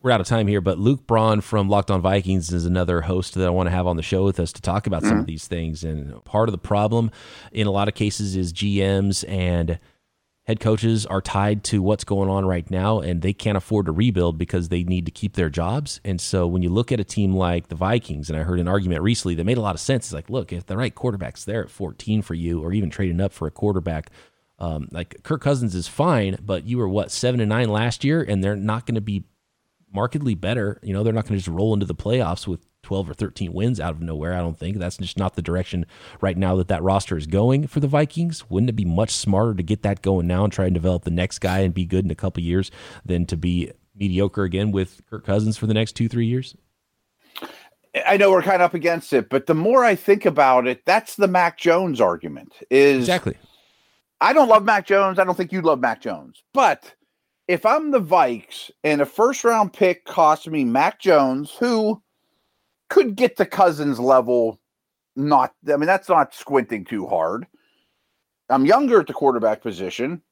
We're 0.01 0.13
out 0.13 0.21
of 0.21 0.29
time 0.29 0.47
here, 0.47 0.61
but 0.61 0.79
Luke 0.79 1.09
Braun 1.09 1.41
from 1.41 1.69
Locked 1.69 1.91
On 1.91 2.01
Vikings 2.01 2.53
is 2.53 2.65
another 2.65 3.01
host 3.01 3.35
that 3.35 3.45
I 3.45 3.51
want 3.51 3.67
to 3.67 3.73
have 3.73 3.89
on 3.89 3.97
the 3.97 4.03
show 4.03 4.25
with 4.25 4.39
us 4.39 4.53
to 4.53 4.63
talk 4.63 4.87
about 4.87 5.01
mm-hmm. 5.03 5.09
some 5.09 5.19
of 5.19 5.27
these 5.27 5.49
things. 5.49 5.83
And 5.83 6.25
part 6.25 6.49
of 6.49 6.53
the 6.53 6.59
problem 6.59 7.11
in 7.51 7.67
a 7.67 7.73
lot 7.73 7.89
of 7.89 7.95
cases 7.95 8.37
is 8.37 8.53
GMs 8.53 9.29
and 9.29 9.81
head 10.45 10.61
coaches 10.61 11.05
are 11.05 11.21
tied 11.21 11.65
to 11.65 11.83
what's 11.83 12.05
going 12.05 12.31
on 12.31 12.47
right 12.47 12.71
now 12.71 13.01
and 13.01 13.23
they 13.23 13.33
can't 13.33 13.57
afford 13.57 13.87
to 13.87 13.93
rebuild 13.93 14.39
because 14.39 14.69
they 14.69 14.85
need 14.85 15.05
to 15.07 15.11
keep 15.11 15.35
their 15.35 15.51
jobs. 15.51 16.01
And 16.05 16.21
so 16.21 16.47
when 16.47 16.63
you 16.63 16.71
look 16.71 16.93
at 16.93 17.01
a 17.01 17.05
team 17.05 17.33
like 17.33 17.67
the 17.67 17.75
Vikings, 17.75 18.31
and 18.31 18.39
I 18.39 18.45
heard 18.45 18.61
an 18.61 18.69
argument 18.69 19.03
recently 19.03 19.35
that 19.35 19.45
made 19.45 19.59
a 19.59 19.63
lot 19.63 19.75
of 19.75 19.81
sense, 19.81 20.07
it's 20.07 20.15
like, 20.15 20.31
look, 20.31 20.53
if 20.53 20.65
the 20.65 20.77
right 20.77 20.95
quarterback's 20.95 21.45
there 21.45 21.65
at 21.65 21.71
14 21.71 22.23
for 22.23 22.35
you, 22.35 22.63
or 22.63 22.73
even 22.73 22.89
trading 22.89 23.21
up 23.21 23.33
for 23.33 23.49
a 23.49 23.51
quarterback, 23.51 24.13
um, 24.61 24.89
like 24.93 25.25
Kirk 25.25 25.43
Cousins 25.43 25.75
is 25.75 25.89
fine, 25.89 26.39
but 26.41 26.65
you 26.65 26.79
were 26.79 26.89
what, 26.89 27.11
seven 27.11 27.41
and 27.41 27.49
nine 27.49 27.69
last 27.69 28.05
year, 28.05 28.23
and 28.23 28.45
they're 28.45 28.55
not 28.55 28.87
going 28.87 28.95
to 28.95 29.01
be 29.01 29.25
markedly 29.92 30.35
better. 30.35 30.79
You 30.83 30.92
know, 30.92 31.03
they're 31.03 31.12
not 31.12 31.24
going 31.24 31.38
to 31.38 31.44
just 31.44 31.48
roll 31.48 31.74
into 31.74 31.87
the 31.87 31.94
playoffs 31.94 32.46
with 32.46 32.66
12 32.83 33.11
or 33.11 33.14
13 33.14 33.53
wins 33.53 33.81
out 33.81 33.94
of 33.94 34.01
nowhere. 34.01 34.35
I 34.35 34.38
don't 34.38 34.59
think 34.59 34.79
that's 34.79 34.96
just 34.96 35.18
not 35.18 35.35
the 35.35 35.42
direction 35.42 35.87
right 36.20 36.37
now 36.37 36.57
that 36.57 36.68
that 36.68 36.83
roster 36.83 37.16
is 37.16 37.27
going 37.27 37.66
for 37.66 37.81
the 37.81 37.88
Vikings. 37.88 38.48
Wouldn't 38.48 38.70
it 38.70 38.77
be 38.77 38.85
much 38.85 39.11
smarter 39.11 39.55
to 39.55 39.62
get 39.62 39.83
that 39.83 40.03
going 40.03 40.27
now 40.27 40.44
and 40.44 40.53
try 40.53 40.66
and 40.66 40.74
develop 40.74 41.05
the 41.05 41.11
next 41.11 41.40
guy 41.40 41.61
and 41.61 41.74
be 41.74 41.85
good 41.85 42.05
in 42.05 42.11
a 42.11 42.16
couple 42.16 42.42
years 42.42 42.70
than 43.05 43.27
to 43.27 43.37
be 43.37 43.72
mediocre 43.94 44.44
again 44.44 44.70
with 44.70 45.03
Kirk 45.11 45.27
Cousins 45.27 45.59
for 45.59 45.66
the 45.66 45.74
next 45.74 45.92
two, 45.92 46.09
three 46.09 46.27
years? 46.27 46.57
I 48.07 48.16
know 48.16 48.31
we're 48.31 48.42
kind 48.42 48.62
of 48.62 48.66
up 48.66 48.74
against 48.74 49.12
it, 49.12 49.29
but 49.29 49.46
the 49.46 49.55
more 49.55 49.85
I 49.85 49.94
think 49.94 50.27
about 50.27 50.66
it, 50.66 50.85
that's 50.85 51.16
the 51.16 51.29
Mac 51.29 51.59
Jones 51.59 52.01
argument. 52.01 52.55
Is 52.70 53.01
exactly. 53.01 53.37
I 54.20 54.33
don't 54.33 54.48
love 54.48 54.64
Mac 54.64 54.87
Jones. 54.87 55.18
I 55.18 55.24
don't 55.24 55.37
think 55.37 55.53
you 55.53 55.62
love 55.62 55.81
Mac 55.81 56.01
Jones, 56.01 56.42
but 56.53 56.94
if 57.49 57.65
I'm 57.65 57.91
the 57.91 58.01
Vikes 58.01 58.71
and 58.85 59.01
a 59.01 59.07
first 59.07 59.43
round 59.43 59.73
pick 59.73 60.05
costs 60.05 60.47
me 60.47 60.65
Mac 60.65 61.01
Jones, 61.01 61.51
who 61.59 62.01
could 62.91 63.17
get 63.17 63.37
to 63.39 63.47
Cousins 63.47 63.99
level. 63.99 64.61
Not, 65.17 65.53
I 65.67 65.77
mean, 65.77 65.87
that's 65.87 66.09
not 66.09 66.33
squinting 66.33 66.85
too 66.85 67.07
hard. 67.07 67.47
I'm 68.51 68.67
younger 68.67 69.01
at 69.01 69.09
the 69.09 69.13
quarterback 69.13 69.63
position, 69.63 70.23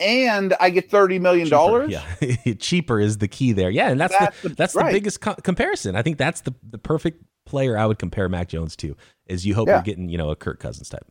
and 0.00 0.54
I 0.58 0.70
get 0.70 0.90
thirty 0.90 1.18
million 1.18 1.48
dollars. 1.48 1.90
Yeah, 1.90 2.54
cheaper 2.58 2.98
is 2.98 3.18
the 3.18 3.28
key 3.28 3.52
there. 3.52 3.70
Yeah, 3.70 3.90
and 3.90 4.00
that's 4.00 4.18
that's 4.18 4.42
the, 4.42 4.48
the 4.50 4.54
that's 4.54 4.74
right. 4.74 4.86
the 4.86 4.92
biggest 4.92 5.20
co- 5.20 5.36
comparison. 5.36 5.96
I 5.96 6.02
think 6.02 6.18
that's 6.18 6.42
the 6.42 6.54
the 6.68 6.78
perfect 6.78 7.22
player 7.46 7.78
I 7.78 7.86
would 7.86 7.98
compare 7.98 8.28
Mac 8.28 8.48
Jones 8.48 8.76
to. 8.76 8.96
Is 9.26 9.46
you 9.46 9.54
hope 9.54 9.68
yeah. 9.68 9.76
you're 9.76 9.82
getting 9.82 10.08
you 10.08 10.18
know 10.18 10.30
a 10.30 10.36
Kirk 10.36 10.58
Cousins 10.58 10.88
type. 10.90 11.06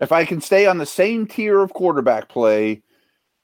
If 0.00 0.12
I 0.12 0.24
can 0.24 0.40
stay 0.40 0.66
on 0.66 0.78
the 0.78 0.86
same 0.86 1.26
tier 1.26 1.60
of 1.60 1.74
quarterback 1.74 2.28
play, 2.28 2.82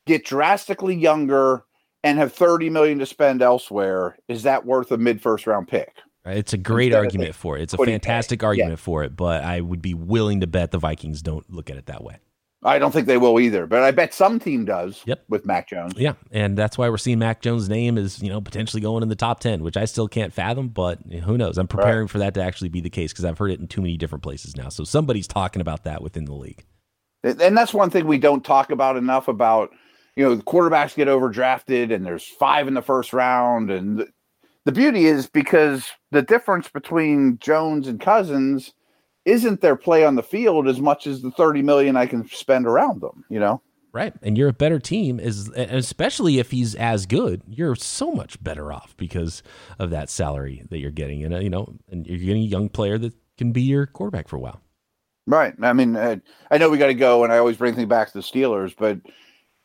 get 0.08 0.24
drastically 0.24 0.96
younger, 0.96 1.64
and 2.02 2.18
have 2.18 2.32
thirty 2.32 2.70
million 2.70 2.98
to 2.98 3.06
spend 3.06 3.42
elsewhere, 3.42 4.18
is 4.28 4.42
that 4.42 4.64
worth 4.64 4.90
a 4.92 4.98
mid 4.98 5.20
first 5.20 5.46
round 5.46 5.68
pick? 5.68 5.94
It's 6.24 6.52
a 6.52 6.58
great 6.58 6.94
argument 6.94 7.34
for 7.34 7.56
it. 7.56 7.62
It's 7.62 7.74
a 7.74 7.78
fantastic 7.78 8.42
argument 8.42 8.72
yeah. 8.72 8.76
for 8.76 9.02
it, 9.02 9.16
but 9.16 9.44
I 9.44 9.60
would 9.60 9.80
be 9.80 9.94
willing 9.94 10.40
to 10.40 10.46
bet 10.46 10.72
the 10.72 10.78
Vikings 10.78 11.22
don't 11.22 11.48
look 11.50 11.70
at 11.70 11.76
it 11.76 11.86
that 11.86 12.04
way. 12.04 12.18
I 12.64 12.80
don't 12.80 12.90
think 12.90 13.06
they 13.06 13.18
will 13.18 13.38
either, 13.38 13.66
but 13.66 13.82
I 13.82 13.92
bet 13.92 14.12
some 14.12 14.40
team 14.40 14.64
does. 14.64 15.02
Yep. 15.06 15.24
with 15.28 15.46
Mac 15.46 15.68
Jones. 15.68 15.94
Yeah, 15.96 16.14
and 16.32 16.58
that's 16.58 16.76
why 16.76 16.88
we're 16.88 16.98
seeing 16.98 17.20
Mac 17.20 17.40
Jones' 17.40 17.68
name 17.68 17.96
is 17.96 18.20
you 18.20 18.28
know 18.28 18.40
potentially 18.40 18.82
going 18.82 19.02
in 19.02 19.08
the 19.08 19.16
top 19.16 19.38
ten, 19.40 19.62
which 19.62 19.76
I 19.76 19.84
still 19.84 20.08
can't 20.08 20.32
fathom, 20.32 20.68
but 20.68 20.98
who 21.24 21.38
knows? 21.38 21.56
I'm 21.56 21.68
preparing 21.68 22.02
right. 22.02 22.10
for 22.10 22.18
that 22.18 22.34
to 22.34 22.42
actually 22.42 22.68
be 22.68 22.80
the 22.80 22.90
case 22.90 23.12
because 23.12 23.24
I've 23.24 23.38
heard 23.38 23.52
it 23.52 23.60
in 23.60 23.68
too 23.68 23.80
many 23.80 23.96
different 23.96 24.24
places 24.24 24.56
now. 24.56 24.70
So 24.70 24.82
somebody's 24.82 25.28
talking 25.28 25.62
about 25.62 25.84
that 25.84 26.02
within 26.02 26.24
the 26.24 26.34
league, 26.34 26.64
and 27.22 27.56
that's 27.56 27.72
one 27.72 27.90
thing 27.90 28.06
we 28.06 28.18
don't 28.18 28.44
talk 28.44 28.70
about 28.70 28.96
enough 28.96 29.28
about. 29.28 29.70
You 30.18 30.24
know, 30.24 30.34
the 30.34 30.42
quarterbacks 30.42 30.96
get 30.96 31.06
overdrafted, 31.06 31.94
and 31.94 32.04
there's 32.04 32.24
five 32.24 32.66
in 32.66 32.74
the 32.74 32.82
first 32.82 33.12
round, 33.12 33.70
and 33.70 34.04
the 34.64 34.72
beauty 34.72 35.06
is 35.06 35.28
because 35.28 35.86
the 36.10 36.22
difference 36.22 36.68
between 36.68 37.38
Jones 37.38 37.86
and 37.86 38.00
Cousins 38.00 38.74
isn't 39.24 39.60
their 39.60 39.76
play 39.76 40.04
on 40.04 40.16
the 40.16 40.22
field 40.24 40.66
as 40.66 40.80
much 40.80 41.06
as 41.06 41.22
the 41.22 41.30
30 41.30 41.62
million 41.62 41.96
I 41.96 42.06
can 42.06 42.28
spend 42.28 42.66
around 42.66 43.00
them, 43.00 43.24
you 43.28 43.38
know? 43.38 43.62
Right. 43.92 44.12
And 44.20 44.36
you're 44.36 44.48
a 44.48 44.52
better 44.52 44.80
team 44.80 45.20
is 45.20 45.50
especially 45.54 46.40
if 46.40 46.50
he's 46.50 46.74
as 46.74 47.06
good, 47.06 47.42
you're 47.46 47.76
so 47.76 48.10
much 48.10 48.42
better 48.42 48.72
off 48.72 48.96
because 48.96 49.44
of 49.78 49.90
that 49.90 50.10
salary 50.10 50.64
that 50.70 50.78
you're 50.78 50.90
getting. 50.90 51.22
And, 51.22 51.34
uh, 51.34 51.38
you 51.38 51.50
know, 51.50 51.74
and 51.90 52.06
you're 52.06 52.18
getting 52.18 52.42
a 52.42 52.46
young 52.46 52.68
player 52.68 52.98
that 52.98 53.14
can 53.36 53.52
be 53.52 53.62
your 53.62 53.86
quarterback 53.86 54.26
for 54.26 54.34
a 54.34 54.40
while. 54.40 54.60
Right. 55.28 55.54
I 55.62 55.72
mean, 55.74 55.96
I, 55.96 56.12
uh, 56.12 56.16
I 56.50 56.58
know 56.58 56.70
we 56.70 56.78
got 56.78 56.86
to 56.86 56.94
go, 56.94 57.22
and 57.22 57.32
I 57.32 57.38
always 57.38 57.56
bring 57.56 57.74
things 57.74 57.88
back 57.88 58.08
to 58.08 58.18
the 58.18 58.20
Steelers, 58.24 58.74
but 58.76 58.98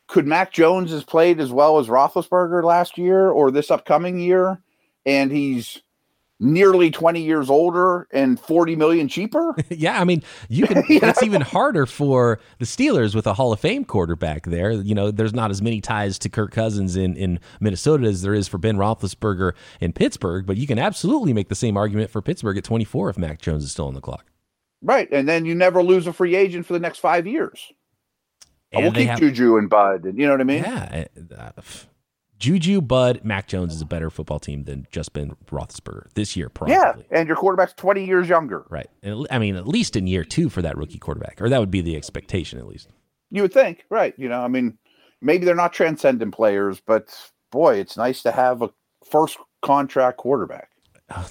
could 0.06 0.26
Mac 0.26 0.52
Jones 0.52 0.90
has 0.90 1.04
played 1.04 1.40
as 1.40 1.50
well 1.50 1.78
as 1.78 1.88
Roethlisberger 1.88 2.62
last 2.62 2.98
year 2.98 3.28
or 3.30 3.50
this 3.50 3.70
upcoming 3.70 4.18
year? 4.18 4.60
and 5.06 5.30
he's 5.30 5.80
nearly 6.40 6.90
20 6.90 7.22
years 7.22 7.48
older 7.48 8.08
and 8.12 8.38
40 8.40 8.76
million 8.76 9.08
cheaper. 9.08 9.54
yeah, 9.70 10.00
I 10.00 10.04
mean, 10.04 10.22
you 10.48 10.66
can 10.66 10.78
you 10.88 11.00
it's 11.02 11.22
know? 11.22 11.26
even 11.26 11.40
harder 11.40 11.86
for 11.86 12.40
the 12.58 12.64
Steelers 12.64 13.14
with 13.14 13.26
a 13.26 13.34
Hall 13.34 13.52
of 13.52 13.60
Fame 13.60 13.84
quarterback 13.84 14.46
there. 14.46 14.72
You 14.72 14.94
know, 14.94 15.10
there's 15.10 15.34
not 15.34 15.50
as 15.50 15.62
many 15.62 15.80
ties 15.80 16.18
to 16.20 16.28
Kirk 16.28 16.50
Cousins 16.50 16.96
in 16.96 17.16
in 17.16 17.40
Minnesota 17.60 18.06
as 18.06 18.22
there 18.22 18.34
is 18.34 18.48
for 18.48 18.58
Ben 18.58 18.76
Roethlisberger 18.76 19.52
in 19.80 19.92
Pittsburgh, 19.92 20.46
but 20.46 20.56
you 20.56 20.66
can 20.66 20.78
absolutely 20.78 21.32
make 21.32 21.48
the 21.48 21.54
same 21.54 21.76
argument 21.76 22.10
for 22.10 22.20
Pittsburgh 22.20 22.58
at 22.58 22.64
24 22.64 23.10
if 23.10 23.18
Mac 23.18 23.40
Jones 23.40 23.64
is 23.64 23.72
still 23.72 23.86
on 23.86 23.94
the 23.94 24.00
clock. 24.00 24.26
Right, 24.82 25.08
and 25.10 25.26
then 25.26 25.46
you 25.46 25.54
never 25.54 25.82
lose 25.82 26.06
a 26.06 26.12
free 26.12 26.34
agent 26.36 26.66
for 26.66 26.74
the 26.74 26.78
next 26.78 26.98
5 26.98 27.26
years. 27.26 27.72
And 28.74 28.84
we'll 28.84 28.92
keep 28.92 29.08
have, 29.08 29.18
Juju 29.20 29.56
and 29.56 29.68
Bud, 29.68 30.04
and 30.04 30.18
you 30.18 30.26
know 30.26 30.32
what 30.32 30.40
I 30.40 30.44
mean? 30.44 30.62
Yeah. 30.62 31.04
Uh, 31.36 31.62
Juju, 32.38 32.80
Bud, 32.80 33.20
Mac 33.24 33.46
Jones 33.46 33.74
is 33.74 33.80
a 33.80 33.86
better 33.86 34.10
football 34.10 34.38
team 34.38 34.64
than 34.64 34.86
just 34.90 35.12
Ben 35.12 35.34
Roethlisberger 35.46 36.12
this 36.14 36.36
year, 36.36 36.48
probably. 36.48 36.74
Yeah, 36.74 36.94
and 37.10 37.26
your 37.26 37.36
quarterback's 37.36 37.72
20 37.74 38.04
years 38.04 38.28
younger. 38.28 38.66
Right. 38.68 38.90
And 39.02 39.26
I 39.30 39.38
mean, 39.38 39.56
at 39.56 39.66
least 39.68 39.96
in 39.96 40.06
year 40.06 40.24
two 40.24 40.48
for 40.48 40.60
that 40.62 40.76
rookie 40.76 40.98
quarterback, 40.98 41.40
or 41.40 41.48
that 41.48 41.60
would 41.60 41.70
be 41.70 41.80
the 41.80 41.96
expectation 41.96 42.58
at 42.58 42.66
least. 42.66 42.88
You 43.30 43.42
would 43.42 43.52
think, 43.52 43.84
right? 43.88 44.14
You 44.18 44.28
know, 44.28 44.42
I 44.42 44.48
mean, 44.48 44.78
maybe 45.22 45.44
they're 45.46 45.54
not 45.54 45.72
transcendent 45.72 46.34
players, 46.34 46.80
but 46.84 47.16
boy, 47.50 47.76
it's 47.76 47.96
nice 47.96 48.22
to 48.24 48.32
have 48.32 48.62
a 48.62 48.70
first 49.10 49.38
contract 49.62 50.18
quarterback. 50.18 50.70
Oh, 51.10 51.28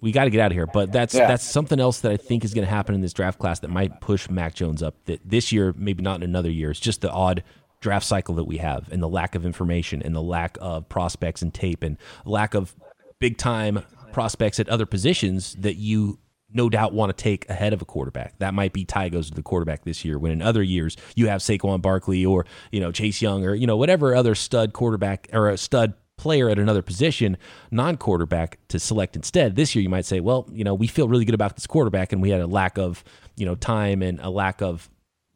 we 0.00 0.10
got 0.10 0.24
to 0.24 0.30
get 0.30 0.40
out 0.40 0.52
of 0.52 0.56
here. 0.56 0.66
But 0.66 0.90
that's 0.90 1.14
yeah. 1.14 1.26
that's 1.26 1.44
something 1.44 1.78
else 1.78 2.00
that 2.00 2.12
I 2.12 2.16
think 2.16 2.44
is 2.44 2.54
going 2.54 2.66
to 2.66 2.70
happen 2.70 2.94
in 2.94 3.02
this 3.02 3.12
draft 3.12 3.38
class 3.38 3.60
that 3.60 3.68
might 3.68 4.00
push 4.00 4.30
Mac 4.30 4.54
Jones 4.54 4.82
up. 4.82 4.94
That 5.04 5.20
this 5.24 5.52
year, 5.52 5.74
maybe 5.76 6.02
not 6.02 6.16
in 6.16 6.22
another 6.22 6.50
year. 6.50 6.70
It's 6.70 6.80
just 6.80 7.02
the 7.02 7.10
odd 7.10 7.42
draft 7.80 8.06
cycle 8.06 8.34
that 8.36 8.44
we 8.44 8.56
have, 8.58 8.88
and 8.90 9.02
the 9.02 9.08
lack 9.08 9.34
of 9.34 9.44
information, 9.44 10.02
and 10.02 10.14
the 10.14 10.22
lack 10.22 10.56
of 10.60 10.88
prospects 10.88 11.42
and 11.42 11.52
tape, 11.52 11.82
and 11.82 11.98
lack 12.24 12.54
of 12.54 12.74
big 13.18 13.36
time 13.36 13.84
prospects 14.12 14.58
at 14.58 14.68
other 14.68 14.86
positions 14.86 15.54
that 15.58 15.76
you 15.76 16.18
no 16.54 16.68
doubt 16.68 16.92
want 16.92 17.16
to 17.16 17.22
take 17.22 17.48
ahead 17.48 17.72
of 17.72 17.82
a 17.82 17.84
quarterback. 17.84 18.38
That 18.38 18.54
might 18.54 18.72
be 18.72 18.84
tie 18.84 19.08
goes 19.08 19.28
to 19.28 19.34
the 19.34 19.42
quarterback 19.42 19.84
this 19.84 20.04
year. 20.04 20.18
When 20.18 20.32
in 20.32 20.42
other 20.42 20.62
years 20.62 20.96
you 21.14 21.28
have 21.28 21.40
Saquon 21.40 21.82
Barkley 21.82 22.24
or 22.24 22.46
you 22.70 22.80
know 22.80 22.92
Chase 22.92 23.20
Young 23.20 23.44
or 23.44 23.54
you 23.54 23.66
know 23.66 23.76
whatever 23.76 24.14
other 24.14 24.34
stud 24.34 24.72
quarterback 24.72 25.28
or 25.32 25.50
a 25.50 25.58
stud 25.58 25.94
player 26.22 26.48
at 26.48 26.56
another 26.56 26.82
position, 26.82 27.36
non 27.72 27.96
quarterback, 27.96 28.58
to 28.68 28.78
select 28.78 29.16
instead. 29.16 29.56
This 29.56 29.74
year, 29.74 29.82
you 29.82 29.88
might 29.88 30.04
say, 30.04 30.20
well, 30.20 30.48
you 30.52 30.62
know, 30.62 30.72
we 30.72 30.86
feel 30.86 31.08
really 31.08 31.24
good 31.24 31.34
about 31.34 31.56
this 31.56 31.66
quarterback, 31.66 32.12
and 32.12 32.22
we 32.22 32.30
had 32.30 32.40
a 32.40 32.46
lack 32.46 32.78
of, 32.78 33.02
you 33.36 33.44
know, 33.44 33.56
time 33.56 34.02
and 34.02 34.20
a 34.20 34.30
lack 34.30 34.62
of 34.62 34.88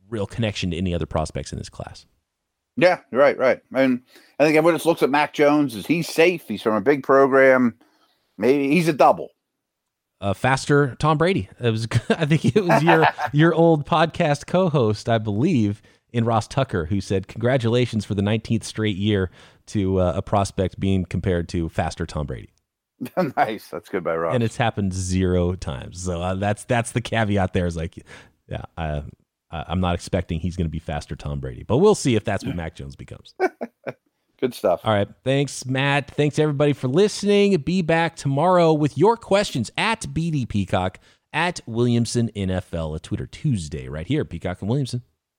real 0.09 0.27
connection 0.27 0.71
to 0.71 0.77
any 0.77 0.95
other 0.95 1.07
prospects 1.07 1.53
in 1.53 1.59
this 1.59 1.69
class. 1.69 2.07
Yeah, 2.77 3.01
right, 3.11 3.37
right. 3.37 3.61
And 3.75 4.03
I 4.39 4.45
think 4.45 4.57
everyone 4.57 4.77
just 4.77 4.87
looks 4.87 5.03
at 5.03 5.11
Mac 5.11 5.33
Jones 5.35 5.75
as 5.75 5.87
he's 5.87 6.09
safe. 6.09 6.45
He's 6.47 6.63
from 6.63 6.75
a 6.75 6.81
big 6.81 7.03
program. 7.03 7.75
Maybe 8.39 8.69
he's 8.69 8.87
a 8.87 8.93
double. 8.93 9.31
A 10.21 10.35
faster 10.35 10.95
Tom 11.01 11.19
Brady. 11.19 11.49
It 11.61 11.71
was. 11.71 11.89
I 12.11 12.27
think 12.27 12.45
it 12.45 12.65
was 12.65 12.83
your 12.83 13.07
your 13.33 13.55
old 13.55 13.87
podcast 13.87 14.47
co-host, 14.47 15.09
I 15.09 15.19
believe, 15.19 15.83
in 16.17 16.25
Ross 16.25 16.49
Tucker, 16.49 16.87
who 16.87 17.01
said, 17.01 17.29
"Congratulations 17.29 18.05
for 18.05 18.15
the 18.15 18.23
19th 18.23 18.65
straight 18.65 18.97
year 18.97 19.31
to 19.67 20.01
uh, 20.01 20.15
a 20.17 20.23
prospect 20.23 20.79
being 20.81 21.05
compared 21.05 21.49
to 21.51 21.69
faster 21.69 22.07
Tom 22.07 22.27
Brady. 22.27 22.51
nice, 23.37 23.69
that's 23.69 23.89
good 23.89 24.05
by 24.05 24.17
Rob. 24.17 24.35
And 24.35 24.43
it's 24.43 24.57
happened 24.57 24.95
zero 24.95 25.55
times. 25.55 26.03
So 26.03 26.23
uh, 26.23 26.35
that's 26.35 26.65
that's 26.65 26.93
the 26.93 27.01
caveat. 27.01 27.53
There 27.53 27.67
is 27.67 27.77
like, 27.77 27.99
yeah, 28.49 28.63
I, 28.79 29.03
I'm 29.51 29.81
not 29.81 29.95
expecting 29.95 30.41
he's 30.41 30.57
going 30.57 30.67
to 30.67 30.71
be 30.71 30.79
faster 30.79 31.15
Tom 31.15 31.41
Brady, 31.41 31.63
but 31.63 31.79
we'll 31.79 31.95
see 31.95 32.17
if 32.17 32.25
that's 32.25 32.45
what 32.45 32.57
Mac 32.57 32.75
Jones 32.75 32.97
becomes. 32.97 33.35
Good 34.41 34.55
stuff. 34.55 34.83
All 34.85 34.93
right. 34.93 35.09
Thanks, 35.25 35.65
Matt. 35.65 36.11
Thanks, 36.11 36.39
everybody, 36.39 36.75
for 36.75 36.89
listening. 36.89 37.57
Be 37.59 37.81
back 37.81 38.17
tomorrow 38.17 38.73
with 38.73 38.99
your 38.99 39.17
questions 39.17 39.71
at 39.79 40.03
BD 40.03 40.47
Peacock, 40.47 40.99
at 41.33 41.61
Williamson 41.67 42.31
NFL, 42.37 42.97
a 42.97 43.01
Twitter 43.01 43.27
Tuesday, 43.27 43.89
right 43.89 44.07
here, 44.07 44.27
Peacock 44.27 44.61
and 44.61 44.69
Williamson. 44.69 45.03